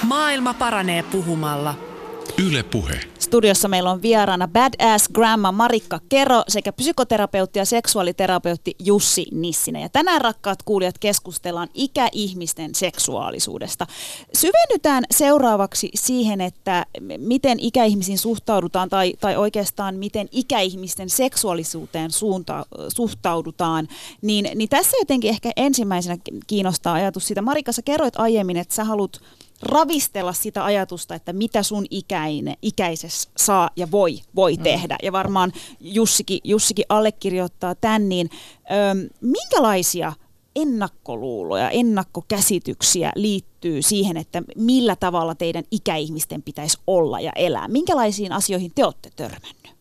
Maailma 0.03 0.53
paranee 0.53 1.03
puhumalla. 1.03 1.96
Yle 2.45 2.63
Puhe. 2.63 2.99
Studiossa 3.19 3.67
meillä 3.67 3.91
on 3.91 4.01
vieraana 4.01 4.47
Badass 4.47 5.09
Grandma 5.09 5.51
Marikka 5.51 5.99
Kero 6.09 6.43
sekä 6.47 6.73
psykoterapeutti 6.73 7.59
ja 7.59 7.65
seksuaaliterapeutti 7.65 8.75
Jussi 8.79 9.25
Nissinen. 9.31 9.81
Ja 9.81 9.89
tänään 9.89 10.21
rakkaat 10.21 10.63
kuulijat 10.63 10.97
keskustellaan 10.97 11.67
ikäihmisten 11.73 12.75
seksuaalisuudesta. 12.75 13.87
Syvennytään 14.33 15.03
seuraavaksi 15.11 15.89
siihen, 15.95 16.41
että 16.41 16.85
miten 17.17 17.59
ikäihmisiin 17.59 18.17
suhtaudutaan 18.17 18.89
tai, 18.89 19.13
tai 19.19 19.37
oikeastaan 19.37 19.95
miten 19.95 20.27
ikäihmisten 20.31 21.09
seksuaalisuuteen 21.09 22.11
suunta, 22.11 22.65
suhtaudutaan. 22.95 23.87
Niin, 24.21 24.49
niin 24.55 24.69
tässä 24.69 24.97
jotenkin 24.97 25.29
ehkä 25.29 25.51
ensimmäisenä 25.55 26.17
kiinnostaa 26.47 26.93
ajatus 26.93 27.27
siitä. 27.27 27.41
Marikka, 27.41 27.71
sä 27.71 27.81
kerroit 27.81 28.19
aiemmin, 28.19 28.57
että 28.57 28.75
sä 28.75 28.83
haluat 28.83 29.21
ravistella 29.61 30.33
sitä 30.33 30.65
ajatusta, 30.65 31.15
että 31.15 31.33
mitä 31.33 31.63
sun 31.63 31.85
ikäinen, 31.89 32.55
ikäises 32.61 33.29
saa 33.37 33.69
ja 33.75 33.91
voi, 33.91 34.19
voi 34.35 34.55
mm. 34.55 34.63
tehdä. 34.63 34.97
Ja 35.03 35.11
varmaan 35.11 35.51
Jussikin, 35.79 36.39
Jussikin 36.43 36.85
allekirjoittaa 36.89 37.75
tämän, 37.75 38.09
niin 38.09 38.29
ö, 38.55 39.09
minkälaisia 39.21 40.13
ennakkoluuloja, 40.55 41.69
ennakkokäsityksiä 41.69 43.11
liittyy 43.15 43.81
siihen, 43.81 44.17
että 44.17 44.43
millä 44.55 44.95
tavalla 44.95 45.35
teidän 45.35 45.63
ikäihmisten 45.71 46.43
pitäisi 46.43 46.77
olla 46.87 47.19
ja 47.19 47.31
elää? 47.35 47.67
Minkälaisiin 47.67 48.31
asioihin 48.31 48.71
te 48.75 48.85
olette 48.85 49.09
törmännyt? 49.15 49.77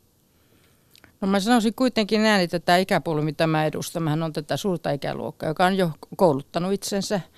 No 1.21 1.29
mä 1.29 1.41
sanoisin 1.41 1.75
kuitenkin 1.75 2.23
näin, 2.23 2.45
että 2.45 2.61
tämä 2.61 2.79
ikäpolvi, 2.79 3.23
mitä 3.23 3.47
mä 3.47 3.65
edustan, 3.65 4.23
on 4.23 4.33
tätä 4.33 4.57
suurta 4.57 4.91
ikäluokkaa, 4.91 5.49
joka 5.49 5.67
on 5.67 5.77
jo 5.77 5.91
kouluttanut 6.17 6.73
itsensä– 6.73 7.21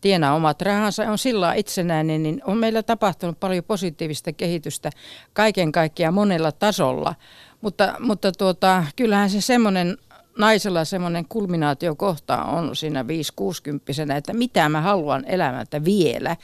tienaa 0.00 0.34
omat 0.34 0.62
rahansa, 0.62 1.10
on 1.10 1.18
sillä 1.18 1.54
itsenäinen, 1.54 2.22
niin 2.22 2.42
on 2.44 2.58
meillä 2.58 2.82
tapahtunut 2.82 3.40
paljon 3.40 3.64
positiivista 3.64 4.32
kehitystä 4.32 4.90
kaiken 5.32 5.72
kaikkiaan 5.72 6.14
monella 6.14 6.52
tasolla. 6.52 7.14
Mutta, 7.60 7.94
mutta 7.98 8.32
tuota, 8.32 8.84
kyllähän 8.96 9.30
se 9.30 9.40
semmoinen 9.40 9.98
naisella 10.38 10.84
semmoinen 10.84 11.26
kulminaatiokohta 11.28 12.44
on 12.44 12.76
siinä 12.76 13.06
5 13.06 13.32
60 13.36 14.16
että 14.16 14.32
mitä 14.32 14.68
mä 14.68 14.80
haluan 14.80 15.24
elämältä 15.24 15.84
vielä. 15.84 16.36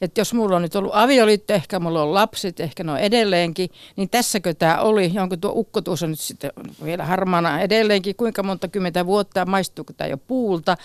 Että 0.00 0.20
jos 0.20 0.34
mulla 0.34 0.56
on 0.56 0.62
nyt 0.62 0.76
ollut 0.76 0.94
avioliitto, 0.94 1.52
ehkä 1.52 1.80
mulla 1.80 2.02
on 2.02 2.14
lapset, 2.14 2.60
ehkä 2.60 2.84
ne 2.84 2.92
on 2.92 2.98
edelleenkin, 2.98 3.70
niin 3.96 4.10
tässäkö 4.10 4.54
tämä 4.54 4.78
oli, 4.78 5.12
onko 5.22 5.36
tuo 5.36 5.52
ukko 5.54 5.80
tuossa 5.80 6.06
nyt 6.06 6.20
sitten 6.20 6.52
vielä 6.84 7.04
harmaana 7.04 7.60
edelleenkin, 7.60 8.16
kuinka 8.16 8.42
monta 8.42 8.68
kymmentä 8.68 9.06
vuotta, 9.06 9.46
maistuuko 9.46 9.92
tämä 9.92 10.08
jo 10.08 10.16
puulta. 10.16 10.76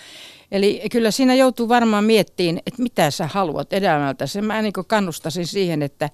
Eli 0.52 0.82
kyllä 0.92 1.10
siinä 1.10 1.34
joutuu 1.34 1.68
varmaan 1.68 2.04
miettimään, 2.04 2.58
että 2.66 2.82
mitä 2.82 3.10
sä 3.10 3.26
haluat 3.26 3.72
elämältä. 3.72 4.24
Mä 4.42 4.62
niin 4.62 4.72
kannustasin 4.86 5.46
siihen, 5.46 5.82
että, 5.82 6.10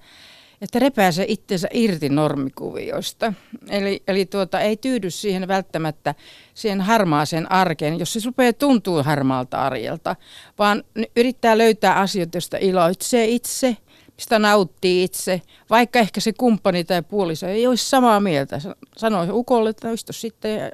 että 0.61 0.79
repääse 0.79 1.25
itsensä 1.27 1.67
irti 1.73 2.09
normikuvioista. 2.09 3.33
Eli, 3.69 4.03
eli 4.07 4.25
tuota, 4.25 4.59
ei 4.59 4.77
tyydy 4.77 5.09
siihen 5.09 5.47
välttämättä 5.47 6.15
siihen 6.53 6.81
harmaaseen 6.81 7.51
arkeen, 7.51 7.99
jos 7.99 8.13
se 8.13 8.19
rupeaa 8.25 8.53
tuntuu 8.53 9.03
harmaalta 9.03 9.61
arjelta, 9.61 10.15
vaan 10.59 10.83
yrittää 11.15 11.57
löytää 11.57 11.95
asioita, 11.95 12.35
joista 12.35 12.57
iloitsee 12.57 13.25
itse– 13.25 13.77
mistä 14.19 14.39
nauttii 14.39 15.03
itse, 15.03 15.41
vaikka 15.69 15.99
ehkä 15.99 16.21
se 16.21 16.33
kumppani 16.33 16.83
tai 16.83 17.01
puoliso 17.01 17.47
ei 17.47 17.67
olisi 17.67 17.89
samaa 17.89 18.19
mieltä. 18.19 18.61
Sanoi 18.97 19.27
ukolle, 19.31 19.69
että 19.69 19.91
istu 19.91 20.13
sitten 20.13 20.71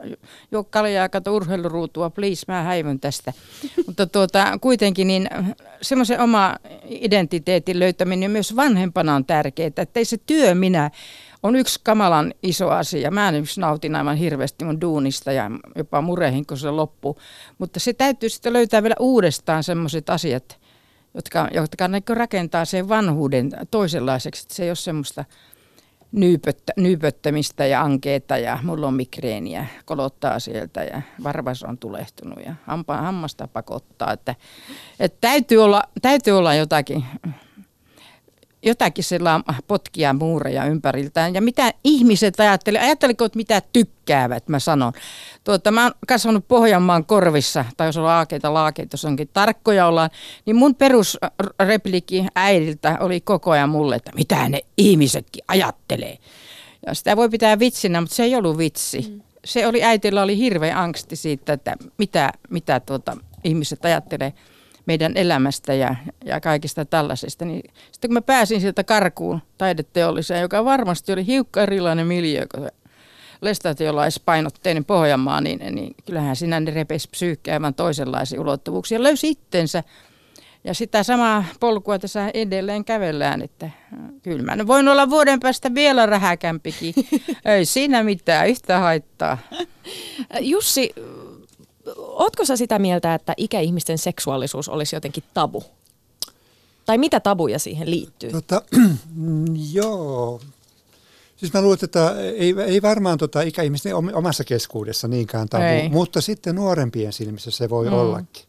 jo 0.51 0.63
kaljaa, 0.63 1.09
kato 1.09 1.35
urheiluruutua, 1.35 2.09
please, 2.09 2.45
mä 2.47 2.63
häivyn 2.63 2.99
tästä. 2.99 3.33
Mutta 3.87 4.07
tuota, 4.07 4.57
kuitenkin 4.61 5.07
niin 5.07 5.29
semmoisen 5.81 6.19
oma 6.19 6.55
identiteetin 6.89 7.79
löytäminen 7.79 8.31
myös 8.31 8.55
vanhempana 8.55 9.15
on 9.15 9.25
tärkeää, 9.25 9.67
että 9.67 9.99
ei 9.99 10.05
se 10.05 10.17
työ 10.17 10.55
minä 10.55 10.91
on 11.43 11.55
yksi 11.55 11.79
kamalan 11.83 12.33
iso 12.43 12.69
asia. 12.69 13.11
Mä 13.11 13.29
en 13.29 13.35
yksi 13.35 13.61
nautin 13.61 13.95
aivan 13.95 14.17
hirveästi 14.17 14.65
mun 14.65 14.81
duunista 14.81 15.31
ja 15.31 15.51
jopa 15.75 16.01
murehin, 16.01 16.45
kun 16.45 16.57
se 16.57 16.69
loppuu. 16.69 17.19
Mutta 17.57 17.79
se 17.79 17.93
täytyy 17.93 18.29
sitten 18.29 18.53
löytää 18.53 18.83
vielä 18.83 18.95
uudestaan 18.99 19.63
semmoiset 19.63 20.09
asiat, 20.09 20.64
jotka, 21.15 21.47
jotka 21.51 21.87
niin 21.87 22.03
rakentaa 22.09 22.65
sen 22.65 22.89
vanhuuden 22.89 23.51
toisenlaiseksi. 23.71 24.43
Että 24.43 24.55
se 24.55 24.63
ei 24.63 24.69
ole 24.69 24.75
semmoista 24.75 25.25
nyypöttä, 26.11 26.73
nyypöttämistä 26.77 27.65
ja 27.65 27.81
ankeeta 27.81 28.37
ja 28.37 28.59
mulla 28.63 28.87
on 28.87 28.93
migreeniä, 28.93 29.65
kolottaa 29.85 30.39
sieltä 30.39 30.83
ja 30.83 31.01
varvas 31.23 31.63
on 31.63 31.77
tulehtunut 31.77 32.39
ja 32.45 32.55
hampa, 32.65 32.97
hammasta 32.97 33.47
pakottaa. 33.47 34.13
Että, 34.13 34.35
että 34.99 35.17
täytyy, 35.21 35.63
olla, 35.63 35.83
täytyy 36.01 36.37
olla 36.37 36.55
jotakin 36.55 37.05
jotakin 38.65 39.03
sillä 39.03 39.39
potkia 39.67 40.13
muureja 40.13 40.65
ympäriltään. 40.65 41.33
Ja 41.33 41.41
mitä 41.41 41.73
ihmiset 41.83 42.39
ajattelee, 42.39 42.81
ajatteliko, 42.81 43.25
että 43.25 43.37
mitä 43.37 43.61
tykkäävät, 43.73 44.49
mä 44.49 44.59
sanon. 44.59 44.93
Tuota, 45.43 45.71
mä 45.71 45.83
oon 45.83 45.91
kasvanut 46.07 46.47
Pohjanmaan 46.47 47.05
korvissa, 47.05 47.65
tai 47.77 47.87
jos 47.87 47.97
on 47.97 48.03
laakeita, 48.03 48.53
laakeita, 48.53 48.93
jos 48.93 49.05
onkin 49.05 49.29
tarkkoja 49.33 49.87
ollaan, 49.87 50.09
niin 50.45 50.55
mun 50.55 50.75
perusrepliikki 50.75 52.25
äidiltä 52.35 52.97
oli 52.99 53.21
koko 53.21 53.51
ajan 53.51 53.69
mulle, 53.69 53.95
että 53.95 54.11
mitä 54.15 54.49
ne 54.49 54.61
ihmisetkin 54.77 55.43
ajattelee. 55.47 56.17
Ja 56.85 56.93
sitä 56.93 57.17
voi 57.17 57.29
pitää 57.29 57.59
vitsinä, 57.59 58.01
mutta 58.01 58.15
se 58.15 58.23
ei 58.23 58.35
ollut 58.35 58.57
vitsi. 58.57 59.05
Mm. 59.09 59.21
Se 59.45 59.67
oli, 59.67 59.83
äitillä 59.83 60.23
oli 60.23 60.37
hirveä 60.37 60.81
angsti 60.81 61.15
siitä, 61.15 61.53
että 61.53 61.75
mitä, 61.97 62.31
mitä 62.49 62.79
tuota, 62.79 63.17
ihmiset 63.43 63.85
ajattelee 63.85 64.33
meidän 64.85 65.11
elämästä 65.15 65.73
ja, 65.73 65.95
ja 66.25 66.39
kaikista 66.39 66.85
tällaisista. 66.85 67.45
Niin 67.45 67.71
sitten 67.91 68.09
kun 68.09 68.13
mä 68.13 68.21
pääsin 68.21 68.61
sieltä 68.61 68.83
karkuun 68.83 69.41
taideteolliseen, 69.57 70.41
joka 70.41 70.65
varmasti 70.65 71.13
oli 71.13 71.25
hiukka 71.25 71.61
erilainen 71.61 72.07
miljö 72.07 72.45
kuin 72.55 72.69
lestatiolaispainotteinen 73.41 74.85
Pohjanmaa, 74.85 75.41
niin, 75.41 75.75
niin 75.75 75.95
kyllähän 76.05 76.35
sinä 76.35 76.59
ne 76.59 76.71
repesi 76.71 77.09
psyykkäävän 77.09 77.73
toisenlaisia 77.73 78.41
ulottuvuuksia. 78.41 79.03
Löysi 79.03 79.29
itsensä 79.29 79.83
ja 80.63 80.73
sitä 80.73 81.03
samaa 81.03 81.45
polkua 81.59 81.99
tässä 81.99 82.31
edelleen 82.33 82.85
kävellään, 82.85 83.41
että 83.41 83.69
kyllä 84.23 84.43
mä 84.43 84.67
voin 84.67 84.87
olla 84.87 85.09
vuoden 85.09 85.39
päästä 85.39 85.73
vielä 85.73 86.05
rähäkämpikin. 86.05 86.93
Ei 87.45 87.65
siinä 87.65 88.03
mitään, 88.03 88.49
yhtä 88.49 88.79
haittaa. 88.79 89.37
Jussi, 90.39 90.93
Ootko 91.97 92.45
sä 92.45 92.57
sitä 92.57 92.79
mieltä, 92.79 93.13
että 93.13 93.33
ikäihmisten 93.37 93.97
seksuaalisuus 93.97 94.69
olisi 94.69 94.95
jotenkin 94.95 95.23
tabu? 95.33 95.63
Tai 96.85 96.97
mitä 96.97 97.19
tabuja 97.19 97.59
siihen 97.59 97.91
liittyy? 97.91 98.31
Tota, 98.31 98.61
joo. 99.73 100.41
Siis 101.35 101.53
mä 101.53 101.61
luulen, 101.61 101.79
että 101.83 102.15
ei, 102.19 102.55
ei 102.65 102.81
varmaan 102.81 103.17
tota 103.17 103.41
ikäihmisten 103.41 103.95
omassa 103.95 104.43
keskuudessa 104.43 105.07
niinkään 105.07 105.49
tabu, 105.49 105.63
ei. 105.63 105.89
mutta 105.89 106.21
sitten 106.21 106.55
nuorempien 106.55 107.13
silmissä 107.13 107.51
se 107.51 107.69
voi 107.69 107.87
mm. 107.87 107.93
ollakin. 107.93 108.45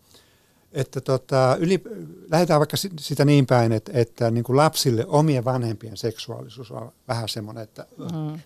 Että 0.72 1.00
tota, 1.00 1.56
yli, 1.60 1.82
lähdetään 2.30 2.60
vaikka 2.60 2.76
sitä 3.00 3.24
niin 3.24 3.46
päin, 3.46 3.72
että, 3.72 3.92
että 3.94 4.30
niin 4.30 4.44
kuin 4.44 4.56
lapsille 4.56 5.06
omien 5.06 5.44
vanhempien 5.44 5.96
seksuaalisuus 5.96 6.70
on 6.70 6.92
vähän 7.08 7.28
semmoinen, 7.28 7.64
että 7.64 7.86
mm. 7.98 8.40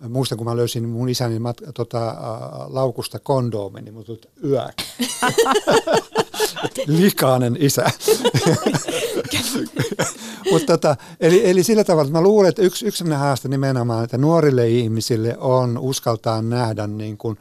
Mä 0.00 0.08
muistan, 0.08 0.38
kun 0.38 0.46
mä 0.46 0.56
löysin 0.56 0.88
mun 0.88 1.08
isäni 1.08 1.38
mat, 1.38 1.56
tota, 1.74 2.08
äh, 2.08 2.16
laukusta 2.68 3.18
kondoomin, 3.18 3.84
niin 3.84 4.04
tuli 4.04 4.20
yök. 4.44 4.82
Likainen 6.86 7.56
isä. 7.60 7.84
Mutta 10.52 10.66
tota, 10.66 10.96
eli, 11.20 11.50
eli 11.50 11.62
sillä 11.62 11.84
tavalla, 11.84 12.02
että 12.06 12.18
mä 12.18 12.22
luulen, 12.22 12.48
että 12.48 12.62
yksi, 12.62 12.86
yksi 12.86 13.04
haaste 13.10 13.48
nimenomaan, 13.48 14.04
että 14.04 14.18
nuorille 14.18 14.68
ihmisille 14.68 15.36
on 15.38 15.78
uskaltaa 15.78 16.42
nähdä 16.42 16.86
niin 16.86 17.18
kuin, 17.18 17.38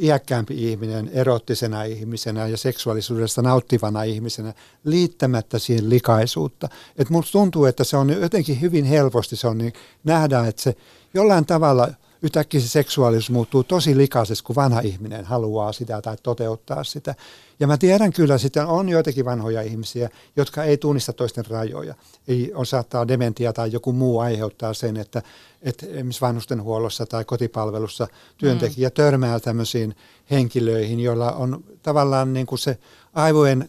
iäkkäämpi 0.00 0.70
ihminen 0.70 1.10
erottisena 1.12 1.82
ihmisenä 1.82 2.46
ja 2.46 2.56
seksuaalisuudesta 2.56 3.42
nauttivana 3.42 4.02
ihmisenä 4.02 4.54
liittämättä 4.84 5.58
siihen 5.58 5.90
likaisuutta. 5.90 6.68
Että 6.96 7.12
musta 7.12 7.32
tuntuu, 7.32 7.64
että 7.64 7.84
se 7.84 7.96
on 7.96 8.10
jotenkin 8.10 8.60
hyvin 8.60 8.84
helposti, 8.84 9.36
se 9.36 9.48
on 9.48 9.58
niin, 9.58 9.72
nähdään, 10.04 10.48
että 10.48 10.62
se 10.62 10.76
jollain 11.14 11.46
tavalla 11.46 11.88
yhtäkkiä 12.22 12.60
se 12.60 12.68
seksuaalisuus 12.68 13.30
muuttuu 13.30 13.64
tosi 13.64 13.96
likaiseksi, 13.96 14.44
kun 14.44 14.56
vanha 14.56 14.80
ihminen 14.80 15.24
haluaa 15.24 15.72
sitä 15.72 16.02
tai 16.02 16.16
toteuttaa 16.22 16.84
sitä. 16.84 17.14
Ja 17.60 17.66
mä 17.66 17.78
tiedän 17.78 18.12
kyllä, 18.12 18.36
että 18.46 18.66
on 18.66 18.88
joitakin 18.88 19.24
vanhoja 19.24 19.62
ihmisiä, 19.62 20.10
jotka 20.36 20.64
ei 20.64 20.76
tunnista 20.76 21.12
toisten 21.12 21.46
rajoja. 21.46 21.94
Ei 22.28 22.52
on 22.54 22.66
saattaa 22.66 23.08
dementia 23.08 23.52
tai 23.52 23.72
joku 23.72 23.92
muu 23.92 24.18
aiheuttaa 24.18 24.74
sen, 24.74 24.96
että, 24.96 25.22
että 25.62 25.86
esimerkiksi 25.86 26.20
vanhustenhuollossa 26.20 27.06
tai 27.06 27.24
kotipalvelussa 27.24 28.08
työntekijä 28.38 28.88
mm. 28.88 28.92
törmää 28.92 29.40
tämmöisiin 29.40 29.96
henkilöihin, 30.30 31.00
joilla 31.00 31.32
on 31.32 31.64
tavallaan 31.82 32.32
niin 32.32 32.46
kuin 32.46 32.58
se 32.58 32.78
aivojen 33.14 33.68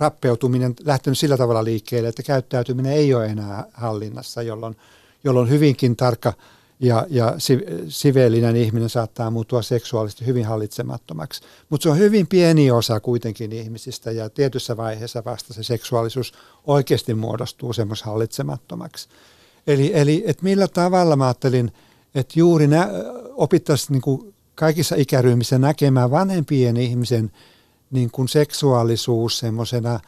rappeutuminen 0.00 0.74
lähtenyt 0.84 1.18
sillä 1.18 1.36
tavalla 1.36 1.64
liikkeelle, 1.64 2.08
että 2.08 2.22
käyttäytyminen 2.22 2.92
ei 2.92 3.14
ole 3.14 3.26
enää 3.26 3.64
hallinnassa, 3.74 4.42
jolloin, 4.42 4.76
jolloin 5.24 5.48
hyvinkin 5.48 5.96
tarkka 5.96 6.32
ja, 6.82 7.06
ja 7.10 7.34
siveellinen 7.88 8.56
ihminen 8.56 8.88
saattaa 8.88 9.30
muuttua 9.30 9.62
seksuaalisesti 9.62 10.26
hyvin 10.26 10.46
hallitsemattomaksi. 10.46 11.42
Mutta 11.70 11.82
se 11.82 11.88
on 11.88 11.98
hyvin 11.98 12.26
pieni 12.26 12.70
osa 12.70 13.00
kuitenkin 13.00 13.52
ihmisistä 13.52 14.10
ja 14.10 14.30
tietyssä 14.30 14.76
vaiheessa 14.76 15.24
vasta 15.24 15.54
se 15.54 15.62
seksuaalisuus 15.62 16.32
oikeasti 16.66 17.14
muodostuu 17.14 17.72
semmoisen 17.72 18.06
hallitsemattomaksi. 18.06 19.08
Eli, 19.66 19.90
eli 19.94 20.24
että 20.26 20.42
millä 20.42 20.68
tavalla 20.68 21.16
mä 21.16 21.24
ajattelin, 21.24 21.72
että 22.14 22.38
juuri 22.38 22.66
nä, 22.66 22.88
opittaisiin 23.30 24.02
niin 24.06 24.34
kaikissa 24.54 24.96
ikäryhmissä 24.96 25.58
näkemään 25.58 26.10
vanhempien 26.10 26.76
ihmisen 26.76 27.32
niin 27.90 28.10
kuin 28.10 28.28
seksuaalisuus 28.28 29.38
semmoisena 29.38 30.00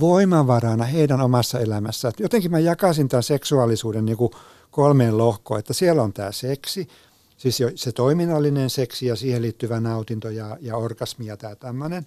voimavarana 0.00 0.84
heidän 0.84 1.20
omassa 1.20 1.60
elämässään. 1.60 2.14
Jotenkin 2.18 2.50
mä 2.50 2.58
jakaisin 2.58 3.08
tämän 3.08 3.22
seksuaalisuuden 3.22 4.04
niin 4.04 4.16
kuin 4.16 4.30
kolmeen 4.76 5.18
lohkoon, 5.18 5.58
että 5.60 5.72
siellä 5.72 6.02
on 6.02 6.12
tämä 6.12 6.32
seksi, 6.32 6.88
siis 7.36 7.62
se 7.74 7.92
toiminnallinen 7.92 8.70
seksi 8.70 9.06
ja 9.06 9.16
siihen 9.16 9.42
liittyvä 9.42 9.80
nautinto 9.80 10.30
ja, 10.30 10.56
ja 10.60 10.76
orgasmi 10.76 11.26
ja 11.26 11.36
tämä 11.36 11.54
tämmöinen. 11.54 12.06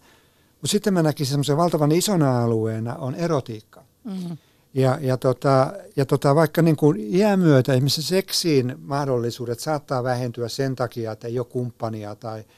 Mutta 0.51 0.67
sitten 0.67 0.93
mä 0.93 1.03
näkisin 1.03 1.31
semmoisen 1.31 1.57
valtavan 1.57 1.91
isona 1.91 2.43
alueena 2.43 2.95
on 2.95 3.15
erotiikka. 3.15 3.83
Mm-hmm. 4.03 4.37
Ja, 4.73 4.97
ja, 5.01 5.17
tota, 5.17 5.73
ja 5.95 6.05
tota, 6.05 6.35
vaikka 6.35 6.61
niin 6.61 6.75
kuin 6.75 7.15
iän 7.15 7.39
myötä 7.39 7.73
esimerkiksi 7.73 8.01
seksiin 8.01 8.75
mahdollisuudet 8.79 9.59
saattaa 9.59 10.03
vähentyä 10.03 10.47
sen 10.47 10.75
takia, 10.75 11.11
että 11.11 11.27
ei 11.27 11.39
ole 11.39 11.47
kumppania 11.47 12.15
tai– 12.15 12.43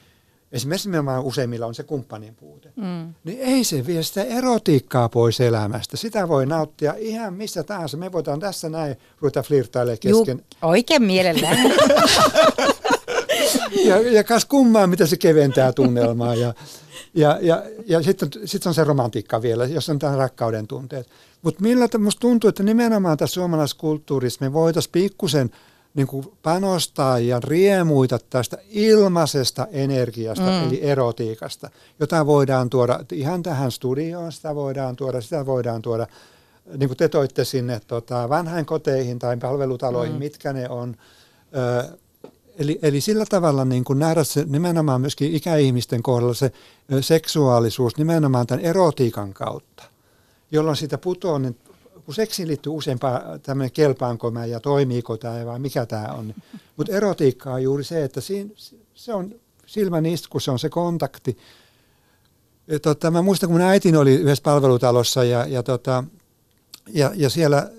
esimerkiksi 0.52 0.88
nimenomaan 0.88 1.24
useimmilla 1.24 1.66
on 1.66 1.74
se 1.74 1.82
kumppanin 1.82 2.34
puute, 2.34 2.72
mm. 2.76 3.14
niin 3.24 3.40
ei 3.40 3.64
se 3.64 3.86
vie 3.86 4.02
sitä 4.02 4.22
erotiikkaa 4.22 5.08
pois 5.08 5.40
elämästä. 5.40 5.96
Sitä 5.96 6.28
voi 6.28 6.46
nauttia 6.46 6.94
ihan 6.98 7.34
missä 7.34 7.62
tahansa. 7.62 7.96
Me 7.96 8.12
voidaan 8.12 8.40
tässä 8.40 8.68
näin 8.68 8.96
ruveta 9.20 9.42
flirtailemaan 9.42 9.98
kesken. 9.98 10.36
Juu, 10.36 10.70
oikein 10.70 11.02
mielellään. 11.02 11.58
ja, 13.88 14.00
ja 14.00 14.24
kas 14.24 14.44
kummaa, 14.44 14.86
mitä 14.86 15.06
se 15.06 15.16
keventää 15.16 15.72
tunnelmaa. 15.72 16.34
Ja, 16.34 16.54
ja, 17.14 17.38
ja, 17.42 17.62
ja 17.86 18.02
sitten 18.02 18.28
sit 18.44 18.66
on 18.66 18.74
se 18.74 18.84
romantiikka 18.84 19.42
vielä, 19.42 19.66
jos 19.66 19.88
on 19.88 19.98
tämän 19.98 20.18
rakkauden 20.18 20.66
tunteet. 20.66 21.06
Mutta 21.42 21.62
millä 21.62 21.88
musta 21.98 22.20
tuntuu, 22.20 22.48
että 22.48 22.62
nimenomaan 22.62 23.16
tässä 23.16 23.34
suomalaisessa 23.34 23.80
kulttuurissa 23.80 24.44
me 24.44 24.52
voitaisiin 24.52 24.92
pikkusen– 24.92 25.50
niin 25.94 26.06
kuin 26.06 26.32
panostaa 26.42 27.18
ja 27.18 27.40
riemuita 27.40 28.18
tästä 28.30 28.58
ilmaisesta 28.68 29.66
energiasta, 29.70 30.50
mm. 30.50 30.68
eli 30.68 30.80
erotiikasta, 30.82 31.70
jota 32.00 32.26
voidaan 32.26 32.70
tuoda 32.70 33.00
ihan 33.12 33.42
tähän 33.42 33.70
studioon, 33.72 34.32
sitä 34.32 34.54
voidaan 34.54 34.96
tuoda, 34.96 35.20
sitä 35.20 35.46
voidaan 35.46 35.82
tuoda, 35.82 36.06
niin 36.76 36.88
kuin 36.88 36.96
te 36.96 37.08
toitte 37.08 37.44
sinne 37.44 37.80
tota, 37.86 38.28
vanhainkoteihin 38.28 39.18
tai 39.18 39.36
palvelutaloihin, 39.36 40.14
mm. 40.14 40.18
mitkä 40.18 40.52
ne 40.52 40.68
on. 40.68 40.96
Ö, 41.56 41.98
eli, 42.58 42.78
eli 42.82 43.00
sillä 43.00 43.24
tavalla 43.28 43.64
niin 43.64 43.84
kuin 43.84 43.98
nähdä 43.98 44.24
se 44.24 44.44
nimenomaan 44.48 45.00
myöskin 45.00 45.34
ikäihmisten 45.34 46.02
kohdalla 46.02 46.34
se 46.34 46.52
seksuaalisuus 47.00 47.96
nimenomaan 47.96 48.46
tämän 48.46 48.64
erotiikan 48.64 49.34
kautta, 49.34 49.84
jolloin 50.50 50.76
siitä 50.76 50.98
putoaa, 50.98 51.38
niin 51.38 51.56
kun 52.04 52.14
seksiin 52.14 52.48
liittyy 52.48 52.72
useampaa 52.72 53.38
tämmöinen 53.42 53.72
kelpaanko 53.72 54.30
mä 54.30 54.46
ja 54.46 54.60
toimiiko 54.60 55.16
tämä 55.16 55.46
vai 55.46 55.58
mikä 55.58 55.86
tämä 55.86 56.06
on. 56.06 56.34
Mutta 56.76 56.92
erotiikka 56.92 57.52
on 57.52 57.62
juuri 57.62 57.84
se, 57.84 58.04
että 58.04 58.20
siinä, 58.20 58.50
se 58.94 59.14
on 59.14 59.34
silmän 59.66 60.06
isku, 60.06 60.40
se 60.40 60.50
on 60.50 60.58
se 60.58 60.68
kontakti. 60.68 61.38
Ja 62.66 62.80
tota, 62.80 63.10
mä 63.10 63.22
muistan, 63.22 63.48
kun 63.48 63.60
mun 63.60 63.68
äitini 63.68 63.98
oli 63.98 64.14
yhdessä 64.14 64.42
palvelutalossa 64.42 65.24
ja, 65.24 65.46
ja, 65.46 65.62
tota, 65.62 66.04
ja, 66.88 67.10
ja 67.14 67.30
siellä 67.30 67.70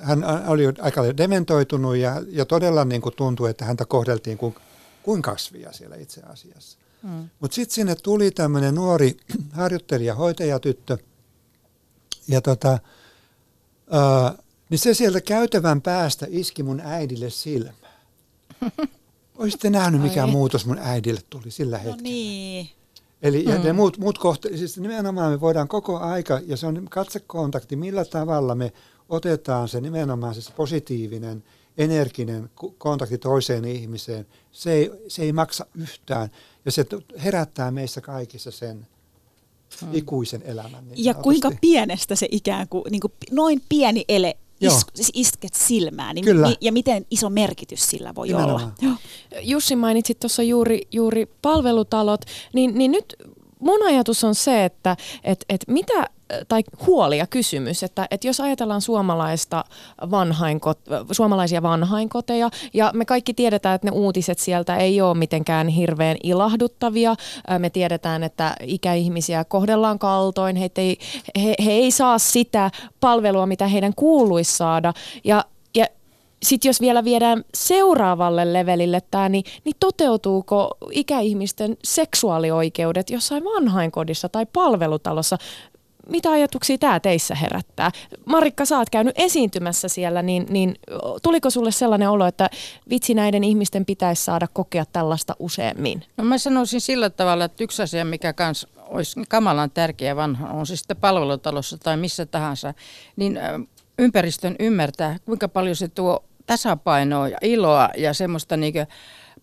hän 0.00 0.24
oli 0.46 0.64
aika 0.80 1.16
dementoitunut 1.16 1.96
ja, 1.96 2.22
ja 2.28 2.44
todella 2.44 2.84
niin 2.84 3.00
kuin 3.00 3.14
tuntui, 3.16 3.50
että 3.50 3.64
häntä 3.64 3.84
kohdeltiin 3.84 4.38
kuin, 4.38 4.54
kuin 5.02 5.22
kasvia 5.22 5.72
siellä 5.72 5.96
itse 5.96 6.20
asiassa. 6.20 6.78
Mm. 7.02 7.28
Mutta 7.40 7.54
sitten 7.54 7.74
sinne 7.74 7.94
tuli 7.94 8.30
tämmöinen 8.30 8.74
nuori 8.74 9.16
harjoittelija, 9.52 10.14
hoitajatyttö 10.14 10.98
ja 12.28 12.40
tota, 12.40 12.78
Niin 14.70 14.78
se 14.78 14.94
sieltä 14.94 15.20
käytävän 15.20 15.82
päästä 15.82 16.26
iski 16.30 16.62
mun 16.62 16.80
äidille 16.80 17.30
silmään. 17.30 17.94
Olisitte 19.38 19.70
nähnyt, 19.70 20.02
mikä 20.02 20.24
Ai. 20.24 20.30
muutos 20.30 20.66
mun 20.66 20.78
äidille 20.78 21.20
tuli 21.30 21.50
sillä 21.50 21.76
no 21.76 21.82
hetkellä. 21.82 21.96
No 21.96 22.02
niin. 22.02 22.70
Eli 23.22 23.44
ja 23.44 23.58
mm. 23.58 23.64
ne 23.64 23.72
muut, 23.72 23.98
muut 23.98 24.18
kohte, 24.18 24.56
siis 24.56 24.78
nimenomaan 24.78 25.32
me 25.32 25.40
voidaan 25.40 25.68
koko 25.68 25.98
aika, 25.98 26.40
ja 26.46 26.56
se 26.56 26.66
on 26.66 26.86
katsekontakti, 26.90 27.76
millä 27.76 28.04
tavalla 28.04 28.54
me 28.54 28.72
otetaan 29.08 29.68
se 29.68 29.80
nimenomaan 29.80 30.34
se 30.34 30.52
positiivinen, 30.52 31.44
energinen 31.78 32.50
kontakti 32.78 33.18
toiseen 33.18 33.64
ihmiseen. 33.64 34.26
Se 34.52 34.72
ei, 34.72 34.90
se 35.08 35.22
ei 35.22 35.32
maksa 35.32 35.66
yhtään, 35.74 36.30
ja 36.64 36.72
se 36.72 36.86
herättää 37.24 37.70
meissä 37.70 38.00
kaikissa 38.00 38.50
sen 38.50 38.86
hmm. 39.80 39.94
ikuisen 39.94 40.42
elämän. 40.44 40.88
Niin 40.88 41.04
ja 41.04 41.14
kuinka 41.14 41.50
pienestä 41.60 42.14
se 42.14 42.28
ikään 42.30 42.68
kuin, 42.68 42.84
niin 42.90 43.00
kuin 43.00 43.12
noin 43.30 43.62
pieni 43.68 44.04
ele 44.08 44.36
is, 44.60 44.86
siis 44.94 45.10
isket 45.14 45.54
silmään, 45.54 46.14
niin 46.14 46.24
Kyllä. 46.24 46.48
Mi, 46.48 46.56
ja 46.60 46.72
miten 46.72 47.06
iso 47.10 47.30
merkitys 47.30 47.90
sillä 47.90 48.14
voi 48.14 48.26
Nimenomaan. 48.26 48.62
olla. 48.62 48.72
Joo. 48.82 48.94
Jussi 49.42 49.76
mainitsit 49.76 50.20
tuossa 50.20 50.42
juuri, 50.42 50.80
juuri 50.92 51.26
palvelutalot, 51.42 52.20
niin, 52.52 52.78
niin 52.78 52.92
nyt 52.92 53.16
mun 53.58 53.82
ajatus 53.86 54.24
on 54.24 54.34
se, 54.34 54.64
että 54.64 54.96
et, 55.24 55.44
et 55.48 55.64
mitä 55.68 56.10
tai 56.48 56.62
huoli 56.86 57.18
ja 57.18 57.26
kysymys, 57.26 57.82
että, 57.82 58.06
että 58.10 58.26
jos 58.26 58.40
ajatellaan 58.40 58.80
suomalaista 58.80 59.64
vanhainkot, 60.10 60.78
suomalaisia 61.12 61.62
vanhainkoteja, 61.62 62.50
ja 62.74 62.90
me 62.94 63.04
kaikki 63.04 63.34
tiedetään, 63.34 63.74
että 63.74 63.86
ne 63.86 63.90
uutiset 63.90 64.38
sieltä 64.38 64.76
ei 64.76 65.00
ole 65.00 65.14
mitenkään 65.14 65.68
hirveän 65.68 66.16
ilahduttavia. 66.22 67.14
Me 67.58 67.70
tiedetään, 67.70 68.22
että 68.22 68.54
ikäihmisiä 68.62 69.44
kohdellaan 69.44 69.98
kaltoin, 69.98 70.56
he 70.56 70.70
ei, 70.76 70.98
he, 71.42 71.54
he 71.64 71.72
ei 71.72 71.90
saa 71.90 72.18
sitä 72.18 72.70
palvelua, 73.00 73.46
mitä 73.46 73.66
heidän 73.66 73.92
kuuluisi 73.96 74.56
saada. 74.56 74.92
Ja 75.24 75.44
sitten 76.44 76.68
jos 76.68 76.80
vielä 76.80 77.04
viedään 77.04 77.44
seuraavalle 77.54 78.52
levelille 78.52 79.02
tämä, 79.10 79.28
niin, 79.28 79.44
niin 79.64 79.76
toteutuuko 79.80 80.76
ikäihmisten 80.90 81.76
seksuaalioikeudet 81.84 83.10
jossain 83.10 83.44
vanhainkodissa 83.44 84.28
tai 84.28 84.46
palvelutalossa? 84.52 85.38
Mitä 86.08 86.30
ajatuksia 86.30 86.78
tämä 86.78 87.00
teissä 87.00 87.34
herättää? 87.34 87.90
Marikka, 88.24 88.64
sä 88.64 88.78
oot 88.78 88.90
käynyt 88.90 89.14
esiintymässä 89.18 89.88
siellä, 89.88 90.22
niin, 90.22 90.46
niin 90.50 90.74
tuliko 91.22 91.50
sulle 91.50 91.70
sellainen 91.70 92.10
olo, 92.10 92.26
että 92.26 92.50
vitsi 92.90 93.14
näiden 93.14 93.44
ihmisten 93.44 93.86
pitäisi 93.86 94.24
saada 94.24 94.46
kokea 94.52 94.84
tällaista 94.92 95.36
useammin? 95.38 96.02
No 96.16 96.24
mä 96.24 96.38
sanoisin 96.38 96.80
sillä 96.80 97.10
tavalla, 97.10 97.44
että 97.44 97.64
yksi 97.64 97.82
asia, 97.82 98.04
mikä 98.04 98.32
kans 98.32 98.66
olisi 98.76 99.22
kamalan 99.28 99.70
tärkeä 99.70 100.16
vanha, 100.16 100.50
on 100.50 100.66
siis 100.66 100.80
sitten 100.80 100.96
palvelutalossa 100.96 101.78
tai 101.78 101.96
missä 101.96 102.26
tahansa, 102.26 102.74
niin 103.16 103.40
ympäristön 103.98 104.56
ymmärtää, 104.60 105.16
kuinka 105.24 105.48
paljon 105.48 105.76
se 105.76 105.88
tuo 105.88 106.24
tasapainoa 106.46 107.28
ja 107.28 107.38
iloa 107.42 107.90
ja 107.96 108.14
semmoista 108.14 108.56
niin 108.56 108.74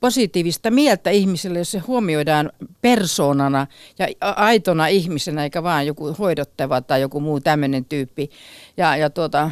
positiivista 0.02 0.72
mieltä 0.72 1.10
ihmiselle, 1.10 1.60
jos 1.60 1.72
se 1.72 1.80
huomioidaan 1.80 2.52
persoonana 2.82 3.68
ja 4.00 4.08
aitona 4.22 4.88
ihmisenä, 4.88 5.44
eikä 5.44 5.64
vaan 5.64 5.88
joku 5.88 6.16
hoidottava 6.20 6.82
tai 6.82 7.02
joku 7.02 7.20
muu 7.20 7.40
tämmöinen 7.40 7.86
tyyppi. 7.86 8.30
Ja, 8.78 8.98
ja 8.98 9.10
tuota, 9.10 9.52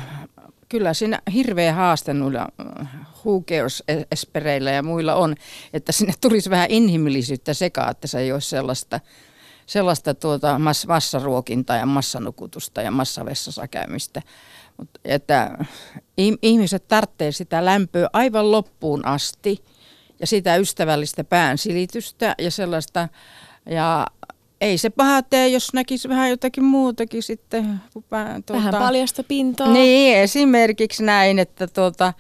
kyllä 0.70 0.94
siinä 0.94 1.22
hirveä 1.34 1.74
haaste 1.74 2.14
noilla 2.14 2.48
äh, 2.82 2.88
who 3.26 3.42
cares 3.42 3.84
espereillä 4.12 4.72
ja 4.72 4.84
muilla 4.84 5.16
on, 5.16 5.36
että 5.74 5.92
sinne 5.92 6.14
tulisi 6.22 6.50
vähän 6.50 6.72
inhimillisyyttä 6.72 7.54
sekaan, 7.54 7.92
että 7.92 8.08
se 8.08 8.20
ei 8.20 8.32
ole 8.32 8.42
sellaista, 8.42 9.00
sellaista 9.66 10.14
tuota 10.14 10.60
mass, 10.60 10.88
massaruokintaa 10.88 11.78
ja 11.78 11.86
massanukutusta 11.86 12.82
ja 12.82 12.92
massavessassa 12.92 13.68
käymistä. 13.68 14.22
Mut, 14.78 14.90
että 15.06 15.58
ihmiset 16.42 16.88
tarvitsevat 16.88 17.36
sitä 17.36 17.66
lämpöä 17.66 18.10
aivan 18.14 18.52
loppuun 18.52 19.06
asti 19.06 19.64
ja 20.20 20.28
sitä 20.28 20.56
ystävällistä 20.56 21.24
päänsilitystä 21.24 22.36
ja 22.38 22.52
sellaista. 22.52 23.10
Ja 23.66 24.08
ei 24.62 24.78
se 24.78 24.90
paha 24.90 25.22
tee, 25.22 25.48
jos 25.48 25.74
näkisi 25.74 26.10
vähän 26.10 26.30
jotakin 26.30 26.64
muutakin 26.64 27.24
sitten. 27.24 27.82
Vähän 28.12 28.44
tuota, 28.44 28.72
paljasta 28.72 29.24
pintaa. 29.24 29.74
Niin, 29.74 30.18
esimerkiksi 30.18 31.04
näin, 31.04 31.40
että 31.40 31.68
tuota, 31.68 32.14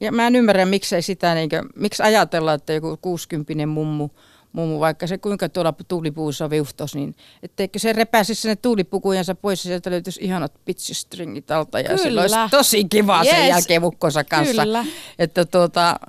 ja 0.00 0.12
mä 0.12 0.26
en 0.26 0.36
ymmärrä, 0.36 0.66
miksei 0.66 1.02
sitä, 1.02 1.34
niin 1.34 1.48
kuin, 1.48 1.62
miksi 1.76 2.02
ajatella, 2.02 2.52
että 2.52 2.72
joku 2.72 2.98
60 3.02 3.66
mummu 3.66 4.08
mummu, 4.52 4.80
vaikka 4.80 5.06
se 5.06 5.18
kuinka 5.18 5.48
tuolla 5.48 5.74
tuulipuussa 5.88 6.50
viuhtos, 6.50 6.94
niin 6.94 7.14
etteikö 7.42 7.78
se 7.78 7.92
repäisi 7.92 8.34
sinne 8.34 8.56
tuulipukujensa 8.56 9.34
pois 9.34 9.64
ja 9.64 9.68
sieltä 9.68 9.90
löytyisi 9.90 10.20
ihanat 10.24 10.52
pitsistringit 10.64 11.50
alta 11.50 11.80
ja 11.80 11.96
Kyllä. 11.96 12.20
olisi 12.20 12.36
tosi 12.50 12.84
kiva 12.84 13.22
yes. 13.22 13.30
sen 13.30 13.48
jälkeen 13.48 13.82
mukkonsa 13.82 14.24
kanssa. 14.24 14.62
Kyllä. 14.62 14.84
Että 15.18 15.44
tuota, 15.44 16.00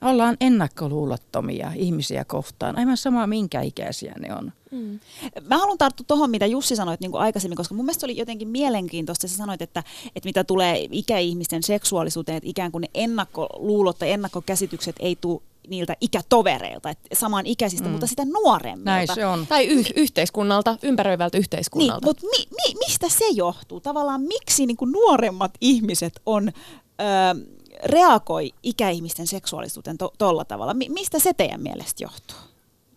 ollaan 0.00 0.36
ennakkoluulottomia 0.40 1.72
ihmisiä 1.74 2.24
kohtaan, 2.24 2.78
aivan 2.78 2.96
sama 2.96 3.26
minkä 3.26 3.60
ikäisiä 3.60 4.14
ne 4.18 4.34
on. 4.34 4.52
Mm. 4.70 5.00
Mä 5.48 5.58
haluan 5.58 5.78
tarttua 5.78 6.04
tuohon, 6.08 6.30
mitä 6.30 6.46
Jussi 6.46 6.76
sanoit 6.76 7.00
niin 7.00 7.10
kuin 7.10 7.22
aikaisemmin, 7.22 7.56
koska 7.56 7.74
mun 7.74 7.84
mielestä 7.84 8.06
oli 8.06 8.16
jotenkin 8.16 8.48
mielenkiintoista, 8.48 9.28
sä 9.28 9.36
sanoit, 9.36 9.62
että, 9.62 9.82
että 10.16 10.26
mitä 10.26 10.44
tulee 10.44 10.88
ikäihmisten 10.90 11.62
seksuaalisuuteen, 11.62 12.36
että 12.36 12.50
ikään 12.50 12.72
kuin 12.72 12.82
ne 12.82 12.88
ennakkoluulot 12.94 13.98
tai 13.98 14.10
ennakkokäsitykset 14.10 14.96
ei 15.00 15.16
tule 15.20 15.42
niiltä 15.68 15.96
ikätovereilta, 16.00 16.90
että 16.90 17.08
samaan 17.12 17.46
ikäisistä, 17.46 17.86
mm. 17.86 17.90
mutta 17.90 18.06
sitä 18.06 18.24
nuoremmilta. 18.24 18.90
Näin 18.90 19.08
se 19.14 19.26
on. 19.26 19.46
Tai 19.46 19.66
y- 19.66 19.84
yhteiskunnalta, 19.96 20.76
ympäröivältä 20.82 21.38
yhteiskunnalta. 21.38 22.06
Niin, 22.06 22.08
mutta 22.08 22.26
mi- 22.26 22.48
mi- 22.50 22.78
mistä 22.86 23.08
se 23.08 23.28
johtuu? 23.28 23.80
Tavallaan 23.80 24.20
miksi 24.20 24.66
niin 24.66 24.76
kuin 24.76 24.92
nuoremmat 24.92 25.52
ihmiset 25.60 26.20
on... 26.26 26.52
Öö, 27.00 27.58
reagoi 27.84 28.52
ikäihmisten 28.62 29.26
seksuaalisuuteen 29.26 29.98
tuolla 30.18 30.44
to- 30.44 30.48
tavalla. 30.48 30.74
Mi- 30.74 30.88
mistä 30.88 31.18
se 31.18 31.34
teidän 31.34 31.62
mielestä 31.62 32.04
johtuu? 32.04 32.36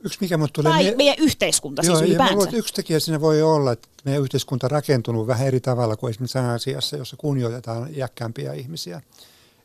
Yksi 0.04 0.18
mikä 0.22 0.38
mut 0.38 0.54
tulee... 0.54 0.72
Tai 0.72 0.84
mie- 0.84 0.96
meidän 0.96 1.16
yhteiskunta 1.20 1.82
siis 1.82 1.90
Joo, 1.90 1.98
siis 1.98 2.10
ylipäänsä. 2.10 2.50
Ja 2.52 2.58
yksi 2.58 2.74
tekijä 2.74 3.00
siinä 3.00 3.22
voi 3.22 3.42
olla, 3.42 3.72
että 3.72 3.88
meidän 4.04 4.22
yhteiskunta 4.22 4.68
on 4.68 4.72
rakentunut 4.72 5.28
vähän 5.28 5.48
eri 5.48 5.60
tavalla 5.60 5.96
kuin 5.96 6.10
esimerkiksi 6.10 6.40
asiassa, 6.40 6.98
jossa 6.98 7.18
kunnioitetaan 7.18 7.90
iäkkäämpiä 7.96 8.54
ihmisiä 8.54 9.02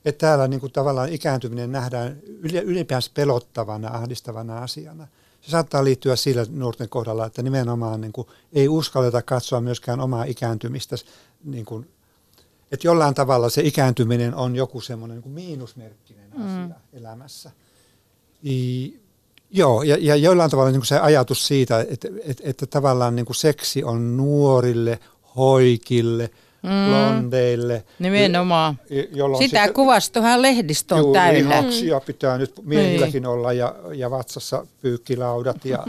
että 0.06 0.26
täällä 0.26 0.48
niin 0.48 0.60
kuin 0.60 0.72
tavallaan 0.72 1.12
ikääntyminen 1.12 1.72
nähdään 1.72 2.18
ylipäänsä 2.64 3.10
pelottavana, 3.14 3.88
ahdistavana 3.88 4.58
asiana. 4.58 5.08
Se 5.40 5.50
saattaa 5.50 5.84
liittyä 5.84 6.16
sillä 6.16 6.46
nuorten 6.50 6.88
kohdalla, 6.88 7.26
että 7.26 7.42
nimenomaan 7.42 8.00
niin 8.00 8.12
kuin 8.12 8.28
ei 8.52 8.68
uskalleta 8.68 9.22
katsoa 9.22 9.60
myöskään 9.60 10.00
omaa 10.00 10.24
ikääntymistä. 10.24 10.96
Niin 11.44 11.64
kuin, 11.64 11.90
että 12.72 12.86
jollain 12.86 13.14
tavalla 13.14 13.48
se 13.48 13.62
ikääntyminen 13.62 14.34
on 14.34 14.56
joku 14.56 14.80
semmoinen 14.80 15.20
niin 15.20 15.34
miinusmerkkinen 15.34 16.30
mm. 16.36 16.44
asia 16.44 16.76
elämässä. 16.92 17.50
I, 18.44 19.00
joo, 19.50 19.82
ja, 19.82 19.96
ja 20.00 20.16
jollain 20.16 20.50
tavalla 20.50 20.70
niin 20.70 20.80
kuin 20.80 20.86
se 20.86 20.98
ajatus 20.98 21.46
siitä, 21.46 21.80
että, 21.88 22.08
että, 22.24 22.42
että 22.46 22.66
tavallaan 22.66 23.16
niin 23.16 23.26
kuin 23.26 23.36
seksi 23.36 23.84
on 23.84 24.16
nuorille, 24.16 24.98
hoikille– 25.36 26.30
mm. 26.66 26.90
blondeille. 26.90 27.84
Nimenomaan. 27.98 28.78
Sitä 28.88 29.38
sitten, 29.38 29.74
kuvastohan 29.74 30.42
lehdistö 30.42 30.94
on 30.94 31.00
juu, 31.00 31.12
täynnä. 31.12 31.56
Lihaksia 31.56 32.00
pitää 32.00 32.38
nyt 32.38 32.52
miehilläkin 32.62 33.22
niin. 33.22 33.26
olla 33.26 33.52
ja, 33.52 33.74
ja 33.94 34.10
vatsassa 34.10 34.66
pyykkilaudat 34.80 35.64
ja, 35.64 35.86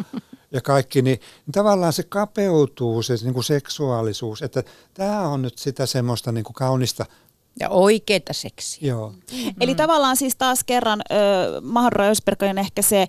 ja 0.51 0.61
kaikki. 0.61 1.01
Niin, 1.01 1.19
niin 1.45 1.51
tavallaan 1.51 1.93
se 1.93 2.03
kapeutuu 2.03 3.03
se 3.03 3.13
niin 3.23 3.33
kuin 3.33 3.43
seksuaalisuus. 3.43 4.41
Että 4.41 4.63
tämä 4.93 5.27
on 5.27 5.41
nyt 5.41 5.57
sitä 5.57 5.85
semmoista 5.85 6.31
niin 6.31 6.43
kuin 6.43 6.53
kaunista 6.53 7.05
ja 7.59 7.69
oikeita 7.69 8.33
seksiä. 8.33 8.87
Joo. 8.87 9.09
Mm-hmm. 9.09 9.53
Eli 9.61 9.75
tavallaan 9.75 10.17
siis 10.17 10.35
taas 10.35 10.63
kerran 10.63 11.01
äh, 11.11 11.17
Mahra 11.61 12.05
on 12.49 12.57
ehkä 12.57 12.81
se 12.81 13.01
äh, 13.01 13.07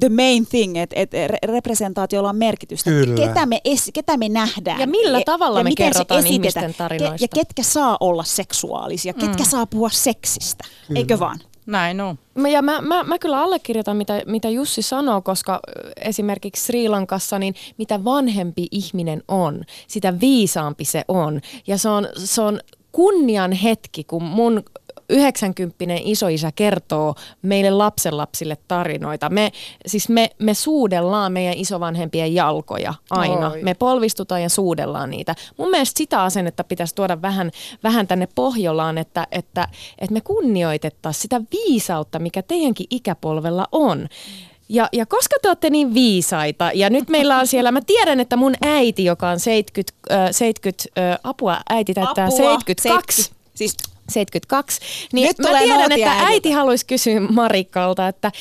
the 0.00 0.08
main 0.08 0.46
thing, 0.46 0.76
että 0.76 0.96
et 0.96 1.10
representaatiolla 1.44 2.28
on 2.28 2.36
merkitystä. 2.36 2.90
Kyllä. 2.90 3.26
Ketä 3.26 3.46
me, 3.46 3.60
es, 3.64 3.90
ketä 3.94 4.16
me 4.16 4.28
nähdään. 4.28 4.80
Ja 4.80 4.86
millä 4.86 5.20
tavalla 5.26 5.60
ja 5.60 5.64
me 5.64 5.72
kerrotaan 5.76 6.26
ihmisten 6.26 6.74
tarinoista. 6.74 7.24
Ja 7.24 7.28
ketkä 7.34 7.62
saa 7.62 7.96
olla 8.00 8.24
seksuaalisia, 8.24 9.12
mm. 9.12 9.20
ketkä 9.20 9.44
saa 9.44 9.66
puhua 9.66 9.90
seksistä, 9.90 10.64
kyllä. 10.86 10.98
eikö 10.98 11.18
vaan? 11.18 11.38
Näin 11.66 12.00
on. 12.00 12.18
Ja 12.52 12.62
mä, 12.62 12.80
mä, 12.80 13.04
mä 13.04 13.18
kyllä 13.18 13.42
allekirjoitan, 13.42 13.96
mitä, 13.96 14.22
mitä 14.26 14.48
Jussi 14.48 14.82
sanoo, 14.82 15.22
koska 15.22 15.60
esimerkiksi 15.96 16.64
Sri 16.64 16.88
Lankassa, 16.88 17.38
niin 17.38 17.54
mitä 17.78 18.04
vanhempi 18.04 18.66
ihminen 18.70 19.22
on, 19.28 19.64
sitä 19.88 20.20
viisaampi 20.20 20.84
se 20.84 21.04
on. 21.08 21.40
Ja 21.66 21.78
se 21.78 21.88
on, 21.88 22.08
se 22.16 22.42
on 22.42 22.60
kunnian 22.94 23.52
hetki, 23.52 24.04
kun 24.04 24.22
mun 24.22 24.62
90 25.10 25.94
isoisä 26.00 26.52
kertoo 26.54 27.14
meille 27.42 27.70
lapsenlapsille 27.70 28.56
tarinoita. 28.68 29.28
Me, 29.28 29.52
siis 29.86 30.08
me, 30.08 30.30
me 30.38 30.54
suudellaan 30.54 31.32
meidän 31.32 31.54
isovanhempien 31.56 32.34
jalkoja 32.34 32.94
aina. 33.10 33.50
Oi. 33.50 33.62
Me 33.62 33.74
polvistutaan 33.74 34.42
ja 34.42 34.48
suudellaan 34.48 35.10
niitä. 35.10 35.34
Mun 35.56 35.70
mielestä 35.70 35.98
sitä 35.98 36.22
asennetta 36.22 36.64
pitäisi 36.64 36.94
tuoda 36.94 37.22
vähän, 37.22 37.50
vähän 37.82 38.06
tänne 38.06 38.28
Pohjolaan, 38.34 38.98
että, 38.98 39.26
että, 39.32 39.68
että 39.98 40.12
me 40.12 40.20
kunnioitettaisiin 40.20 41.22
sitä 41.22 41.40
viisautta, 41.52 42.18
mikä 42.18 42.42
teidänkin 42.42 42.86
ikäpolvella 42.90 43.68
on. 43.72 44.08
Ja, 44.68 44.88
ja 44.92 45.06
koska 45.06 45.36
te 45.42 45.48
olette 45.48 45.70
niin 45.70 45.94
viisaita, 45.94 46.70
ja 46.74 46.90
nyt 46.90 47.08
meillä 47.08 47.38
on 47.38 47.46
siellä, 47.46 47.72
mä 47.72 47.80
tiedän, 47.86 48.20
että 48.20 48.36
mun 48.36 48.54
äiti, 48.62 49.04
joka 49.04 49.28
on 49.28 49.40
70, 49.40 49.92
äh, 50.10 50.28
70 50.30 50.84
äh, 50.98 51.18
apua, 51.24 51.60
äiti 51.68 51.94
täyttää 51.94 52.24
apua, 52.24 52.36
72. 52.36 53.22
70. 53.22 53.44
Siis 53.54 53.76
72. 54.08 54.80
Niin 55.12 55.26
Nyt 55.28 55.38
mä 55.38 55.58
tiedän, 55.58 55.92
että 55.92 56.10
äidiltä. 56.10 56.26
äiti 56.26 56.50
haluaisi 56.50 56.86
kysyä 56.86 57.20
Marikalta, 57.20 58.08
että 58.08 58.32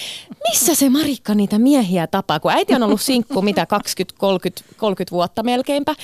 missä 0.49 0.75
se 0.75 0.89
Marikka 0.89 1.35
niitä 1.35 1.59
miehiä 1.59 2.07
tapaa? 2.07 2.39
Kun 2.39 2.51
äiti 2.51 2.75
on 2.75 2.83
ollut 2.83 3.01
sinkku 3.01 3.41
mitä 3.41 3.65
20, 3.65 4.19
30, 4.19 4.63
30 4.77 5.11
vuotta 5.11 5.43
melkeinpä, 5.43 5.95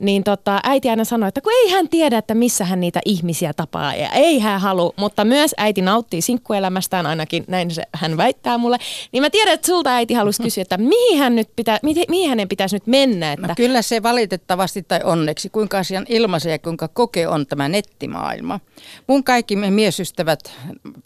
niin 0.00 0.24
tota, 0.24 0.60
äiti 0.64 0.90
aina 0.90 1.04
sanoi, 1.04 1.28
että 1.28 1.40
kun 1.40 1.52
ei 1.52 1.70
hän 1.70 1.88
tiedä, 1.88 2.18
että 2.18 2.34
missä 2.34 2.64
hän 2.64 2.80
niitä 2.80 3.00
ihmisiä 3.04 3.52
tapaa 3.52 3.94
ja 3.94 4.08
ei 4.10 4.38
hän 4.38 4.60
halua, 4.60 4.92
mutta 4.96 5.24
myös 5.24 5.54
äiti 5.56 5.82
nauttii 5.82 6.22
sinkkuelämästään 6.22 7.06
ainakin, 7.06 7.44
näin 7.48 7.70
se, 7.70 7.82
hän 7.94 8.16
väittää 8.16 8.58
mulle. 8.58 8.78
Niin 9.12 9.22
mä 9.22 9.30
tiedän, 9.30 9.54
että 9.54 9.66
sulta 9.66 9.90
äiti 9.90 10.14
halusi 10.14 10.42
kysyä, 10.42 10.62
että 10.62 10.76
mihin, 10.78 11.18
hän 11.18 11.36
nyt 11.36 11.48
pitä, 11.56 11.78
mihin, 11.82 12.04
mihin 12.08 12.28
hänen 12.28 12.48
pitäisi 12.48 12.76
nyt 12.76 12.86
mennä? 12.86 13.32
Että... 13.32 13.46
No 13.46 13.54
kyllä 13.56 13.82
se 13.82 14.02
valitettavasti 14.02 14.82
tai 14.82 15.00
onneksi, 15.04 15.48
kuinka 15.50 15.78
asian 15.78 16.06
ilmaisee 16.08 16.52
ja 16.52 16.58
kuinka 16.58 16.88
koke 16.88 17.28
on 17.28 17.46
tämä 17.46 17.68
nettimaailma. 17.68 18.60
Mun 19.08 19.24
kaikki 19.24 19.56
miesystävät 19.56 20.52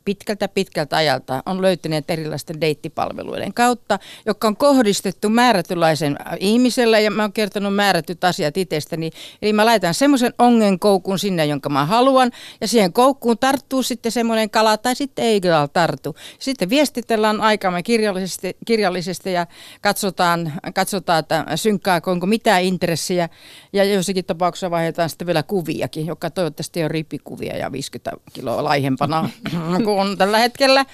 pitkältä 0.04 0.48
pitkältä 0.48 0.96
ajalta 0.96 1.42
on 1.46 1.62
löytyneet 1.62 2.10
erilaisten 2.10 2.60
deittipalveluiden 2.60 3.54
kautta, 3.54 3.98
jotka 4.26 4.48
on 4.48 4.56
kohdistettu 4.56 5.28
määrätylaisen 5.28 6.16
ihmiselle 6.40 7.02
ja 7.02 7.10
mä 7.10 7.22
oon 7.22 7.32
kertonut 7.32 7.74
määrätyt 7.74 8.24
asiat 8.24 8.56
itsestäni. 8.56 9.10
Eli 9.42 9.52
mä 9.52 9.66
laitan 9.66 9.94
semmoisen 9.94 10.34
ongenkoukun 10.38 11.18
sinne, 11.18 11.46
jonka 11.46 11.68
mä 11.68 11.84
haluan 11.84 12.30
ja 12.60 12.68
siihen 12.68 12.92
koukkuun 12.92 13.38
tarttuu 13.38 13.82
sitten 13.82 14.12
semmoinen 14.12 14.50
kala 14.50 14.76
tai 14.76 14.94
sitten 14.94 15.24
ei 15.24 15.40
kyllä 15.40 15.68
tartu. 15.72 16.16
Sitten 16.38 16.70
viestitellään 16.70 17.40
aikamme 17.40 17.82
kirjallisesti, 17.82 18.56
kirjallisesti 18.66 19.32
ja 19.32 19.46
katsotaan, 19.80 20.52
katsotaan 20.74 21.18
että 21.18 21.44
synkkaako 21.56 22.10
onko 22.10 22.26
mitään 22.26 22.62
intressiä 22.62 23.28
ja 23.72 23.84
jossakin 23.84 24.24
tapauksessa 24.24 24.70
vaihdetaan 24.70 25.08
sitten 25.08 25.26
vielä 25.26 25.42
kuviakin, 25.42 26.06
joka 26.06 26.30
toivottavasti 26.30 26.84
on 26.84 26.90
rippikuvia 26.90 27.56
ja 27.56 27.72
50 27.72 27.91
50 27.92 28.10
kiloa 28.32 28.64
laihempana 28.64 29.28
kuin 29.84 30.00
on 30.00 30.18
tällä 30.18 30.38
hetkellä. 30.38 30.86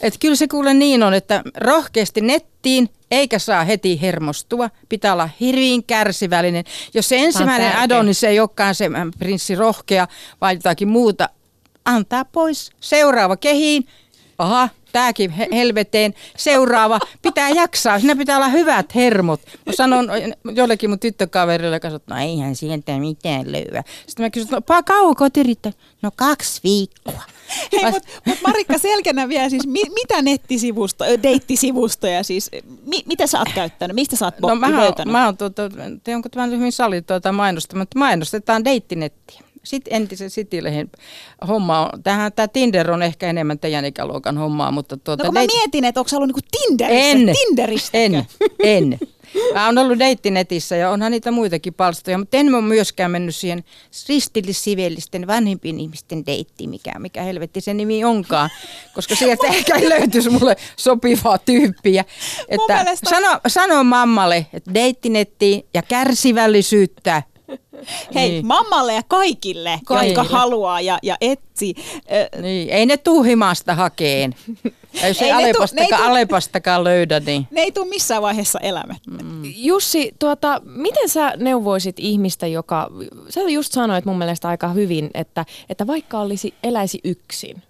Että 0.00 0.20
kyllä 0.20 0.36
se 0.36 0.48
kuule 0.48 0.74
niin 0.74 1.02
on, 1.02 1.14
että 1.14 1.42
rohkeasti 1.56 2.20
nettiin 2.20 2.90
eikä 3.10 3.38
saa 3.38 3.64
heti 3.64 4.00
hermostua. 4.00 4.70
Pitää 4.88 5.12
olla 5.12 5.28
hirviin 5.40 5.84
kärsivällinen. 5.84 6.64
Jos 6.94 7.08
se 7.08 7.16
ensimmäinen 7.18 7.76
Adonis 7.76 8.24
ei 8.24 8.40
olekaan 8.40 8.74
se 8.74 8.84
äh, 8.84 9.08
prinssi 9.18 9.54
rohkea 9.54 10.08
vai 10.40 10.54
jotakin 10.54 10.88
muuta, 10.88 11.28
antaa 11.84 12.24
pois. 12.24 12.70
Seuraava 12.80 13.36
kehiin. 13.36 13.86
Aha, 14.38 14.68
tämäkin 14.92 15.30
helveteen. 15.30 16.14
Seuraava, 16.36 16.98
pitää 17.22 17.48
jaksaa, 17.48 17.98
siinä 17.98 18.16
pitää 18.16 18.36
olla 18.36 18.48
hyvät 18.48 18.94
hermot. 18.94 19.40
Mä 19.66 19.72
sanon 19.72 20.08
jollekin 20.54 20.90
mun 20.90 20.98
tyttökaverille, 20.98 21.76
joka 21.76 21.90
sanoo, 21.90 22.00
no 22.06 22.16
eihän 22.16 22.56
sieltä 22.56 22.98
mitään 22.98 23.52
löyä. 23.52 23.82
Sitten 24.06 24.26
mä 24.26 24.30
kysyn, 24.30 24.48
no 24.50 24.82
kauanko? 24.84 25.24
No 26.02 26.10
kaksi 26.16 26.60
viikkoa. 26.64 27.22
Hei, 27.72 27.90
mutta 27.90 28.08
mut 28.24 28.38
Marikka 28.46 28.78
Selkänä 28.78 29.28
vielä 29.28 29.48
siis, 29.48 29.66
mi, 29.66 29.82
mitä 29.94 30.22
nettisivusto, 30.22 31.04
deittisivustoja 31.22 32.22
siis, 32.22 32.50
mi, 32.86 33.02
mitä 33.06 33.26
sä 33.26 33.38
oot 33.38 33.48
käyttänyt, 33.54 33.94
mistä 33.94 34.16
sä 34.16 34.24
oot 34.24 34.40
no, 34.40 34.54
mä 34.54 34.66
oon, 34.66 34.94
mä 35.06 35.24
oon 35.24 35.36
tuota, 35.36 35.62
te 36.04 36.14
onko 36.16 36.28
tämä 36.28 36.46
hyvin 36.46 36.72
sallittua 36.72 37.20
tai 37.20 37.32
mainosta, 37.32 37.76
mutta 37.76 37.98
mainostetaan 37.98 38.64
deittinettiä. 38.64 39.40
Sitten 39.64 39.94
entisen 39.94 40.30
Citylehen 40.30 40.90
homma 41.48 41.80
on, 41.80 42.02
tähän, 42.02 42.32
tämä 42.32 42.48
Tinder 42.48 42.90
on 42.90 43.02
ehkä 43.02 43.26
enemmän 43.30 43.58
teidän 43.58 43.84
ikäluokan 43.84 44.38
hommaa, 44.38 44.70
mutta 44.70 44.96
tuota... 44.96 45.24
No 45.24 45.28
kun 45.28 45.34
mä 45.34 45.46
mietin, 45.56 45.84
että 45.84 46.00
onko 46.00 46.08
se 46.08 46.16
ollut 46.16 46.28
niinku 46.28 46.48
Tinderissä? 46.50 47.10
En, 47.10 47.36
Tinderistä? 47.46 47.98
En, 47.98 48.26
en. 48.58 48.98
Mä 49.54 49.66
oon 49.66 49.78
ollut 49.78 49.98
deittinetissä 49.98 50.76
ja 50.76 50.90
onhan 50.90 51.12
niitä 51.12 51.30
muitakin 51.30 51.74
palstoja, 51.74 52.18
mutta 52.18 52.36
en 52.36 52.54
ole 52.54 52.62
myöskään 52.62 53.10
mennyt 53.10 53.36
siihen 53.36 53.64
ristillissivellisten 54.08 55.26
vanhempien 55.26 55.80
ihmisten 55.80 56.26
deitti, 56.26 56.66
mikä, 56.66 56.92
mikä 56.98 57.22
helvetti 57.22 57.60
se 57.60 57.74
nimi 57.74 58.04
onkaan, 58.04 58.50
koska 58.94 59.14
sieltä 59.14 59.46
ehkä 59.46 59.76
ei 59.76 59.88
löytyisi 59.88 60.30
mulle 60.30 60.56
sopivaa 60.76 61.38
tyyppiä. 61.38 62.04
Että 62.48 62.74
mielestä... 62.74 63.10
sano, 63.10 63.40
sano 63.46 63.84
mammalle, 63.84 64.46
että 64.52 64.74
deittinetti 64.74 65.66
ja 65.74 65.82
kärsivällisyyttä 65.82 67.22
Hei, 68.14 68.30
niin. 68.30 68.46
mammalle 68.46 68.94
ja 68.94 69.02
kaikille, 69.08 69.80
kaikille, 69.84 70.20
jotka 70.20 70.36
haluaa 70.36 70.80
ja, 70.80 70.98
ja 71.02 71.16
etsi. 71.20 71.74
Niin, 72.42 72.70
ei 72.70 72.86
ne 72.86 72.96
tuu 72.96 73.22
himasta 73.22 73.74
hakeen. 73.74 74.34
Jos 75.08 75.22
ei, 75.22 75.28
ei 75.28 75.32
Alepastakaan, 75.32 76.02
tuu, 76.02 76.10
Alepastakaan 76.10 76.84
löydä, 76.84 77.20
niin... 77.20 77.46
Ne 77.50 77.60
ei 77.60 77.72
tule 77.72 77.88
missään 77.88 78.22
vaiheessa 78.22 78.58
elämättä. 78.58 79.10
Mm. 79.10 79.42
Jussi, 79.56 80.14
tuota, 80.18 80.60
miten 80.64 81.08
sä 81.08 81.32
neuvoisit 81.36 81.96
ihmistä, 81.98 82.46
joka... 82.46 82.90
Sä 83.28 83.40
just 83.40 83.72
sanoit 83.72 84.04
mun 84.04 84.18
mielestä 84.18 84.48
aika 84.48 84.68
hyvin, 84.68 85.10
että, 85.14 85.44
että 85.68 85.86
vaikka 85.86 86.20
olisi, 86.20 86.54
eläisi 86.62 87.00
yksin, 87.04 87.62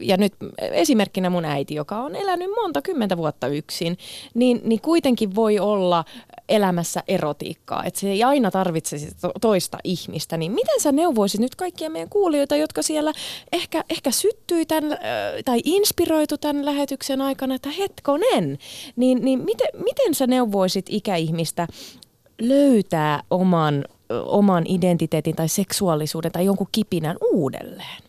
ja 0.00 0.16
nyt 0.16 0.32
esimerkkinä 0.58 1.30
mun 1.30 1.44
äiti, 1.44 1.74
joka 1.74 1.98
on 1.98 2.16
elänyt 2.16 2.50
monta 2.50 2.82
kymmentä 2.82 3.16
vuotta 3.16 3.46
yksin, 3.46 3.98
niin, 4.34 4.60
niin 4.64 4.80
kuitenkin 4.80 5.34
voi 5.34 5.58
olla 5.58 6.04
elämässä 6.48 7.02
erotiikkaa, 7.08 7.84
että 7.84 8.00
se 8.00 8.10
ei 8.10 8.24
aina 8.24 8.50
tarvitse 8.50 8.96
toista 9.40 9.78
ihmistä, 9.84 10.36
niin 10.36 10.52
miten 10.52 10.80
sä 10.80 10.92
neuvoisit 10.92 11.40
nyt 11.40 11.54
kaikkia 11.54 11.90
meidän 11.90 12.08
kuulijoita, 12.08 12.56
jotka 12.56 12.82
siellä 12.82 13.12
ehkä, 13.52 13.84
ehkä 13.90 14.10
syttyi 14.10 14.66
tämän, 14.66 14.98
tai 15.44 15.60
inspiroitu 15.64 16.38
tämän 16.38 16.64
lähetyksen 16.64 17.20
aikana, 17.20 17.54
että 17.54 17.70
hetkonen, 17.70 18.58
niin, 18.96 19.24
niin 19.24 19.44
miten, 19.44 19.68
miten 19.84 20.14
sä 20.14 20.26
neuvoisit 20.26 20.86
ikäihmistä 20.88 21.68
löytää 22.40 23.22
oman, 23.30 23.84
oman 24.26 24.64
identiteetin 24.68 25.36
tai 25.36 25.48
seksuaalisuuden 25.48 26.32
tai 26.32 26.44
jonkun 26.44 26.68
kipinän 26.72 27.16
uudelleen? 27.32 28.03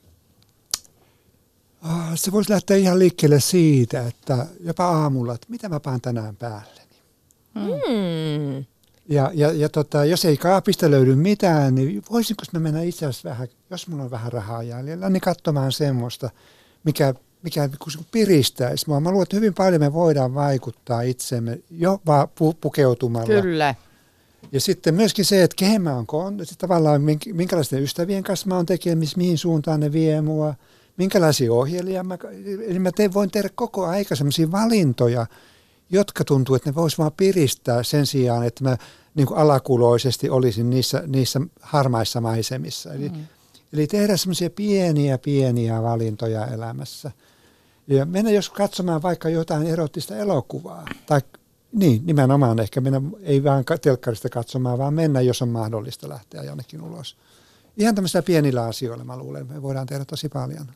Ah, 1.86 2.12
se 2.16 2.32
voisi 2.32 2.52
lähteä 2.52 2.78
ihan 2.78 3.00
liikkeelle 3.00 3.40
siitä, 3.40 4.08
että 4.08 4.46
jopa 4.60 4.86
aamulla, 4.86 5.34
että 5.34 5.48
mitä 5.50 5.70
mä 5.70 5.80
paan 5.80 6.02
tänään 6.02 6.36
päälle. 6.36 6.82
Mm. 7.56 8.66
Ja, 9.10 9.32
ja, 9.34 9.52
ja 9.52 9.70
tota, 9.70 10.06
jos 10.06 10.26
ei 10.26 10.38
kaapista 10.38 10.92
löydy 10.92 11.16
mitään, 11.16 11.76
niin 11.76 12.04
voisinko 12.12 12.44
mä 12.52 12.60
mennä 12.60 12.82
itse 12.82 13.06
asiassa 13.06 13.30
vähän, 13.30 13.48
jos 13.70 13.88
mulla 13.88 14.04
on 14.04 14.12
vähän 14.12 14.32
rahaa 14.32 14.64
jäljellä, 14.64 15.10
niin 15.10 15.22
katsomaan 15.22 15.72
semmoista, 15.72 16.30
mikä, 16.84 17.14
mikä 17.44 17.70
piristäisi 18.12 18.90
mua. 18.90 19.00
Mä 19.00 19.10
luulen, 19.10 19.24
että 19.24 19.36
hyvin 19.36 19.54
paljon 19.54 19.82
me 19.82 19.94
voidaan 19.94 20.34
vaikuttaa 20.34 21.02
itsemme 21.02 21.60
jo 21.72 22.02
vaan 22.06 22.28
pu- 22.28 22.58
pukeutumalla. 22.62 23.42
Kyllä. 23.42 23.76
Ja 24.52 24.62
sitten 24.62 24.96
myöskin 24.96 25.26
se, 25.26 25.44
että 25.44 25.56
kehen 25.56 25.82
mä 25.82 25.96
oon, 25.96 26.38
tavallaan 26.58 27.02
minkälaisten 27.34 27.84
ystävien 27.84 28.24
kanssa 28.24 28.48
mä 28.48 28.56
oon 28.56 28.66
tekemisissä, 28.66 29.18
mihin 29.18 29.38
suuntaan 29.38 29.80
ne 29.80 29.92
vie 29.92 30.22
mua, 30.22 30.54
minkälaisia 30.98 31.54
ohjelmia 31.54 32.04
mä, 32.04 32.18
eli 32.68 32.80
mä 32.80 32.92
teen, 32.92 33.14
voin 33.14 33.32
tehdä 33.32 33.50
koko 33.56 33.86
aika 33.86 34.16
sellaisia 34.16 34.52
valintoja, 34.52 35.28
jotka 35.90 36.24
tuntuu, 36.24 36.56
että 36.56 36.70
ne 36.70 36.76
vois 36.76 36.98
vaan 36.98 37.12
piristää 37.18 37.84
sen 37.84 38.06
sijaan, 38.06 38.46
että 38.46 38.64
mä 38.64 38.78
niin 39.16 39.28
kuin 39.28 39.38
alakuloisesti 39.38 40.30
olisin 40.30 40.70
niissä, 40.70 41.04
niissä 41.08 41.42
harmaissa 41.62 42.22
maisemissa. 42.22 42.94
Eli, 42.94 43.10
mm. 43.10 43.26
eli 43.74 43.88
tehdä 43.88 44.18
semmoisia 44.18 44.50
pieniä, 44.50 45.18
pieniä 45.18 45.84
valintoja 45.84 46.48
elämässä. 46.48 47.12
Ja 47.88 48.06
mennä 48.06 48.32
jos 48.32 48.50
katsomaan 48.50 49.02
vaikka 49.02 49.30
jotain 49.30 49.68
erottista 49.68 50.16
elokuvaa. 50.18 50.86
Tai 51.06 51.22
niin, 51.72 52.06
nimenomaan 52.06 52.60
ehkä 52.60 52.82
mennä, 52.82 53.02
ei 53.22 53.44
vaan 53.44 53.64
telkkarista 53.82 54.30
katsomaan, 54.30 54.78
vaan 54.78 54.94
mennä, 54.94 55.22
jos 55.22 55.42
on 55.42 55.50
mahdollista 55.50 56.10
lähteä 56.10 56.44
jonnekin 56.44 56.82
ulos. 56.82 57.18
Ihan 57.78 57.96
tämmöisillä 57.96 58.24
pienillä 58.24 58.64
asioilla 58.64 59.04
mä 59.04 59.18
luulen, 59.18 59.48
me 59.48 59.62
voidaan 59.62 59.88
tehdä 59.88 60.06
tosi 60.06 60.30
paljon. 60.30 60.68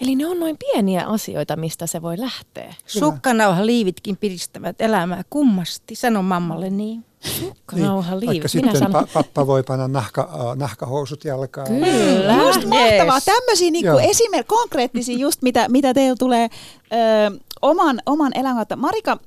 Eli 0.00 0.14
ne 0.14 0.26
on 0.26 0.40
noin 0.40 0.56
pieniä 0.58 1.06
asioita, 1.06 1.56
mistä 1.56 1.86
se 1.86 2.02
voi 2.02 2.20
lähteä. 2.20 2.74
Sukkanauha 2.86 3.66
liivitkin 3.66 4.16
piristävät 4.16 4.80
elämää 4.80 5.22
kummasti, 5.30 5.94
sano 5.94 6.22
mammalle 6.22 6.70
niin. 6.70 7.04
Sukkanauha 7.20 8.20
liivit. 8.20 8.28
Vaikka 8.28 8.48
Minä 8.54 8.72
sitten 8.72 8.92
sanon... 8.92 9.08
pappa 9.14 9.46
voi 9.46 9.62
panna 9.62 9.88
nahka, 9.88 10.30
uh, 10.34 10.56
nahkahousut 10.56 11.24
jalkaan. 11.24 11.66
Kyllä. 11.66 12.34
Just 12.34 12.64
mahtavaa. 12.64 13.16
Yes. 13.16 13.24
Tämmöisiä 13.24 13.70
niinku 13.70 13.98
esimer- 13.98 14.44
konkreettisia 14.46 15.18
just 15.18 15.42
mitä, 15.42 15.68
mitä 15.68 15.94
teillä 15.94 16.16
tulee 16.18 16.48
ö, 16.92 17.38
oman, 17.62 18.00
oman 18.06 18.32
elämän. 18.34 18.66
Marika, 18.76 19.18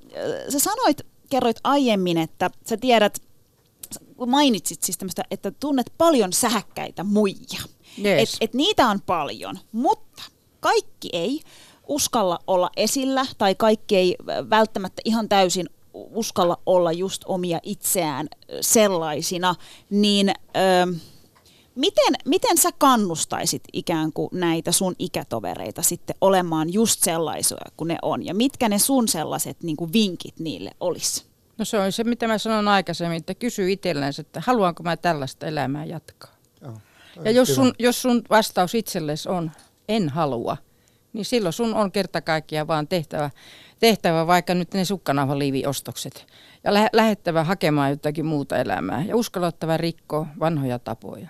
sä 0.49 0.59
sanoit, 0.59 1.01
kerroit 1.29 1.57
aiemmin, 1.63 2.17
että 2.17 2.49
sä 2.65 2.77
tiedät, 2.77 3.21
mainitsit 4.27 4.83
siis 4.83 4.97
tämmöistä, 4.97 5.23
että 5.31 5.51
tunnet 5.51 5.93
paljon 5.97 6.33
sähäkkäitä 6.33 7.03
muijia. 7.03 7.61
Yes. 8.05 8.33
Et, 8.33 8.37
et 8.41 8.53
niitä 8.53 8.87
on 8.87 9.01
paljon, 9.01 9.59
mutta 9.71 10.23
kaikki 10.59 11.09
ei 11.13 11.41
uskalla 11.87 12.39
olla 12.47 12.69
esillä 12.77 13.25
tai 13.37 13.55
kaikki 13.55 13.95
ei 13.97 14.15
välttämättä 14.49 15.01
ihan 15.05 15.29
täysin 15.29 15.69
uskalla 15.93 16.57
olla 16.65 16.91
just 16.91 17.21
omia 17.25 17.59
itseään 17.63 18.27
sellaisina, 18.61 19.55
niin 19.89 20.29
ö, 20.29 20.93
miten, 21.75 22.13
miten 22.25 22.57
sä 22.57 22.69
kannustaisit 22.77 23.63
ikään 23.73 24.13
kuin 24.13 24.29
näitä 24.33 24.71
sun 24.71 24.95
ikätovereita 24.99 25.81
sitten 25.81 26.15
olemaan 26.21 26.73
just 26.73 27.03
sellaisia 27.03 27.57
kuin 27.77 27.87
ne 27.87 27.97
on? 28.01 28.25
Ja 28.25 28.33
mitkä 28.33 28.69
ne 28.69 28.79
sun 28.79 29.07
sellaiset 29.07 29.63
niin 29.63 29.77
kuin 29.77 29.93
vinkit 29.93 30.39
niille 30.39 30.71
olisi? 30.79 31.25
No 31.57 31.65
se 31.65 31.79
on 31.79 31.91
se, 31.91 32.03
mitä 32.03 32.27
mä 32.27 32.37
sanon 32.37 32.67
aikaisemmin, 32.67 33.17
että 33.17 33.33
kysy 33.33 33.71
itsellensä, 33.71 34.21
että 34.21 34.41
haluanko 34.45 34.83
mä 34.83 34.97
tällaista 34.97 35.47
elämää 35.47 35.85
jatkaa. 35.85 36.35
Joo, 36.61 36.73
ja 37.23 37.31
jos 37.31 37.55
sun, 37.55 37.73
jos 37.79 38.01
sun 38.01 38.21
vastaus 38.29 38.75
itsellesi 38.75 39.29
on, 39.29 39.51
en 39.89 40.09
halua, 40.09 40.57
niin 41.13 41.25
silloin 41.25 41.53
sun 41.53 41.75
on 41.75 41.91
kerta 41.91 42.21
kaikkiaan 42.21 42.67
vaan 42.67 42.87
tehtävä, 42.87 43.29
tehtävä 43.79 44.27
vaikka 44.27 44.53
nyt 44.53 44.73
ne 44.73 44.85
sukkanauhaliiviostokset 44.85 46.25
ja 46.63 46.73
lä- 46.73 46.89
lähettävä 46.93 47.43
hakemaan 47.43 47.89
jotakin 47.89 48.25
muuta 48.25 48.57
elämää 48.57 49.03
ja 49.07 49.15
uskallottava 49.15 49.77
rikko 49.77 50.27
vanhoja 50.39 50.79
tapoja. 50.79 51.29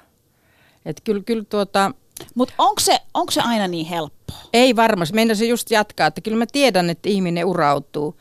Et 0.86 1.02
kyllä, 1.04 1.24
kyllä 1.26 1.44
tuota, 1.44 1.92
mutta 2.36 2.54
onko 2.58 2.80
se, 2.80 3.00
onko 3.14 3.32
se 3.32 3.42
aina 3.42 3.68
niin 3.68 3.86
helppoa? 3.86 4.38
Ei 4.54 4.76
varmasti. 4.76 5.16
Meidän 5.16 5.36
se 5.36 5.46
just 5.46 5.72
jatkaa, 5.72 6.08
että 6.08 6.22
kyllä 6.22 6.38
mä 6.38 6.46
tiedän, 6.52 6.90
että 6.90 7.10
ihminen 7.10 7.46
urautuu. 7.46 8.16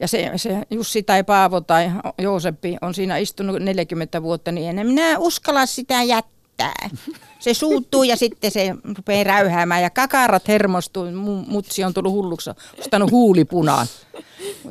Ja 0.00 0.08
se, 0.08 0.30
se 0.36 0.62
Jussi 0.70 1.02
tai 1.02 1.24
Paavo 1.24 1.60
tai 1.60 1.90
Jooseppi 2.18 2.76
on 2.80 2.94
siinä 2.94 3.16
istunut 3.16 3.62
40 3.62 4.22
vuotta, 4.22 4.52
niin 4.52 4.78
en 4.78 4.86
minä 4.86 5.18
uskalla 5.18 5.66
sitä 5.66 6.02
jättää. 6.02 6.88
Se 7.40 7.54
suuttuu 7.54 8.02
ja 8.02 8.16
sitten 8.16 8.50
se 8.50 8.74
rupeaa 8.96 9.24
räyhäämään 9.24 9.82
ja 9.82 9.90
kakarat 9.90 10.48
hermostuu. 10.48 11.04
Mutsi 11.46 11.84
on 11.84 11.94
tullut 11.94 12.12
hulluksi, 12.12 12.50
ostanut 12.78 13.10
huulipunaan. 13.10 13.86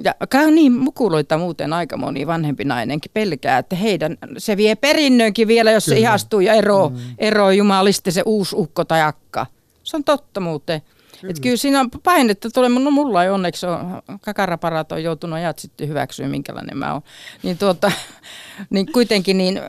Ja 0.04 0.14
niin 0.52 0.72
mukuloita 0.72 1.38
muuten 1.38 1.74
aika 1.74 1.98
moni 1.98 2.28
vanhempi 2.28 2.66
nainenkin 2.66 3.12
pelkää, 3.14 3.58
että 3.58 3.76
heidän, 3.76 4.18
se 4.38 4.58
vie 4.58 4.76
perinnönkin 4.76 5.48
vielä, 5.48 5.72
jos 5.72 5.86
Kyllä. 5.86 5.96
se 5.96 6.00
ihastuu 6.00 6.40
ja 6.40 6.54
ero, 6.54 6.90
mm. 6.90 6.98
ero 7.18 7.52
jumaliste 7.52 8.12
se 8.12 8.24
uusi 8.26 8.56
ukko 8.56 8.86
tai 8.86 9.02
akka. 9.02 9.46
Se 9.84 9.98
on 9.98 10.04
totta 10.04 10.40
muuten. 10.40 10.82
Kyllä. 11.22 11.32
Et 11.32 11.40
kyllä 11.40 11.58
siinä 11.58 11.80
on 11.80 11.90
painetta 12.04 12.50
tulee, 12.50 12.70
no 12.70 12.92
mulla 12.92 13.24
ei 13.24 13.30
onneksi 13.30 13.66
ole, 13.66 13.78
kakaraparat 14.22 14.92
on 14.92 15.04
joutunut 15.04 15.36
ajat 15.36 15.60
sitten 15.60 15.88
hyväksyä, 15.88 16.28
minkälainen 16.28 16.78
mä 16.78 16.94
oon. 16.94 17.02
Niin, 17.44 17.58
tuota, 17.58 17.92
niin 18.70 18.92
kuitenkin 18.92 19.38
niin 19.38 19.60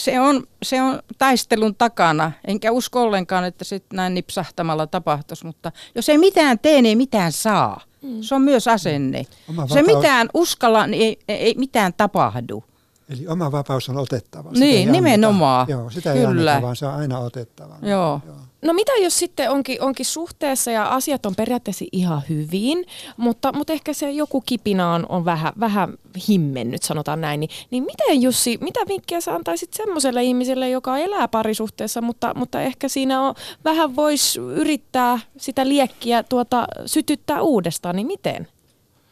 se 0.00 0.20
on, 0.20 0.46
se 0.62 0.82
on 0.82 1.02
taistelun 1.18 1.74
takana, 1.74 2.32
enkä 2.46 2.72
usko 2.72 3.02
ollenkaan, 3.02 3.44
että 3.44 3.64
se 3.64 3.80
näin 3.92 4.14
nipsahtamalla 4.14 4.86
tapahtuisi, 4.86 5.46
mutta 5.46 5.72
jos 5.94 6.08
ei 6.08 6.18
mitään 6.18 6.58
tee, 6.58 6.82
niin 6.82 6.86
ei 6.86 6.96
mitään 6.96 7.32
saa. 7.32 7.80
Mm. 8.02 8.22
Se 8.22 8.34
on 8.34 8.42
myös 8.42 8.68
asenne. 8.68 9.26
Oma 9.50 9.66
se 9.66 9.82
mitään 9.82 10.28
uskalla, 10.34 10.86
niin 10.86 11.18
ei, 11.28 11.36
ei 11.44 11.54
mitään 11.58 11.92
tapahdu. 11.94 12.64
Eli 13.08 13.28
oma 13.28 13.52
vapaus 13.52 13.88
on 13.88 13.96
otettava. 13.96 14.48
Sitä 14.48 14.60
niin, 14.60 14.92
nimenomaan. 14.92 15.66
Joo, 15.68 15.90
sitä 15.90 16.12
ei 16.12 16.26
Kyllä. 16.26 16.50
anneta, 16.50 16.62
vaan 16.62 16.76
se 16.76 16.86
on 16.86 16.94
aina 16.94 17.18
otettava. 17.18 17.76
Joo. 17.82 18.20
Joo. 18.26 18.36
No 18.66 18.72
mitä 18.72 18.92
jos 19.02 19.18
sitten 19.18 19.50
onkin, 19.50 19.82
onkin 19.82 20.06
suhteessa 20.06 20.70
ja 20.70 20.88
asiat 20.88 21.26
on 21.26 21.34
periaatteessa 21.36 21.84
ihan 21.92 22.22
hyvin, 22.28 22.86
mutta, 23.16 23.52
mutta 23.52 23.72
ehkä 23.72 23.92
se 23.92 24.10
joku 24.10 24.40
kipinä 24.40 24.92
on, 24.92 25.06
on 25.08 25.24
vähän, 25.24 25.52
vähän 25.60 25.94
himmennyt, 26.28 26.82
sanotaan 26.82 27.20
näin. 27.20 27.40
Niin, 27.40 27.50
niin 27.70 27.84
miten 27.84 28.22
Jussi, 28.22 28.58
mitä 28.60 28.80
vinkkejä 28.88 29.20
sä 29.20 29.34
antaisit 29.34 29.72
semmoiselle 29.72 30.24
ihmiselle, 30.24 30.70
joka 30.70 30.98
elää 30.98 31.28
parisuhteessa, 31.28 32.00
mutta, 32.00 32.32
mutta 32.36 32.62
ehkä 32.62 32.88
siinä 32.88 33.22
on, 33.22 33.34
vähän 33.64 33.96
voisi 33.96 34.40
yrittää 34.40 35.18
sitä 35.36 35.68
liekkiä 35.68 36.22
tuota, 36.22 36.66
sytyttää 36.86 37.42
uudestaan, 37.42 37.96
niin 37.96 38.06
miten? 38.06 38.48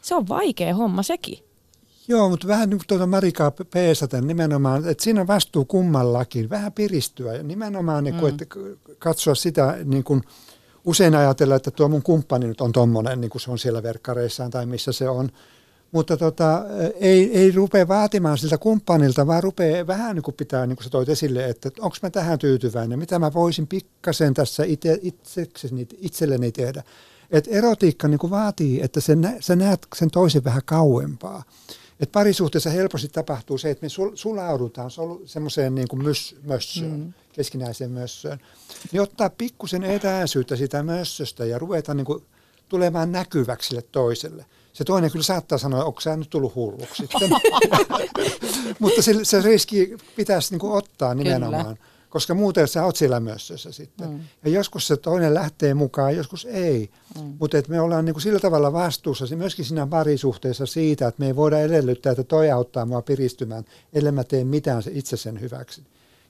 Se 0.01 0.15
on 0.15 0.27
vaikea 0.27 0.75
homma 0.75 1.03
sekin. 1.03 1.44
Joo, 2.07 2.29
mutta 2.29 2.47
vähän 2.47 2.69
niin 2.69 2.77
kuin 2.77 2.87
tuota 2.87 3.07
Marikaa 3.07 3.51
peesaten 3.73 4.27
nimenomaan, 4.27 4.87
että 4.87 5.03
siinä 5.03 5.21
on 5.21 5.27
vastuu 5.27 5.65
kummallakin, 5.65 6.49
vähän 6.49 6.71
piristyä. 6.71 7.43
Nimenomaan 7.43 8.03
niin 8.03 8.15
kuin, 8.15 8.33
mm. 8.33 8.37
että 8.41 8.55
katsoa 8.99 9.35
sitä 9.35 9.77
niin 9.83 10.03
kuin, 10.03 10.21
usein 10.85 11.15
ajatella, 11.15 11.55
että 11.55 11.71
tuo 11.71 11.87
mun 11.87 12.03
kumppani 12.03 12.47
nyt 12.47 12.61
on 12.61 12.71
tommonen, 12.71 13.21
niin 13.21 13.29
kuin 13.29 13.41
se 13.41 13.51
on 13.51 13.59
siellä 13.59 13.83
verkkareissaan 13.83 14.51
tai 14.51 14.65
missä 14.65 14.91
se 14.91 15.09
on. 15.09 15.29
mutta 15.91 16.17
tota, 16.17 16.63
ei, 16.99 17.37
ei 17.37 17.51
rupea 17.51 17.87
vaatimaan 17.87 18.37
siltä 18.37 18.57
kumppanilta, 18.57 19.27
vaan 19.27 19.43
rupeaa 19.43 19.87
vähän 19.87 20.15
niin 20.15 20.23
kuin 20.23 20.35
pitää, 20.35 20.65
niin 20.65 20.75
kuin 20.75 20.83
sä 20.83 20.89
toit 20.89 21.09
esille, 21.09 21.45
että 21.45 21.71
onko 21.79 21.97
mä 22.01 22.09
tähän 22.09 22.39
tyytyväinen, 22.39 22.99
mitä 22.99 23.19
mä 23.19 23.33
voisin 23.33 23.67
pikkasen 23.67 24.33
tässä 24.33 24.63
itse, 24.63 24.99
itsekseni, 25.01 25.87
itselleni 25.97 26.51
tehdä. 26.51 26.83
Et 27.31 27.47
erotiikka 27.47 28.07
niin 28.07 28.19
kuin 28.19 28.31
vaatii, 28.31 28.81
että 28.81 29.01
sen, 29.01 29.35
sä 29.39 29.55
näet 29.55 29.87
sen 29.95 30.11
toisen 30.11 30.43
vähän 30.43 30.61
kauempaa. 30.65 31.43
Et 31.99 32.11
parisuhteessa 32.11 32.69
helposti 32.69 33.07
tapahtuu 33.07 33.57
se, 33.57 33.69
että 33.69 33.85
me 33.85 33.89
sulaudutaan 34.15 34.91
semmoiseen 35.25 35.75
niin 35.75 35.87
kuin 35.87 36.03
mös, 36.03 36.35
mössöön, 36.43 36.99
mm. 36.99 37.13
keskinäiseen 37.33 37.91
mössöön. 37.91 38.39
Niin 38.91 39.01
ottaa 39.01 39.29
pikkusen 39.29 39.83
etäisyyttä 39.83 40.55
sitä 40.55 40.83
mössöstä 40.83 41.45
ja 41.45 41.59
ruveta 41.59 41.93
niin 41.93 42.05
kuin 42.05 42.23
tulemaan 42.69 43.11
näkyväksi 43.11 43.67
sille 43.67 43.81
toiselle. 43.81 44.45
Se 44.73 44.83
toinen 44.83 45.11
kyllä 45.11 45.23
saattaa 45.23 45.57
sanoa, 45.57 45.83
onko 45.83 46.01
sä 46.01 46.17
nyt 46.17 46.29
tullut 46.29 46.55
hulluksi 46.55 46.95
sitten. 46.95 47.29
Mutta 48.79 49.01
se, 49.01 49.13
se 49.23 49.41
riski 49.41 49.97
pitäisi 50.15 50.51
niin 50.51 50.59
kuin 50.59 50.73
ottaa 50.73 51.13
nimenomaan. 51.13 51.65
Kyllä 51.65 51.94
koska 52.15 52.33
muuten 52.33 52.67
sä 52.67 52.85
oot 52.85 52.95
siellä 52.95 53.19
mössössä 53.19 53.71
sitten. 53.71 54.09
Mm. 54.09 54.19
Ja 54.45 54.51
joskus 54.51 54.87
se 54.87 54.97
toinen 54.97 55.33
lähtee 55.33 55.73
mukaan, 55.73 56.15
joskus 56.15 56.45
ei. 56.45 56.89
Mm. 57.19 57.33
Mutta 57.39 57.57
me 57.67 57.81
ollaan 57.81 58.05
niin 58.05 58.13
kuin 58.13 58.21
sillä 58.21 58.39
tavalla 58.39 58.73
vastuussa 58.73 59.35
myöskin 59.35 59.65
siinä 59.65 59.87
parisuhteessa 59.87 60.65
siitä, 60.65 61.07
että 61.07 61.19
me 61.19 61.27
ei 61.27 61.35
voida 61.35 61.59
edellyttää, 61.59 62.11
että 62.11 62.23
toi 62.23 62.51
auttaa 62.51 62.85
mua 62.85 63.01
piristymään, 63.01 63.65
ellei 63.93 64.11
mä 64.11 64.23
tee 64.23 64.43
mitään 64.43 64.83
se 64.83 64.91
itse 64.93 65.17
sen 65.17 65.41
hyväksi. 65.41 65.83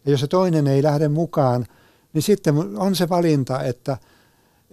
Ja 0.06 0.12
jos 0.12 0.20
se 0.20 0.28
toinen 0.28 0.68
ei 0.68 0.84
lähde 0.84 1.08
mukaan, 1.08 1.66
niin 2.14 2.22
sitten 2.22 2.56
on 2.78 2.96
se 2.96 3.10
valinta, 3.10 3.64
että– 3.64 3.98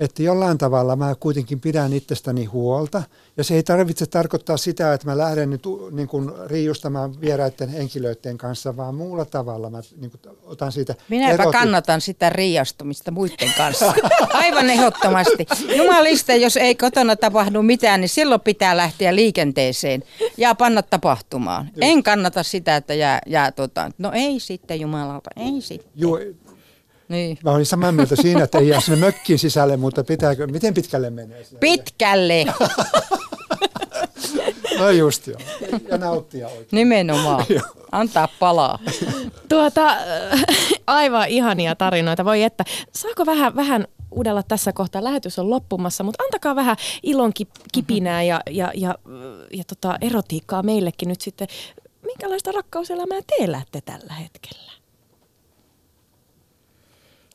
että 0.04 0.22
jollain 0.22 0.58
tavalla 0.58 0.96
mä 0.96 1.14
kuitenkin 1.20 1.60
pidän 1.60 1.92
itsestäni 1.92 2.44
huolta. 2.44 3.02
Ja 3.36 3.44
se 3.44 3.54
ei 3.54 3.62
tarvitse 3.62 4.06
tarkoittaa 4.06 4.56
sitä, 4.56 4.94
että 4.94 5.06
mä 5.06 5.18
lähden 5.18 5.50
nyt 5.50 5.62
niin 5.90 6.08
kuin 6.08 6.30
riiustamaan 6.46 7.20
vieraiden 7.20 7.68
henkilöiden 7.68 8.38
kanssa, 8.38 8.76
vaan 8.76 8.94
muulla 8.94 9.24
tavalla 9.24 9.70
mä 9.70 9.80
niin 10.00 10.10
kuin 10.10 10.36
otan 10.44 10.72
siitä 10.72 10.94
Minäpä 11.08 11.32
eroti. 11.32 11.58
kannatan 11.58 12.00
sitä 12.00 12.30
riiastumista 12.30 13.10
muiden 13.10 13.52
kanssa. 13.56 13.94
Aivan 14.32 14.70
ehdottomasti. 14.70 15.46
Jumalista, 15.76 16.32
jos 16.32 16.56
ei 16.56 16.74
kotona 16.74 17.16
tapahdu 17.16 17.62
mitään, 17.62 18.00
niin 18.00 18.08
silloin 18.08 18.40
pitää 18.40 18.76
lähteä 18.76 19.14
liikenteeseen 19.14 20.02
ja 20.36 20.54
panna 20.54 20.82
tapahtumaan. 20.82 21.64
Joo. 21.76 21.90
En 21.90 22.02
kannata 22.02 22.42
sitä, 22.42 22.76
että 22.76 22.94
jää, 22.94 23.20
jää 23.26 23.52
tota, 23.52 23.90
no 23.98 24.10
ei 24.14 24.40
sitten 24.40 24.80
jumalalta, 24.80 25.30
ei 25.36 25.60
sitten. 25.60 25.90
Joo, 25.94 26.18
niin. 27.12 27.38
Mä 27.44 27.50
olin 27.50 27.66
samaa 27.66 27.92
mieltä 27.92 28.16
siinä, 28.16 28.44
että 28.44 28.58
ei 28.58 28.68
jää 28.68 28.80
sinne 28.80 29.00
mökkiin 29.00 29.38
sisälle, 29.38 29.76
mutta 29.76 30.04
pitääkö, 30.04 30.46
miten 30.46 30.74
pitkälle 30.74 31.10
menee? 31.10 31.44
Sinne? 31.44 31.60
Pitkälle! 31.60 32.44
no 34.78 34.90
just 34.90 35.26
joo. 35.26 35.40
Ja 35.88 35.98
nauttia 35.98 36.48
oikein. 36.48 36.66
Nimenomaan. 36.72 37.46
Antaa 37.92 38.28
palaa. 38.38 38.78
Tuota, 39.48 39.96
aivan 40.86 41.28
ihania 41.28 41.74
tarinoita. 41.74 42.24
Voi 42.24 42.42
että, 42.42 42.64
saako 42.92 43.26
vähän, 43.26 43.56
vähän 43.56 43.86
udella 44.16 44.42
tässä 44.42 44.72
kohtaa? 44.72 45.04
Lähetys 45.04 45.38
on 45.38 45.50
loppumassa, 45.50 46.04
mutta 46.04 46.24
antakaa 46.24 46.56
vähän 46.56 46.76
ilon 47.02 47.32
kipinää 47.72 48.22
ja, 48.22 48.40
ja, 48.50 48.72
ja, 48.74 48.94
ja 49.52 49.64
tota 49.64 49.98
erotiikkaa 50.00 50.62
meillekin 50.62 51.08
nyt 51.08 51.20
sitten. 51.20 51.48
Minkälaista 52.06 52.52
rakkauselämää 52.52 53.20
te 53.26 53.44
elätte 53.44 53.80
tällä 53.80 54.14
hetkellä? 54.14 54.81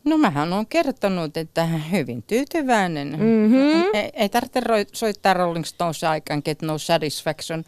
No 0.08 0.18
mähän 0.18 0.54
on 0.54 0.68
kertonut, 0.68 1.38
että 1.38 1.66
hyvin 1.66 2.24
tyytyväinen. 2.24 3.08
Mm-hmm. 3.08 3.84
Ei, 3.94 4.10
ei 4.14 4.30
tarvitse 4.30 4.62
soittaa 4.94 5.34
Rolling 5.34 5.66
Stones 5.66 6.04
aikaan 6.04 6.42
Get 6.46 6.62
No 6.62 6.78
Satisfaction 6.78 7.64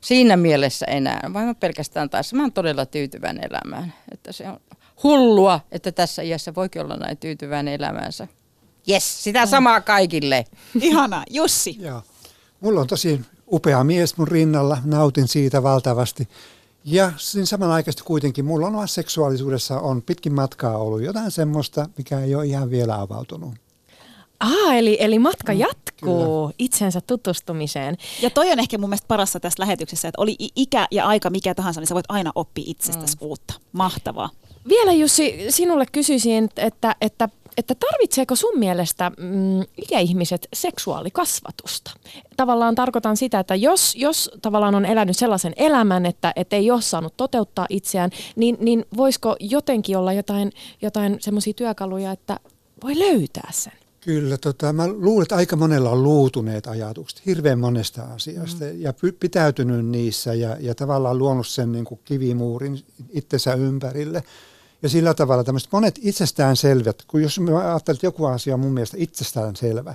siinä 0.00 0.36
mielessä 0.36 0.86
enää, 0.86 1.30
vaan 1.32 1.56
pelkästään 1.56 2.10
taas. 2.10 2.32
Mä 2.32 2.42
oon 2.42 2.52
todella 2.52 2.86
tyytyväinen 2.86 3.44
elämään. 3.50 3.94
Että 4.12 4.32
se 4.32 4.48
on 4.48 4.60
hullua, 5.02 5.60
että 5.72 5.92
tässä 5.92 6.22
iässä 6.22 6.54
voikin 6.54 6.82
olla 6.82 6.96
näin 6.96 7.16
tyytyväinen 7.16 7.74
elämäänsä. 7.74 8.28
Yes, 8.88 9.24
sitä 9.24 9.46
samaa 9.46 9.80
kaikille. 9.80 10.44
Ihana, 10.80 11.24
Jussi. 11.30 11.76
Joo. 11.80 12.02
Mulla 12.60 12.80
on 12.80 12.86
tosi 12.86 13.20
upea 13.52 13.84
mies 13.84 14.16
mun 14.16 14.28
rinnalla, 14.28 14.78
nautin 14.84 15.28
siitä 15.28 15.62
valtavasti. 15.62 16.28
Ja 16.84 17.12
siinä 17.16 17.46
samanaikaisesti 17.46 18.02
kuitenkin 18.04 18.44
mulla 18.44 18.66
on 18.66 18.88
seksuaalisuudessa 18.88 19.80
on 19.80 20.02
pitkin 20.02 20.34
matkaa 20.34 20.78
ollut 20.78 21.02
jotain 21.02 21.30
semmoista, 21.30 21.88
mikä 21.98 22.20
ei 22.20 22.34
ole 22.34 22.46
ihan 22.46 22.70
vielä 22.70 23.00
avautunut. 23.00 23.54
Ah, 24.40 24.76
eli, 24.76 24.96
eli 25.00 25.18
matka 25.18 25.52
mm, 25.52 25.58
jatkuu 25.58 26.24
kyllä. 26.24 26.54
itsensä 26.58 27.00
tutustumiseen. 27.00 27.96
Ja 28.22 28.30
toi 28.30 28.52
on 28.52 28.58
ehkä 28.58 28.78
mun 28.78 28.90
mielestä 28.90 29.08
parassa 29.08 29.40
tässä 29.40 29.62
lähetyksessä, 29.62 30.08
että 30.08 30.22
oli 30.22 30.36
ikä 30.56 30.88
ja 30.90 31.06
aika 31.06 31.30
mikä 31.30 31.54
tahansa, 31.54 31.80
niin 31.80 31.88
sä 31.88 31.94
voit 31.94 32.06
aina 32.08 32.32
oppia 32.34 32.64
itsestäsi 32.66 33.16
mm. 33.20 33.26
uutta. 33.26 33.54
Mahtavaa. 33.72 34.30
Vielä 34.68 34.92
Jussi, 34.92 35.46
sinulle 35.48 35.86
kysyisin, 35.92 36.48
että, 36.56 36.96
että 37.00 37.28
että 37.58 37.74
tarvitseeko 37.74 38.36
sun 38.36 38.58
mielestä 38.58 39.10
mm, 39.18 39.60
ikäihmiset 39.76 40.48
seksuaalikasvatusta? 40.52 41.90
Tavallaan 42.36 42.74
tarkoitan 42.74 43.16
sitä, 43.16 43.40
että 43.40 43.54
jos, 43.54 43.96
jos 43.96 44.30
tavallaan 44.42 44.74
on 44.74 44.84
elänyt 44.84 45.16
sellaisen 45.16 45.52
elämän, 45.56 46.06
että, 46.06 46.32
että 46.36 46.56
ei 46.56 46.70
ole 46.70 46.82
saanut 46.82 47.16
toteuttaa 47.16 47.66
itseään, 47.68 48.10
niin, 48.36 48.56
niin 48.60 48.84
voisiko 48.96 49.36
jotenkin 49.40 49.98
olla 49.98 50.12
jotain, 50.12 50.52
jotain 50.82 51.16
semmoisia 51.20 51.54
työkaluja, 51.54 52.12
että 52.12 52.40
voi 52.82 52.98
löytää 52.98 53.50
sen? 53.52 53.72
Kyllä, 54.04 54.38
tota, 54.38 54.72
mä 54.72 54.88
luulen, 54.88 55.22
että 55.22 55.36
aika 55.36 55.56
monella 55.56 55.90
on 55.90 56.02
luutuneet 56.02 56.66
ajatukset 56.66 57.26
hirveän 57.26 57.58
monesta 57.58 58.02
asiasta 58.02 58.64
mm. 58.64 58.80
ja 58.80 58.90
py- 58.90 59.16
pitäytynyt 59.20 59.86
niissä 59.86 60.34
ja, 60.34 60.56
ja 60.60 60.74
tavallaan 60.74 61.18
luonut 61.18 61.46
sen 61.46 61.72
niin 61.72 61.84
kuin 61.84 62.00
kivimuurin 62.04 62.84
itsensä 63.10 63.54
ympärille. 63.54 64.22
Ja 64.82 64.88
sillä 64.88 65.14
tavalla 65.14 65.44
tämmöiset 65.44 65.72
monet 65.72 65.98
itsestäänselvät, 66.02 67.02
kun 67.02 67.22
jos 67.22 67.40
mä 67.40 67.58
ajattelen, 67.58 67.96
että 67.96 68.06
joku 68.06 68.24
asia 68.24 68.54
on 68.54 68.60
mun 68.60 68.72
mielestä 68.72 68.96
itsestäänselvä, 69.00 69.94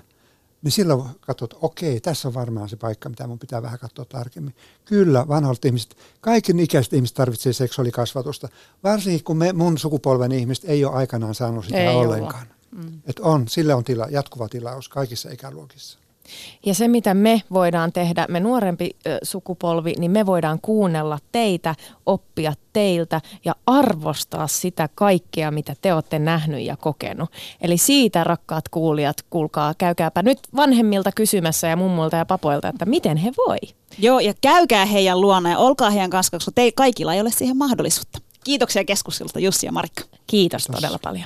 niin 0.62 0.72
silloin 0.72 1.04
katsot, 1.22 1.54
että 1.54 1.66
okei, 1.66 2.00
tässä 2.00 2.28
on 2.28 2.34
varmaan 2.34 2.70
se 2.70 2.76
paikka, 2.76 3.10
mitä 3.10 3.28
mun 3.28 3.40
pitää 3.40 3.62
vähän 3.62 3.80
katsoa 3.80 4.06
tarkemmin. 4.06 4.56
Kyllä, 4.86 5.28
vanhat 5.28 5.66
ihmiset, 5.66 5.98
kaiken 6.22 6.60
ikäiset 6.60 6.94
ihmiset 6.94 7.16
tarvitsee 7.16 7.54
seksuaalikasvatusta, 7.54 8.50
varsinkin 8.84 9.24
kun 9.24 9.38
me, 9.38 9.54
mun 9.54 9.78
sukupolven 9.78 10.32
ihmiset 10.32 10.66
ei 10.68 10.86
ole 10.86 10.96
aikanaan 10.96 11.36
saanut 11.36 11.66
sitä 11.66 11.78
ei 11.78 11.96
ollenkaan. 11.96 12.48
Mm. 12.72 13.02
Et 13.08 13.20
on, 13.20 13.48
sille 13.48 13.74
on 13.74 13.84
tila, 13.84 14.08
jatkuva 14.12 14.50
tilaus 14.50 14.90
kaikissa 14.90 15.32
ikäluokissa. 15.32 16.00
Ja 16.66 16.74
se, 16.74 16.88
mitä 16.88 17.14
me 17.14 17.42
voidaan 17.54 17.94
tehdä, 17.94 18.26
me 18.30 18.40
nuorempi 18.40 18.90
sukupolvi, 19.24 19.94
niin 19.98 20.12
me 20.12 20.26
voidaan 20.26 20.60
kuunnella 20.62 21.20
teitä, 21.32 21.76
oppia 22.06 22.54
teiltä 22.74 23.22
ja 23.46 23.56
arvostaa 23.66 24.48
sitä 24.48 24.90
kaikkea, 24.96 25.52
mitä 25.52 25.76
te 25.82 25.94
olette 25.94 26.20
nähnyt 26.20 26.66
ja 26.66 26.78
kokenut. 26.78 27.30
Eli 27.62 27.78
siitä, 27.78 28.24
rakkaat 28.24 28.70
kuulijat, 28.70 29.18
kuulkaa, 29.30 29.74
käykääpä 29.78 30.22
nyt 30.22 30.40
vanhemmilta 30.56 31.12
kysymässä 31.12 31.68
ja 31.68 31.76
mummulta 31.76 32.18
ja 32.18 32.26
papoilta, 32.26 32.68
että 32.68 32.86
miten 32.86 33.18
he 33.18 33.32
voi. 33.48 33.58
Joo, 34.00 34.20
ja 34.20 34.34
käykää 34.42 34.86
heidän 34.86 35.22
luona 35.22 35.50
ja 35.50 35.58
olkaa 35.58 35.90
heidän 35.90 36.10
kanssa, 36.10 36.32
koska 36.38 36.52
te 36.56 36.72
kaikilla 36.72 37.14
ei 37.14 37.22
ole 37.22 37.32
siihen 37.32 37.58
mahdollisuutta. 37.58 38.20
Kiitoksia 38.44 38.86
keskustelta 38.86 39.40
Jussi 39.40 39.66
ja 39.66 39.72
Marikka. 39.72 40.02
Kiitos, 40.02 40.20
Kiitos. 40.28 40.82
todella 40.82 41.00
paljon. 41.04 41.26